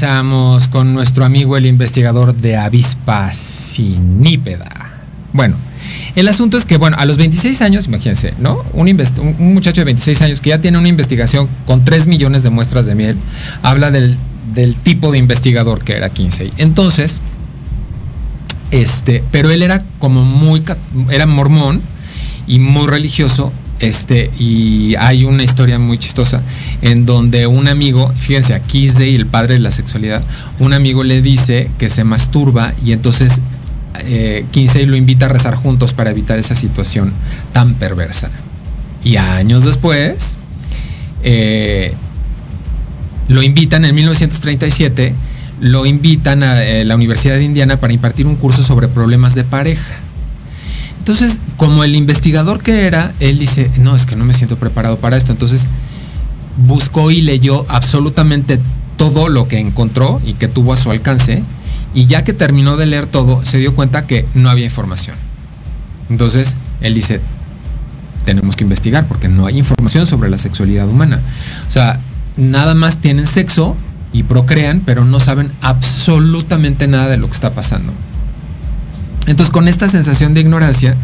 regresamos 0.00 0.68
con 0.68 0.94
nuestro 0.94 1.24
amigo 1.24 1.56
el 1.56 1.66
investigador 1.66 2.32
de 2.32 2.56
avispa 2.56 3.32
sinípeda. 3.32 4.68
Bueno, 5.32 5.56
el 6.14 6.28
asunto 6.28 6.56
es 6.56 6.64
que, 6.64 6.76
bueno, 6.76 6.96
a 7.00 7.04
los 7.04 7.16
26 7.16 7.60
años, 7.62 7.86
imagínense, 7.86 8.32
¿no? 8.38 8.62
Un, 8.74 8.96
muchacho 9.38 9.80
de 9.80 9.86
26 9.86 10.22
años 10.22 10.40
que 10.40 10.50
ya 10.50 10.60
tiene 10.60 10.78
una 10.78 10.86
investigación 10.86 11.48
con 11.66 11.84
3 11.84 12.06
millones 12.06 12.44
de 12.44 12.50
muestras 12.50 12.86
de 12.86 12.94
miel, 12.94 13.16
habla 13.64 13.90
del, 13.90 14.16
del 14.54 14.76
tipo 14.76 15.10
de 15.10 15.18
investigador 15.18 15.82
que 15.82 15.96
era 15.96 16.10
Kinsey. 16.10 16.52
Entonces, 16.58 17.20
este, 18.70 19.24
pero 19.32 19.50
él 19.50 19.64
era 19.64 19.82
como 19.98 20.24
muy, 20.24 20.62
era 21.10 21.26
mormón 21.26 21.82
y 22.46 22.60
muy 22.60 22.86
religioso, 22.86 23.50
este, 23.80 24.30
y 24.38 24.94
hay 24.96 25.24
una 25.24 25.42
historia 25.42 25.78
muy 25.78 25.98
chistosa 25.98 26.42
en 26.82 27.06
donde 27.06 27.46
un 27.46 27.68
amigo, 27.68 28.12
fíjense, 28.18 28.54
a 28.54 28.60
Kinsey, 28.60 29.14
el 29.14 29.26
padre 29.26 29.54
de 29.54 29.60
la 29.60 29.72
sexualidad, 29.72 30.22
un 30.58 30.72
amigo 30.72 31.04
le 31.04 31.22
dice 31.22 31.70
que 31.78 31.88
se 31.88 32.04
masturba 32.04 32.72
y 32.84 32.92
entonces 32.92 33.40
eh, 34.04 34.44
lo 34.86 34.96
invita 34.96 35.26
a 35.26 35.28
rezar 35.28 35.54
juntos 35.54 35.92
para 35.92 36.10
evitar 36.10 36.38
esa 36.38 36.54
situación 36.54 37.12
tan 37.52 37.74
perversa. 37.74 38.30
Y 39.04 39.16
años 39.16 39.64
después, 39.64 40.36
eh, 41.22 41.92
lo 43.28 43.42
invitan 43.42 43.84
en 43.84 43.94
1937, 43.94 45.14
lo 45.60 45.86
invitan 45.86 46.42
a 46.42 46.64
eh, 46.64 46.84
la 46.84 46.94
Universidad 46.94 47.36
de 47.36 47.44
Indiana 47.44 47.78
para 47.78 47.92
impartir 47.92 48.26
un 48.26 48.36
curso 48.36 48.62
sobre 48.62 48.88
problemas 48.88 49.34
de 49.34 49.44
pareja. 49.44 50.00
Entonces, 51.08 51.38
como 51.56 51.84
el 51.84 51.94
investigador 51.94 52.62
que 52.62 52.86
era, 52.86 53.14
él 53.18 53.38
dice, 53.38 53.70
no, 53.78 53.96
es 53.96 54.04
que 54.04 54.14
no 54.14 54.26
me 54.26 54.34
siento 54.34 54.56
preparado 54.58 54.98
para 54.98 55.16
esto. 55.16 55.32
Entonces, 55.32 55.66
buscó 56.66 57.10
y 57.10 57.22
leyó 57.22 57.64
absolutamente 57.70 58.60
todo 58.98 59.30
lo 59.30 59.48
que 59.48 59.58
encontró 59.58 60.20
y 60.22 60.34
que 60.34 60.48
tuvo 60.48 60.74
a 60.74 60.76
su 60.76 60.90
alcance. 60.90 61.42
Y 61.94 62.08
ya 62.08 62.24
que 62.24 62.34
terminó 62.34 62.76
de 62.76 62.84
leer 62.84 63.06
todo, 63.06 63.42
se 63.42 63.56
dio 63.56 63.74
cuenta 63.74 64.06
que 64.06 64.26
no 64.34 64.50
había 64.50 64.66
información. 64.66 65.16
Entonces, 66.10 66.58
él 66.82 66.92
dice, 66.92 67.22
tenemos 68.26 68.54
que 68.54 68.64
investigar 68.64 69.08
porque 69.08 69.28
no 69.28 69.46
hay 69.46 69.56
información 69.56 70.04
sobre 70.04 70.28
la 70.28 70.36
sexualidad 70.36 70.86
humana. 70.90 71.22
O 71.66 71.70
sea, 71.70 71.98
nada 72.36 72.74
más 72.74 72.98
tienen 72.98 73.26
sexo 73.26 73.74
y 74.12 74.24
procrean, 74.24 74.82
pero 74.84 75.06
no 75.06 75.20
saben 75.20 75.50
absolutamente 75.62 76.86
nada 76.86 77.08
de 77.08 77.16
lo 77.16 77.28
que 77.28 77.32
está 77.32 77.48
pasando. 77.48 77.94
Entonces, 79.26 79.52
con 79.52 79.68
esta 79.68 79.88
sensación 79.88 80.34
de 80.34 80.40
ignorancia 80.40 80.96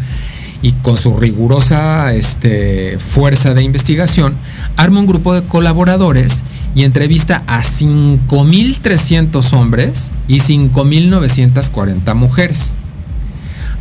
y 0.61 0.71
con 0.71 0.97
su 0.97 1.15
rigurosa 1.17 2.13
este, 2.13 2.97
fuerza 2.97 3.53
de 3.53 3.61
investigación, 3.63 4.33
arma 4.77 4.99
un 4.99 5.07
grupo 5.07 5.33
de 5.33 5.43
colaboradores 5.43 6.41
y 6.75 6.83
entrevista 6.83 7.43
a 7.47 7.61
5.300 7.61 9.53
hombres 9.53 10.11
y 10.27 10.39
5.940 10.39 12.15
mujeres. 12.15 12.73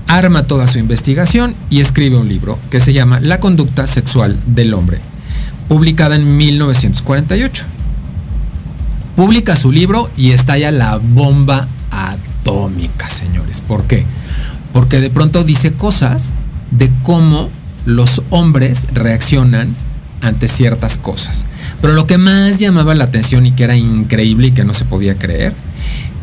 Arma 0.06 0.44
toda 0.44 0.66
su 0.66 0.78
investigación 0.78 1.54
y 1.70 1.80
escribe 1.80 2.18
un 2.18 2.28
libro 2.28 2.58
que 2.70 2.80
se 2.80 2.92
llama 2.92 3.20
La 3.20 3.40
conducta 3.40 3.86
sexual 3.86 4.38
del 4.46 4.74
hombre, 4.74 5.00
publicada 5.68 6.16
en 6.16 6.36
1948. 6.36 7.64
Publica 9.16 9.56
su 9.56 9.72
libro 9.72 10.10
y 10.16 10.32
estalla 10.32 10.70
la 10.70 10.98
bomba 10.98 11.66
atómica, 11.90 13.08
señores. 13.08 13.60
¿Por 13.60 13.84
qué? 13.84 14.04
Porque 14.74 15.00
de 15.00 15.08
pronto 15.08 15.44
dice 15.44 15.72
cosas 15.72 16.34
de 16.70 16.90
cómo 17.02 17.48
los 17.86 18.20
hombres 18.28 18.88
reaccionan 18.92 19.74
ante 20.20 20.48
ciertas 20.48 20.98
cosas. 20.98 21.46
Pero 21.80 21.94
lo 21.94 22.06
que 22.06 22.18
más 22.18 22.58
llamaba 22.58 22.94
la 22.94 23.04
atención 23.04 23.46
y 23.46 23.52
que 23.52 23.64
era 23.64 23.76
increíble 23.76 24.48
y 24.48 24.52
que 24.52 24.64
no 24.64 24.74
se 24.74 24.84
podía 24.84 25.14
creer, 25.14 25.54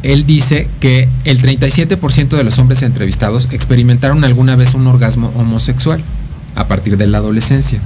él 0.04 0.26
dice 0.26 0.68
que 0.80 1.08
el 1.24 1.42
37% 1.42 2.30
de 2.30 2.44
los 2.44 2.60
hombres 2.60 2.82
entrevistados 2.82 3.48
experimentaron 3.52 4.24
alguna 4.24 4.56
vez 4.56 4.74
un 4.74 4.86
orgasmo 4.88 5.32
homosexual 5.36 6.04
a 6.56 6.68
partir 6.68 6.98
de 6.98 7.08
la 7.08 7.20
adolescencia. 7.20 7.80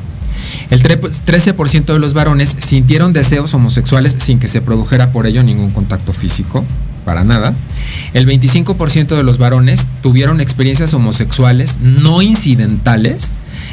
El 0.70 0.82
13% 0.82 1.86
de 1.86 2.00
los 2.00 2.14
varones 2.14 2.56
sintieron 2.60 3.14
deseos 3.14 3.54
homosexuales 3.54 4.16
sin 4.18 4.40
que 4.40 4.48
se 4.48 4.62
produjera 4.62 5.12
por 5.12 5.28
ello 5.28 5.44
ningún 5.44 5.70
contacto 5.70 6.14
físico, 6.14 6.66
para 7.06 7.24
nada. 7.24 7.54
El 8.14 8.28
25% 8.28 9.16
de 9.16 9.24
los 9.24 9.38
varones 9.38 9.86
tuvieron 10.02 10.42
experiencias 10.42 10.94
homosexuales 10.94 11.78
no 11.82 12.22
incidentales 12.22 13.32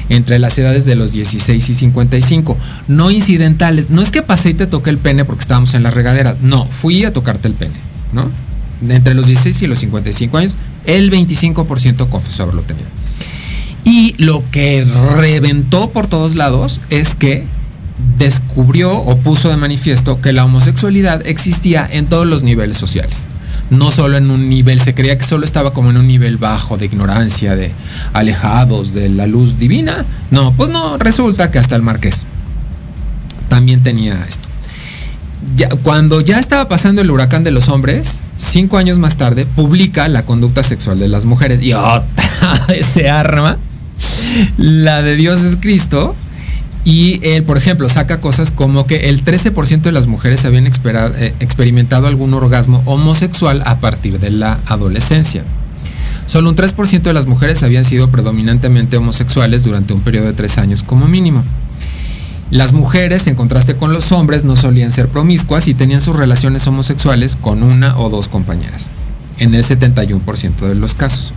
entre 0.09 0.39
las 0.39 0.57
edades 0.59 0.85
de 0.85 0.95
los 0.95 1.13
16 1.13 1.69
y 1.69 1.75
55. 1.75 2.57
No 2.89 3.11
incidentales. 3.11 3.91
No 3.91 4.03
es 4.03 4.11
que 4.11 4.23
pasé 4.23 4.51
y 4.51 4.55
te 4.55 4.67
toqué 4.67 4.91
el 4.91 4.99
pene 4.99 5.25
porque 5.25 5.43
estábamos 5.43 5.75
en 5.75 5.83
la 5.83 5.91
regadera. 5.91 6.37
No, 6.43 6.67
fui 6.67 7.05
a 7.05 7.13
tocarte 7.13 7.49
el 7.49 7.55
pene, 7.55 7.75
¿no? 8.13 8.31
Entre 8.89 9.15
los 9.15 9.27
16 9.27 9.63
y 9.63 9.67
los 9.67 9.79
55 9.79 10.37
años, 10.39 10.57
el 10.85 11.11
25% 11.11 12.09
confesó 12.09 12.43
haberlo 12.45 12.63
tenido. 12.63 12.89
Y 13.85 14.15
lo 14.19 14.45
que 14.51 14.87
reventó 15.17 15.91
por 15.91 16.07
todos 16.07 16.35
lados 16.35 16.81
es 16.91 17.15
que 17.15 17.45
descubrió 18.19 18.95
o 18.95 19.17
puso 19.17 19.49
de 19.49 19.57
manifiesto 19.57 20.21
que 20.21 20.33
la 20.33 20.45
homosexualidad 20.45 21.27
existía 21.27 21.89
en 21.91 22.07
todos 22.07 22.27
los 22.27 22.43
niveles 22.43 22.77
sociales. 22.77 23.27
No 23.71 23.91
solo 23.91 24.19
en 24.19 24.31
un 24.31 24.49
nivel, 24.51 24.81
se 24.81 24.95
creía 24.95 25.17
que 25.17 25.25
solo 25.25 25.45
estaba 25.45 25.73
como 25.73 25.91
en 25.91 25.97
un 25.97 26.07
nivel 26.07 26.37
bajo 26.37 26.77
de 26.77 26.87
ignorancia, 26.87 27.57
de 27.57 27.73
alejados 28.13 28.93
de 28.93 29.09
la 29.09 29.27
luz 29.27 29.59
divina. 29.59 30.05
No, 30.31 30.53
pues 30.53 30.71
no, 30.71 30.99
resulta 30.99 31.51
que 31.51 31.59
hasta 31.59 31.75
el 31.77 31.83
marqués 31.83 32.27
también 33.49 33.83
tenía 33.83 34.15
esto. 34.29 34.49
Ya, 35.57 35.69
cuando 35.69 36.21
ya 36.21 36.39
estaba 36.39 36.69
pasando 36.69 37.03
el 37.03 37.11
huracán 37.11 37.45
de 37.45 37.51
los 37.51 37.69
hombres, 37.69 38.21
cinco 38.37 38.79
años 38.79 38.99
más 38.99 39.17
tarde, 39.17 39.47
publica 39.47 40.09
la 40.09 40.23
conducta 40.25 40.63
sexual 40.63 40.99
de 40.99 41.09
las 41.09 41.25
mujeres. 41.25 41.63
Y 41.63 41.73
otra 41.73 42.05
ese 42.75 43.11
arma, 43.11 43.57
la 44.57 45.03
de 45.03 45.17
Dios 45.17 45.43
es 45.43 45.57
Cristo, 45.57 46.15
y 46.85 47.21
él, 47.23 47.45
por 47.45 47.59
ejemplo, 47.59 47.89
saca 47.89 48.19
cosas 48.19 48.51
como 48.51 48.87
que 48.87 49.09
el 49.09 49.25
13% 49.25 49.83
de 49.83 49.93
las 49.93 50.09
mujeres 50.09 50.45
habían 50.45 50.67
eh, 50.67 51.35
experimentado 51.39 52.09
algún 52.09 52.35
orgasmo 52.35 52.83
homosexual 52.87 53.63
a 53.67 53.79
partir 53.79 54.19
de 54.19 54.31
la 54.31 54.59
adolescencia. 54.67 55.45
Solo 56.27 56.51
un 56.51 56.57
3% 56.57 57.03
de 57.03 57.13
las 57.13 57.27
mujeres 57.27 57.63
habían 57.63 57.85
sido 57.85 58.09
predominantemente 58.09 58.97
homosexuales 58.97 59.65
durante 59.65 59.93
un 59.93 60.01
periodo 60.01 60.27
de 60.27 60.33
tres 60.33 60.59
años 60.59 60.83
como 60.83 61.07
mínimo. 61.07 61.45
Las 62.51 62.73
mujeres, 62.73 63.27
en 63.29 63.35
contraste 63.35 63.77
con 63.77 63.93
los 63.93 64.13
hombres, 64.13 64.45
no 64.45 64.57
solían 64.57 64.93
ser 64.93 65.09
promiscuas 65.09 65.69
y 65.69 65.75
tenían 65.75 66.01
sus 66.01 66.17
relaciones 66.17 66.67
homosexuales 66.67 67.37
con 67.37 67.63
una 67.63 67.97
o 67.99 68.11
dos 68.11 68.29
compañeras, 68.29 68.91
en 69.39 69.55
el 69.55 69.65
71% 69.65 70.69
de 70.69 70.75
los 70.75 70.95
casos. 70.95 71.33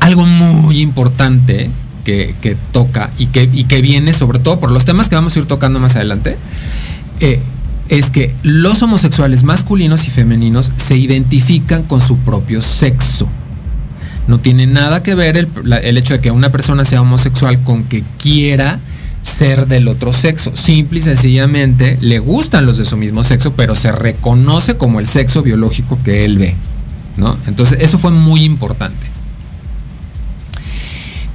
Algo 0.00 0.24
muy 0.24 0.80
importante 0.80 1.70
que, 2.04 2.56
toca 2.72 3.10
y 3.18 3.26
que, 3.26 3.48
y 3.52 3.64
que, 3.64 3.80
viene 3.82 4.12
sobre 4.12 4.38
todo 4.38 4.60
por 4.60 4.70
los 4.72 4.84
temas 4.84 5.08
que 5.08 5.14
vamos 5.14 5.36
a 5.36 5.38
ir 5.38 5.46
tocando 5.46 5.78
más 5.78 5.96
adelante, 5.96 6.36
eh, 7.20 7.40
es 7.88 8.10
que 8.10 8.34
los 8.42 8.82
homosexuales 8.82 9.42
masculinos 9.42 10.06
y 10.06 10.10
femeninos 10.10 10.72
se 10.76 10.96
identifican 10.96 11.82
con 11.82 12.00
su 12.00 12.18
propio 12.18 12.62
sexo. 12.62 13.28
No 14.28 14.38
tiene 14.38 14.66
nada 14.66 15.02
que 15.02 15.14
ver 15.14 15.36
el, 15.36 15.48
el 15.82 15.98
hecho 15.98 16.14
de 16.14 16.20
que 16.20 16.30
una 16.30 16.50
persona 16.50 16.84
sea 16.84 17.02
homosexual 17.02 17.60
con 17.62 17.84
que 17.84 18.04
quiera 18.18 18.78
ser 19.22 19.66
del 19.66 19.88
otro 19.88 20.12
sexo. 20.12 20.56
Simple 20.56 21.00
y 21.00 21.02
sencillamente 21.02 21.98
le 22.00 22.20
gustan 22.20 22.64
los 22.64 22.78
de 22.78 22.84
su 22.84 22.96
mismo 22.96 23.24
sexo, 23.24 23.52
pero 23.52 23.74
se 23.74 23.92
reconoce 23.92 24.76
como 24.76 25.00
el 25.00 25.06
sexo 25.06 25.42
biológico 25.42 25.98
que 26.04 26.24
él 26.24 26.38
ve. 26.38 26.54
¿no? 27.16 27.36
Entonces, 27.46 27.78
eso 27.80 27.98
fue 27.98 28.10
muy 28.10 28.44
importante. 28.44 29.09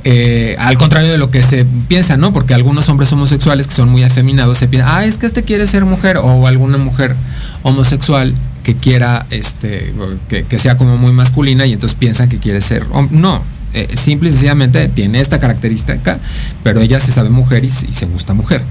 Eh, 0.08 0.56
al 0.60 0.78
contrario 0.78 1.10
de 1.10 1.18
lo 1.18 1.32
que 1.32 1.41
se 1.41 1.66
piensa, 1.88 2.16
¿no? 2.16 2.32
Porque 2.32 2.53
algunos 2.53 2.88
hombres 2.89 3.12
homosexuales 3.12 3.66
que 3.66 3.74
son 3.74 3.89
muy 3.89 4.03
afeminados 4.03 4.60
se 4.60 4.68
piensan, 4.68 4.91
ah, 4.93 5.03
es 5.03 5.18
que 5.18 5.26
este 5.26 5.41
quiere 5.41 5.66
ser 5.66 5.84
mujer, 5.84 6.18
o 6.18 6.45
alguna 6.45 6.78
mujer 6.78 7.16
homosexual 7.64 8.32
que 8.62 8.76
quiera, 8.76 9.26
este, 9.32 9.95
que, 10.28 10.60
sea 10.60 10.78
como 10.78 10.97
muy 10.97 11.12
masculina 11.12 11.66
y 11.66 11.74
entonces 11.74 11.97
piensan 11.97 12.30
que 12.30 12.38
quiere 12.38 12.62
ser, 12.62 12.86
no, 13.10 13.41
eh, 13.74 13.88
simple 13.97 14.30
y 14.30 14.32
sencillamente 14.32 14.88
tiene 14.89 15.22
esta 15.22 15.39
característica, 15.39 16.20
pero 16.62 16.82
ella 16.82 16.99
se 16.99 17.12
sabe 17.12 17.32
mujer 17.32 17.64
y, 17.64 17.68
y 17.68 17.93
se 17.93 18.06
gusta 18.06 18.36
mujer. 18.36 18.62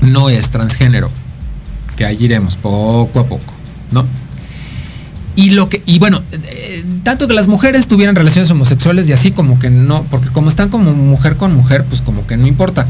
No 0.00 0.30
es 0.30 0.48
transgénero, 0.48 1.10
que 1.94 2.06
ahí 2.06 2.16
iremos 2.20 2.56
poco 2.56 3.20
a 3.20 3.24
poco, 3.26 3.52
¿no? 3.90 4.06
Y 5.36 5.50
lo 5.50 5.68
que, 5.68 5.82
y 5.84 5.98
bueno, 5.98 6.22
eh, 6.32 6.82
tanto 7.02 7.28
que 7.28 7.34
las 7.34 7.46
mujeres 7.46 7.86
tuvieran 7.86 8.16
relaciones 8.16 8.50
homosexuales 8.50 9.06
y 9.08 9.12
así 9.12 9.32
como 9.32 9.58
que 9.58 9.68
no, 9.68 10.02
porque 10.10 10.28
como 10.30 10.48
están 10.48 10.70
como 10.70 10.92
mujer 10.94 11.36
con 11.36 11.54
mujer, 11.54 11.84
pues 11.84 12.00
como 12.00 12.26
que 12.26 12.38
no 12.38 12.46
importa. 12.46 12.86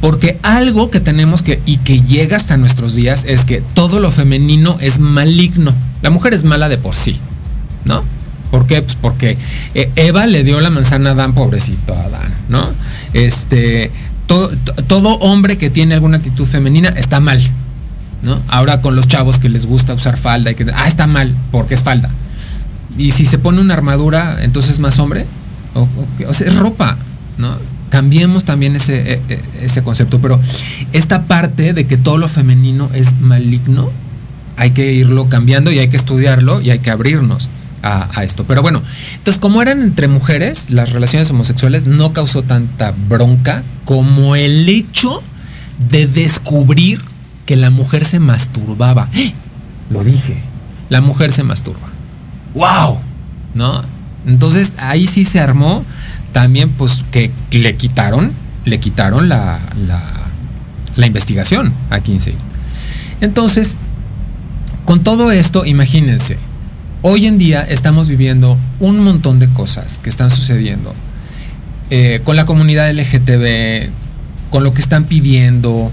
Porque 0.00 0.38
algo 0.42 0.90
que 0.90 1.00
tenemos 1.00 1.42
que, 1.42 1.60
y 1.66 1.78
que 1.78 2.00
llega 2.02 2.36
hasta 2.36 2.56
nuestros 2.56 2.94
días, 2.94 3.24
es 3.26 3.44
que 3.44 3.60
todo 3.74 3.98
lo 3.98 4.12
femenino 4.12 4.78
es 4.80 5.00
maligno. 5.00 5.74
La 6.00 6.10
mujer 6.10 6.32
es 6.32 6.44
mala 6.44 6.68
de 6.68 6.78
por 6.78 6.94
sí, 6.94 7.18
¿no? 7.84 8.04
¿Por 8.52 8.66
qué? 8.66 8.82
Pues 8.82 8.94
porque 8.94 9.36
eh, 9.74 9.90
Eva 9.96 10.26
le 10.26 10.44
dio 10.44 10.60
la 10.60 10.70
manzana 10.70 11.10
a 11.10 11.12
Adán, 11.12 11.34
pobrecito 11.34 11.94
Adán, 11.94 12.32
¿no? 12.48 12.68
Este, 13.14 13.90
todo 14.86 15.14
hombre 15.16 15.58
que 15.58 15.70
tiene 15.70 15.94
alguna 15.94 16.18
actitud 16.18 16.46
femenina 16.46 16.90
está 16.90 17.18
mal, 17.18 17.40
¿no? 18.22 18.40
Ahora 18.48 18.80
con 18.80 18.96
los 18.96 19.08
chavos 19.08 19.38
que 19.38 19.48
les 19.48 19.66
gusta 19.66 19.94
usar 19.94 20.16
falda 20.16 20.50
y 20.50 20.54
que, 20.54 20.66
ah, 20.74 20.88
está 20.88 21.06
mal, 21.06 21.34
porque 21.50 21.74
es 21.74 21.82
falda. 21.82 22.10
Y 22.98 23.12
si 23.12 23.26
se 23.26 23.38
pone 23.38 23.60
una 23.60 23.74
armadura, 23.74 24.38
entonces 24.42 24.72
es 24.72 24.78
más 24.78 24.98
hombre. 24.98 25.24
O, 25.74 26.34
sea, 26.34 26.48
es 26.48 26.56
ropa, 26.56 26.96
¿no? 27.38 27.56
Cambiemos 27.88 28.44
también 28.44 28.76
ese, 28.76 29.14
e- 29.14 29.22
e- 29.28 29.42
ese 29.62 29.82
concepto. 29.82 30.20
Pero 30.20 30.40
esta 30.92 31.24
parte 31.24 31.72
de 31.72 31.86
que 31.86 31.96
todo 31.96 32.18
lo 32.18 32.28
femenino 32.28 32.90
es 32.92 33.20
maligno, 33.20 33.90
hay 34.56 34.72
que 34.72 34.92
irlo 34.92 35.28
cambiando 35.28 35.70
y 35.70 35.78
hay 35.78 35.88
que 35.88 35.96
estudiarlo 35.96 36.60
y 36.60 36.70
hay 36.70 36.80
que 36.80 36.90
abrirnos 36.90 37.48
a, 37.82 38.08
a 38.18 38.24
esto. 38.24 38.44
Pero 38.44 38.62
bueno, 38.62 38.82
entonces 39.14 39.40
como 39.40 39.62
eran 39.62 39.82
entre 39.82 40.08
mujeres, 40.08 40.70
las 40.70 40.90
relaciones 40.90 41.30
homosexuales 41.30 41.86
no 41.86 42.12
causó 42.12 42.42
tanta 42.42 42.92
bronca 43.08 43.62
como 43.84 44.36
el 44.36 44.68
hecho 44.68 45.22
de 45.90 46.06
descubrir 46.06 47.00
que 47.50 47.56
la 47.56 47.70
mujer 47.70 48.04
se 48.04 48.20
masturbaba. 48.20 49.08
¡Eh! 49.12 49.32
Lo 49.90 50.04
dije, 50.04 50.36
la 50.88 51.00
mujer 51.00 51.32
se 51.32 51.42
masturba. 51.42 51.88
¡Wow! 52.54 53.00
¿No? 53.54 53.82
Entonces 54.24 54.72
ahí 54.78 55.08
sí 55.08 55.24
se 55.24 55.40
armó 55.40 55.84
también 56.32 56.70
pues 56.70 57.02
que 57.10 57.32
le 57.50 57.74
quitaron, 57.74 58.30
le 58.64 58.78
quitaron 58.78 59.28
la, 59.28 59.58
la, 59.84 60.00
la 60.94 61.06
investigación 61.08 61.72
a 61.90 61.98
15. 61.98 62.34
Entonces, 63.20 63.78
con 64.84 65.02
todo 65.02 65.32
esto, 65.32 65.66
imagínense, 65.66 66.38
hoy 67.02 67.26
en 67.26 67.36
día 67.36 67.62
estamos 67.62 68.08
viviendo 68.08 68.56
un 68.78 69.00
montón 69.00 69.40
de 69.40 69.48
cosas 69.48 69.98
que 69.98 70.08
están 70.08 70.30
sucediendo 70.30 70.94
eh, 71.90 72.20
con 72.22 72.36
la 72.36 72.46
comunidad 72.46 72.92
LGTB, 72.92 73.90
con 74.50 74.62
lo 74.62 74.72
que 74.72 74.80
están 74.80 75.02
pidiendo 75.02 75.90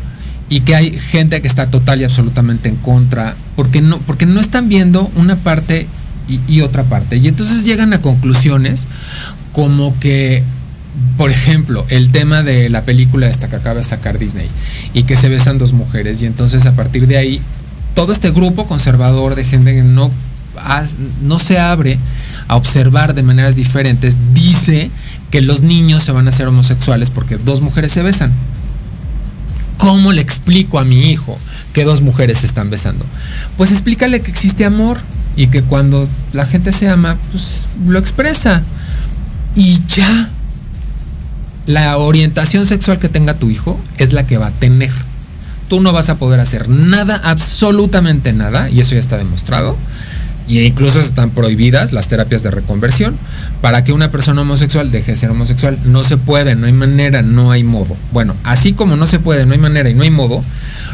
y 0.50 0.62
que 0.62 0.76
hay 0.76 0.91
gente 0.91 1.41
que 1.41 1.48
está 1.48 1.68
total 1.68 2.02
y 2.02 2.04
absolutamente 2.04 2.70
en 2.70 2.76
contra, 2.78 3.36
porque 3.56 3.82
no, 3.82 3.98
porque 4.00 4.26
no 4.26 4.39
están 4.39 4.70
viendo 4.70 5.12
una 5.16 5.36
parte 5.36 5.88
y, 6.48 6.62
otra 6.62 6.84
parte. 6.84 7.18
Y 7.18 7.28
entonces 7.28 7.64
llegan 7.64 7.93
a 7.93 8.02
conclusiones 8.02 8.88
como 9.54 9.98
que, 10.00 10.43
por 11.18 11.32
ejemplo, 11.32 11.86
el 11.89 12.12
tema 12.12 12.43
de 12.43 12.70
la 12.70 12.84
película 12.84 13.28
esta 13.28 13.48
que 13.48 13.56
acaba 13.56 13.76
de 13.76 13.84
sacar 13.84 14.20
Disney 14.20 14.48
y 14.93 15.04
que 15.04 15.16
se 15.16 15.30
besan 15.30 15.58
dos 15.58 15.74
mujeres 15.74 16.22
y 16.22 16.26
entonces 16.26 16.66
a 16.66 16.76
partir 16.76 17.08
de 17.08 17.18
ahí 17.18 17.41
todo 17.93 18.12
este 18.12 18.32
grupo 18.32 18.68
conservador 18.68 19.36
de 19.36 19.45
gente 19.45 19.74
que 19.74 19.84
no, 19.84 20.12
no 21.24 21.39
se 21.39 21.60
abre 21.60 21.98
a 22.48 22.56
observar 22.56 23.14
de 23.14 23.24
maneras 23.24 23.56
diferentes 23.56 24.18
dice 24.34 24.91
que 25.32 25.41
los 25.41 25.62
niños 25.62 26.04
se 26.04 26.12
van 26.12 26.26
a 26.28 26.30
hacer 26.30 26.48
homosexuales 26.48 27.10
porque 27.10 27.38
dos 27.38 27.62
mujeres 27.62 27.91
se 27.91 28.04
besan. 28.04 28.32
¿Cómo 29.78 30.11
le 30.11 30.21
explico 30.21 30.80
a 30.80 30.84
mi 30.84 31.11
hijo 31.11 31.38
que 31.73 31.84
dos 31.84 32.01
mujeres 32.01 32.39
se 32.39 32.47
están 32.47 32.69
besando? 32.69 33.05
Pues 33.57 33.71
explícale 33.71 34.21
que 34.21 34.32
existe 34.32 34.65
amor 34.65 34.99
y 35.36 35.47
que 35.47 35.61
cuando 35.61 36.07
la 36.34 36.45
gente 36.45 36.71
se 36.71 36.89
ama, 36.89 37.17
pues 37.32 37.65
lo 37.86 37.99
expresa. 37.99 38.63
Y 39.55 39.80
ya. 39.88 40.30
La 41.67 41.97
orientación 41.97 42.65
sexual 42.65 42.97
que 42.97 43.09
tenga 43.09 43.34
tu 43.34 43.49
hijo 43.49 43.78
es 43.97 44.13
la 44.13 44.25
que 44.25 44.38
va 44.38 44.47
a 44.47 44.51
tener. 44.51 44.91
Tú 45.67 45.82
no 45.82 45.91
vas 45.91 46.09
a 46.09 46.15
poder 46.15 46.39
hacer 46.39 46.69
nada, 46.69 47.19
absolutamente 47.23 48.32
nada, 48.32 48.69
y 48.69 48.80
eso 48.80 48.95
ya 48.95 49.01
está 49.01 49.17
demostrado. 49.17 49.75
Y 50.48 50.62
incluso 50.62 51.00
están 51.00 51.32
prohibidas 51.32 51.91
las 51.91 52.08
terapias 52.08 52.41
de 52.41 52.52
reconversión 52.52 53.16
para 53.62 53.84
que 53.84 53.91
una 53.91 54.10
persona 54.10 54.41
homosexual 54.41 54.91
deje 54.91 55.12
de 55.12 55.18
ser 55.18 55.30
homosexual. 55.30 55.78
No 55.86 56.04
se 56.04 56.16
puede, 56.16 56.56
no 56.56 56.68
hay 56.68 56.74
manera, 56.74 57.22
no 57.22 57.52
hay 57.52 57.64
modo. 57.64 57.98
Bueno, 58.14 58.34
así 58.43 58.72
como 58.74 58.95
no 58.95 59.08
se 59.08 59.20
puede, 59.20 59.45
no 59.45 59.54
hay 59.54 59.60
manera 59.60 59.89
y 59.89 59.93
no 59.93 60.04
hay 60.04 60.10
modo, 60.10 60.41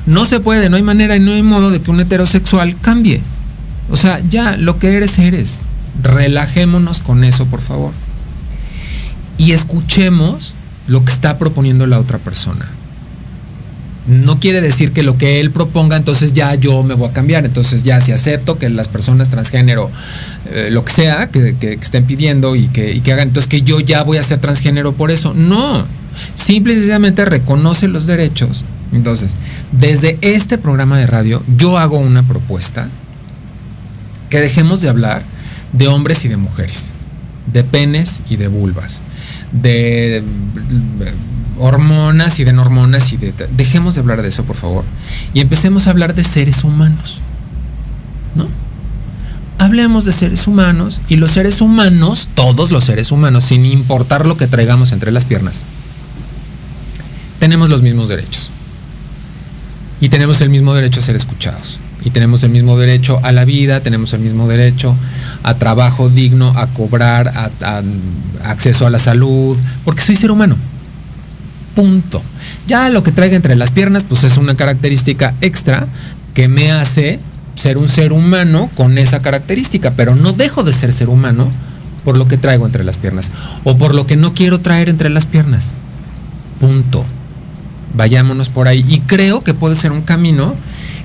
no 0.08 0.26
se 0.26 0.40
puede, 0.40 0.70
no 0.70 0.78
hay 0.78 0.84
manera 0.84 1.16
y 1.16 1.20
no 1.20 1.34
hay 1.34 1.44
modo 1.44 1.70
de 1.70 1.82
que 1.82 1.92
un 1.92 2.00
heterosexual 2.00 2.76
cambie. 2.82 3.22
O 3.92 3.98
sea, 3.98 4.20
ya 4.30 4.58
lo 4.58 4.80
que 4.80 4.96
eres, 4.96 5.20
eres. 5.20 5.62
Relajémonos 6.02 7.00
con 7.00 7.24
eso, 7.24 7.46
por 7.46 7.62
favor. 7.62 7.92
Y 9.38 9.52
escuchemos 9.52 10.56
lo 10.88 11.06
que 11.06 11.12
está 11.12 11.38
proponiendo 11.38 11.86
la 11.86 12.00
otra 12.00 12.18
persona. 12.18 12.66
No 14.06 14.40
quiere 14.40 14.60
decir 14.60 14.92
que 14.92 15.02
lo 15.02 15.18
que 15.18 15.40
él 15.40 15.52
proponga, 15.52 15.96
entonces 15.96 16.34
ya 16.34 16.54
yo 16.56 16.84
me 16.84 16.94
voy 16.94 17.10
a 17.10 17.14
cambiar. 17.14 17.46
Entonces 17.46 17.84
ya 17.84 18.02
si 18.02 18.12
acepto 18.12 18.58
que 18.58 18.70
las 18.70 18.88
personas 18.90 19.30
transgénero, 19.30 19.90
eh, 20.52 20.70
lo 20.72 20.84
que 20.84 20.92
sea, 20.92 21.28
que, 21.30 21.56
que- 21.58 21.74
estén 21.74 22.04
pidiendo 22.06 22.56
y 22.58 22.68
que, 22.68 23.02
que 23.02 23.14
hagan, 23.14 23.30
entonces 23.30 23.48
que 23.50 23.62
yo 23.62 23.80
ya 23.80 24.04
voy 24.04 24.18
a 24.18 24.24
ser 24.24 24.40
transgénero 24.40 24.92
por 24.94 25.10
eso. 25.10 25.34
No, 25.34 25.86
simple 26.36 26.74
y 26.74 26.76
sencillamente 26.78 27.24
reconoce 27.26 27.88
los 27.88 28.06
derechos. 28.06 28.66
Entonces, 28.92 29.38
desde 29.72 30.18
este 30.22 30.58
programa 30.58 30.98
de 31.00 31.08
radio, 31.08 31.42
yo 31.58 31.78
hago 31.78 31.98
una 31.98 32.24
propuesta 32.24 32.90
que 34.30 34.40
dejemos 34.42 34.82
de 34.82 34.90
hablar 34.90 35.24
de 35.72 35.88
hombres 35.88 36.26
y 36.26 36.28
de 36.28 36.38
mujeres, 36.38 36.92
de 37.52 37.64
penes 37.64 38.22
y 38.30 38.36
de 38.36 38.48
vulvas, 38.50 39.02
de 39.52 40.24
hormonas 41.60 42.40
y 42.40 42.44
de 42.44 42.58
hormonas 42.58 43.14
y 43.14 43.18
de... 43.18 43.34
Dejemos 43.56 43.96
de 43.96 44.02
hablar 44.02 44.22
de 44.22 44.30
eso, 44.30 44.44
por 44.44 44.56
favor, 44.56 44.84
y 45.34 45.42
empecemos 45.42 45.88
a 45.88 45.92
hablar 45.92 46.16
de 46.16 46.24
seres 46.24 46.64
humanos, 46.64 47.22
¿no? 48.36 48.48
Hablemos 49.60 50.06
de 50.06 50.12
seres 50.12 50.48
humanos 50.48 51.02
y 51.08 51.16
los 51.16 51.32
seres 51.32 51.62
humanos, 51.62 52.30
todos 52.36 52.72
los 52.72 52.84
seres 52.84 53.12
humanos, 53.12 53.46
sin 53.46 53.66
importar 53.66 54.26
lo 54.26 54.36
que 54.38 54.48
traigamos 54.48 54.92
entre 54.92 55.12
las 55.12 55.26
piernas, 55.26 55.64
tenemos 57.40 57.70
los 57.70 57.82
mismos 57.82 58.10
derechos. 58.10 58.50
Y 60.02 60.10
tenemos 60.10 60.42
el 60.42 60.50
mismo 60.50 60.74
derecho 60.74 61.00
a 61.00 61.04
ser 61.04 61.16
escuchados. 61.16 61.80
Y 62.04 62.10
tenemos 62.10 62.44
el 62.44 62.50
mismo 62.50 62.78
derecho 62.78 63.22
a 63.24 63.32
la 63.32 63.46
vida, 63.46 63.80
tenemos 63.80 64.12
el 64.12 64.20
mismo 64.20 64.50
derecho 64.50 64.98
a 65.44 65.54
trabajo 65.54 66.10
digno, 66.10 66.50
a 66.58 66.68
cobrar, 66.68 67.30
a 67.30 67.82
acceso 68.44 68.86
a 68.86 68.90
la 68.90 69.00
salud, 69.00 69.58
porque 69.86 70.02
soy 70.02 70.18
ser 70.18 70.32
humano. 70.32 70.58
Punto. 71.76 72.22
Ya 72.68 72.90
lo 72.90 73.04
que 73.04 73.12
traiga 73.12 73.36
entre 73.36 73.56
las 73.56 73.72
piernas, 73.72 74.04
pues 74.04 74.24
es 74.24 74.38
una 74.38 74.56
característica 74.56 75.34
extra 75.42 75.88
que 76.34 76.48
me 76.48 76.72
hace 76.72 77.20
ser 77.56 77.78
un 77.78 77.90
ser 77.90 78.14
humano 78.14 78.70
con 78.76 78.98
esa 78.98 79.22
característica, 79.22 79.92
pero 79.92 80.16
no 80.16 80.34
dejo 80.34 80.64
de 80.64 80.74
ser 80.74 80.94
ser 80.94 81.10
humano 81.10 81.48
por 82.04 82.18
lo 82.18 82.28
que 82.28 82.38
traigo 82.38 82.66
entre 82.66 82.84
las 82.84 82.98
piernas 82.98 83.32
o 83.64 83.78
por 83.78 83.96
lo 83.96 84.06
que 84.06 84.16
no 84.16 84.34
quiero 84.34 84.60
traer 84.60 84.90
entre 84.90 85.10
las 85.10 85.26
piernas. 85.26 85.72
Punto. 86.60 87.04
Vayámonos 87.96 88.50
por 88.50 88.68
ahí. 88.68 88.84
Y 88.88 89.00
creo 89.02 89.42
que 89.42 89.54
puede 89.54 89.76
ser 89.76 89.92
un 89.92 90.02
camino 90.02 90.56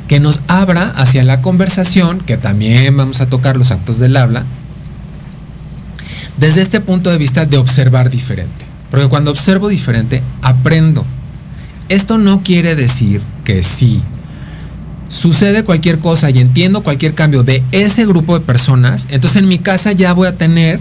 que 0.08 0.20
nos 0.20 0.40
abra 0.48 0.88
hacia 0.96 1.22
la 1.22 1.42
conversación, 1.42 2.18
que 2.20 2.36
también 2.38 2.96
vamos 2.96 3.20
a 3.20 3.26
tocar 3.26 3.56
los 3.56 3.70
actos 3.70 3.98
del 3.98 4.16
habla, 4.16 4.44
desde 6.38 6.62
este 6.62 6.80
punto 6.80 7.10
de 7.10 7.18
vista 7.18 7.44
de 7.44 7.58
observar 7.58 8.08
diferente. 8.08 8.67
Porque 8.90 9.08
cuando 9.08 9.30
observo 9.30 9.68
diferente, 9.68 10.22
aprendo. 10.42 11.04
Esto 11.88 12.18
no 12.18 12.42
quiere 12.42 12.76
decir 12.76 13.22
que 13.44 13.64
si 13.64 14.02
sucede 15.10 15.64
cualquier 15.64 15.98
cosa 15.98 16.30
y 16.30 16.38
entiendo 16.38 16.82
cualquier 16.82 17.14
cambio 17.14 17.42
de 17.42 17.62
ese 17.72 18.04
grupo 18.06 18.38
de 18.38 18.44
personas, 18.44 19.06
entonces 19.10 19.42
en 19.42 19.48
mi 19.48 19.58
casa 19.58 19.92
ya 19.92 20.12
voy 20.12 20.28
a 20.28 20.36
tener 20.36 20.80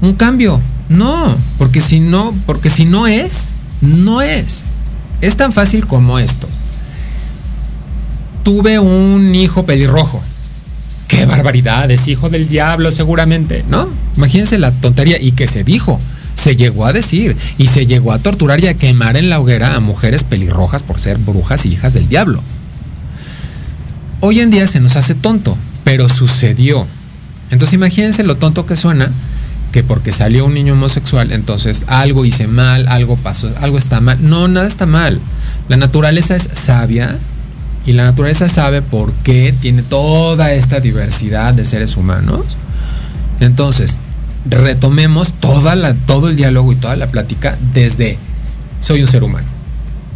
un 0.00 0.14
cambio. 0.14 0.60
No, 0.88 1.36
porque 1.58 1.80
si 1.80 2.00
no, 2.00 2.34
porque 2.46 2.70
si 2.70 2.84
no 2.84 3.06
es, 3.06 3.50
no 3.80 4.22
es. 4.22 4.62
Es 5.20 5.36
tan 5.36 5.52
fácil 5.52 5.86
como 5.86 6.18
esto. 6.18 6.48
Tuve 8.42 8.78
un 8.78 9.34
hijo 9.34 9.64
pelirrojo. 9.64 10.22
Qué 11.08 11.26
barbaridad, 11.26 11.90
es 11.90 12.06
hijo 12.08 12.28
del 12.28 12.48
diablo 12.48 12.90
seguramente, 12.90 13.64
¿no? 13.68 13.88
Imagínense 14.16 14.58
la 14.58 14.70
tontería 14.72 15.20
y 15.20 15.32
que 15.32 15.46
se 15.46 15.64
dijo, 15.64 15.98
se 16.34 16.56
llegó 16.56 16.86
a 16.86 16.92
decir 16.92 17.36
y 17.58 17.68
se 17.68 17.86
llegó 17.86 18.12
a 18.12 18.18
torturar 18.18 18.60
y 18.60 18.66
a 18.66 18.74
quemar 18.74 19.16
en 19.16 19.30
la 19.30 19.40
hoguera 19.40 19.74
a 19.74 19.80
mujeres 19.80 20.24
pelirrojas 20.24 20.82
por 20.82 21.00
ser 21.00 21.18
brujas 21.18 21.66
y 21.66 21.70
hijas 21.70 21.94
del 21.94 22.08
diablo. 22.08 22.42
Hoy 24.20 24.40
en 24.40 24.50
día 24.50 24.66
se 24.66 24.80
nos 24.80 24.96
hace 24.96 25.14
tonto, 25.14 25.56
pero 25.84 26.08
sucedió. 26.08 26.86
Entonces 27.50 27.74
imagínense 27.74 28.22
lo 28.22 28.36
tonto 28.36 28.66
que 28.66 28.76
suena 28.76 29.10
que 29.74 29.82
porque 29.82 30.12
salió 30.12 30.44
un 30.44 30.54
niño 30.54 30.74
homosexual, 30.74 31.32
entonces 31.32 31.84
algo 31.88 32.24
hice 32.24 32.46
mal, 32.46 32.86
algo 32.86 33.16
pasó, 33.16 33.52
algo 33.60 33.76
está 33.76 34.00
mal. 34.00 34.18
No, 34.20 34.46
nada 34.46 34.68
está 34.68 34.86
mal. 34.86 35.20
La 35.68 35.76
naturaleza 35.76 36.36
es 36.36 36.48
sabia 36.52 37.18
y 37.84 37.92
la 37.92 38.04
naturaleza 38.04 38.48
sabe 38.48 38.82
por 38.82 39.12
qué 39.12 39.52
tiene 39.60 39.82
toda 39.82 40.52
esta 40.52 40.78
diversidad 40.78 41.54
de 41.54 41.64
seres 41.64 41.96
humanos. 41.96 42.56
Entonces, 43.40 43.98
retomemos 44.46 45.32
toda 45.32 45.74
la, 45.74 45.94
todo 45.94 46.28
el 46.28 46.36
diálogo 46.36 46.72
y 46.72 46.76
toda 46.76 46.96
la 46.96 47.06
plática 47.06 47.56
desde 47.72 48.18
soy 48.80 49.00
un 49.00 49.06
ser 49.06 49.24
humano. 49.24 49.46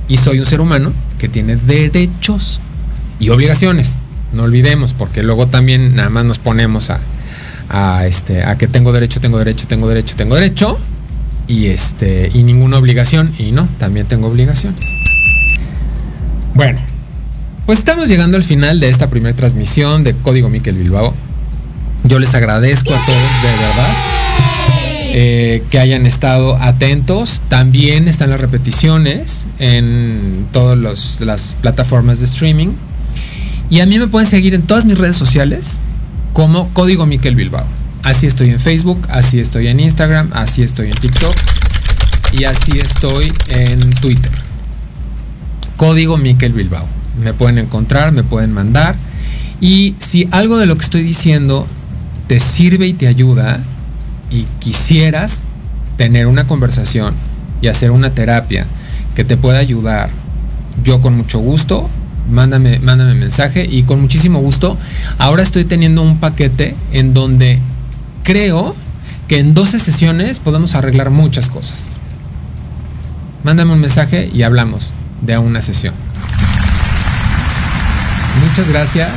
Y 0.09 0.19
soy 0.19 0.41
un 0.41 0.47
ser 0.47 0.61
humano 0.61 0.93
que 1.19 1.29
tiene 1.29 1.57
derechos 1.57 2.61
y 3.19 3.31
obligaciones. 3.31 3.97
No 4.33 4.43
olvidemos, 4.43 4.93
porque 4.93 5.23
luego 5.23 5.47
también 5.47 5.97
nada 5.97 6.11
más 6.11 6.25
nos 6.25 6.39
ponemos 6.39 6.91
a, 6.91 7.01
a, 7.71 8.07
este, 8.07 8.45
a 8.45 8.57
que 8.59 8.69
tengo 8.69 8.93
derecho, 8.93 9.21
tengo 9.21 9.39
derecho, 9.39 9.67
tengo 9.67 9.89
derecho, 9.89 10.17
tengo 10.17 10.35
derecho. 10.35 10.79
Y 11.47 11.67
este, 11.67 12.31
y 12.35 12.43
ninguna 12.43 12.77
obligación. 12.77 13.33
Y 13.39 13.53
no, 13.53 13.67
también 13.79 14.07
tengo 14.07 14.29
obligaciones. 14.29 14.95
Bueno, 16.55 16.79
Pues 17.67 17.79
estamos 17.79 18.09
llegando 18.09 18.37
al 18.37 18.45
final 18.45 18.81
de 18.81 18.89
esta 18.89 19.09
primera 19.09 19.37
transmisión 19.37 20.05
de 20.05 20.15
Código 20.15 20.49
Miquel 20.49 20.77
Bilbao. 20.77 21.15
Yo 22.05 22.19
les 22.19 22.35
agradezco 22.35 22.95
a 22.95 23.07
todos 23.07 23.43
de 23.43 23.49
verdad 23.49 24.18
eh, 25.15 25.63
que 25.71 25.79
hayan 25.79 26.07
estado 26.07 26.57
atentos. 26.57 27.41
También 27.49 28.09
están 28.09 28.31
las 28.31 28.41
repeticiones 28.41 29.47
en 29.59 30.47
todas 30.53 31.21
las 31.21 31.57
plataformas 31.61 32.21
de 32.21 32.27
streaming. 32.27 32.69
Y 33.71 33.81
a 33.81 33.87
mí 33.87 33.99
me 33.99 34.07
pueden 34.07 34.29
seguir 34.29 34.55
en 34.55 34.63
todas 34.63 34.87
mis 34.87 34.97
redes 34.97 35.17
sociales 35.17 35.79
como 36.33 36.69
Código 36.71 37.07
Miquel 37.07 37.35
Bilbao. 37.35 37.65
Así 38.03 38.27
estoy 38.27 38.51
en 38.51 38.61
Facebook, 38.61 39.01
así 39.11 39.41
estoy 39.41 39.67
en 39.67 39.81
Instagram, 39.81 40.31
así 40.33 40.63
estoy 40.63 40.87
en 40.87 40.95
TikTok 40.95 41.35
y 42.33 42.45
así 42.45 42.79
estoy 42.79 43.33
en 43.49 43.91
Twitter. 43.91 44.31
Código 45.77 46.17
Miquel 46.17 46.53
Bilbao. 46.53 46.87
Me 47.23 47.35
pueden 47.35 47.59
encontrar, 47.59 48.13
me 48.13 48.23
pueden 48.23 48.53
mandar. 48.53 48.95
Y 49.61 49.95
si 49.99 50.29
algo 50.31 50.59
de 50.59 50.67
lo 50.67 50.77
que 50.77 50.85
estoy 50.85 51.03
diciendo 51.03 51.67
te 52.29 52.41
sirve 52.41 52.87
y 52.87 52.93
te 52.93 53.09
ayuda 53.09 53.61
y 54.31 54.45
quisieras 54.61 55.45
tener 55.97 56.27
una 56.27 56.47
conversación 56.47 57.15
y 57.61 57.69
hacer 57.69 57.91
una 57.91 58.11
terapia 58.11 58.67
que 59.15 59.25
te 59.25 59.37
pueda 59.37 59.59
ayudar, 59.59 60.11
yo 60.85 61.01
con 61.01 61.17
mucho 61.17 61.41
gusto, 61.41 61.89
mándame, 62.31 62.79
mándame 62.79 63.15
mensaje 63.15 63.67
y 63.69 63.83
con 63.83 64.01
muchísimo 64.01 64.41
gusto. 64.41 64.79
Ahora 65.19 65.43
estoy 65.43 65.65
teniendo 65.65 66.03
un 66.03 66.19
paquete 66.19 66.75
en 66.93 67.15
donde 67.15 67.59
creo 68.23 68.77
que 69.27 69.39
en 69.39 69.55
12 69.55 69.79
sesiones 69.79 70.39
podemos 70.39 70.75
arreglar 70.75 71.11
muchas 71.11 71.51
cosas. 71.51 71.97
Mándame 73.45 73.73
un 73.73 73.81
mensaje 73.81 74.31
y 74.33 74.43
hablamos 74.43 74.95
de 75.23 75.39
una 75.39 75.63
sesión. 75.63 75.95
Muchas 78.49 78.69
gracias. 78.71 79.11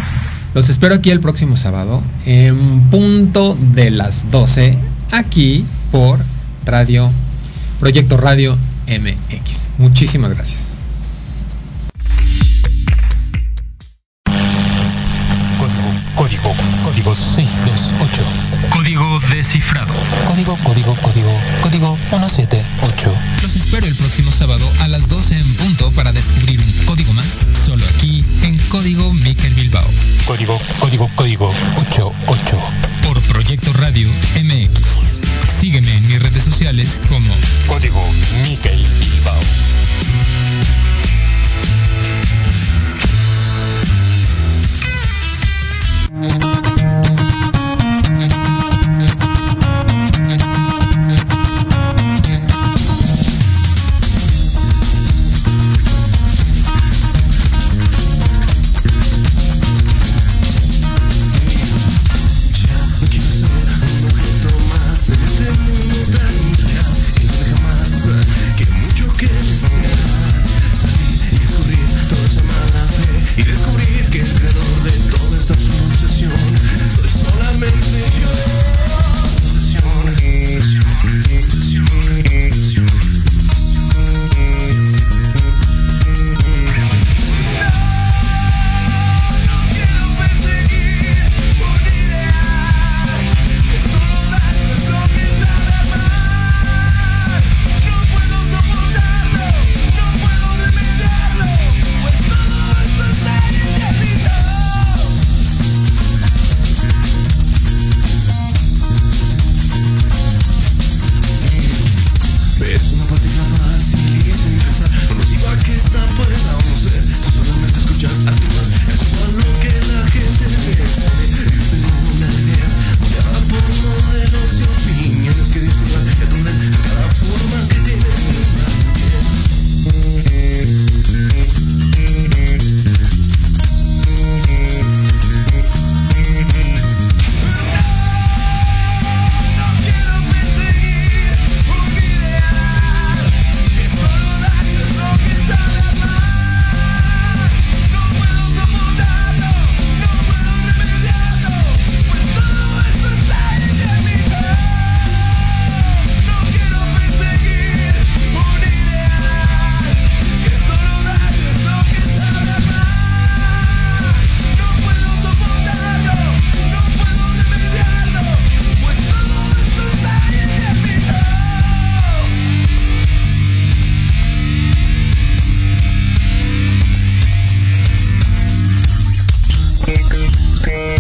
Los 0.54 0.70
espero 0.70 0.96
aquí 0.96 1.12
el 1.12 1.20
próximo 1.20 1.56
sábado 1.56 2.02
en 2.26 2.82
punto 2.90 3.58
de 3.74 3.90
las 3.90 4.32
12 4.32 4.78
aquí 5.12 5.66
por 5.92 6.20
Radio 6.66 7.12
Proyecto 7.80 8.18
Radio 8.18 8.58
MX. 8.88 9.70
Muchísimas 9.78 10.32
gracias. 10.32 10.80
Código, 15.58 15.92
código, 16.16 16.56
código 16.84 17.16
628. 17.16 18.24
Código 18.70 19.20
descifrado. 19.32 19.94
Código, 20.28 20.58
código, 20.64 20.96
código, 21.02 21.40
código 21.62 21.98
178. 22.10 23.14
Los 23.42 23.56
espero 23.56 23.88
el 23.88 23.96
próximo 23.96 24.32
sábado 24.32 24.70
a 24.80 24.88
las 24.88 25.08
12 25.08 25.40
en 25.40 25.56
punto 25.56 25.92
para 25.92 26.12
descubrir 26.12 26.60
un 26.60 26.86
código 26.86 27.14
más, 27.14 27.48
solo 27.66 27.84
aquí 27.96 28.24
en 28.44 28.58
Código 28.70 29.12
Miquel 29.14 29.54
Bilbao. 29.56 29.86
Código, 30.26 30.58
código, 30.80 31.10
código 31.16 31.52
88. 31.78 32.91
Proyecto 33.32 33.72
Radio 33.72 34.10
MX. 34.44 35.22
Sígueme 35.48 35.96
en 35.96 36.06
mis 36.06 36.22
redes 36.22 36.44
sociales 36.44 37.02
como 37.08 37.34
Código 37.66 38.04
Miquel 38.44 38.86
Bilbao. 39.00 39.40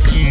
aquí. 0.03 0.30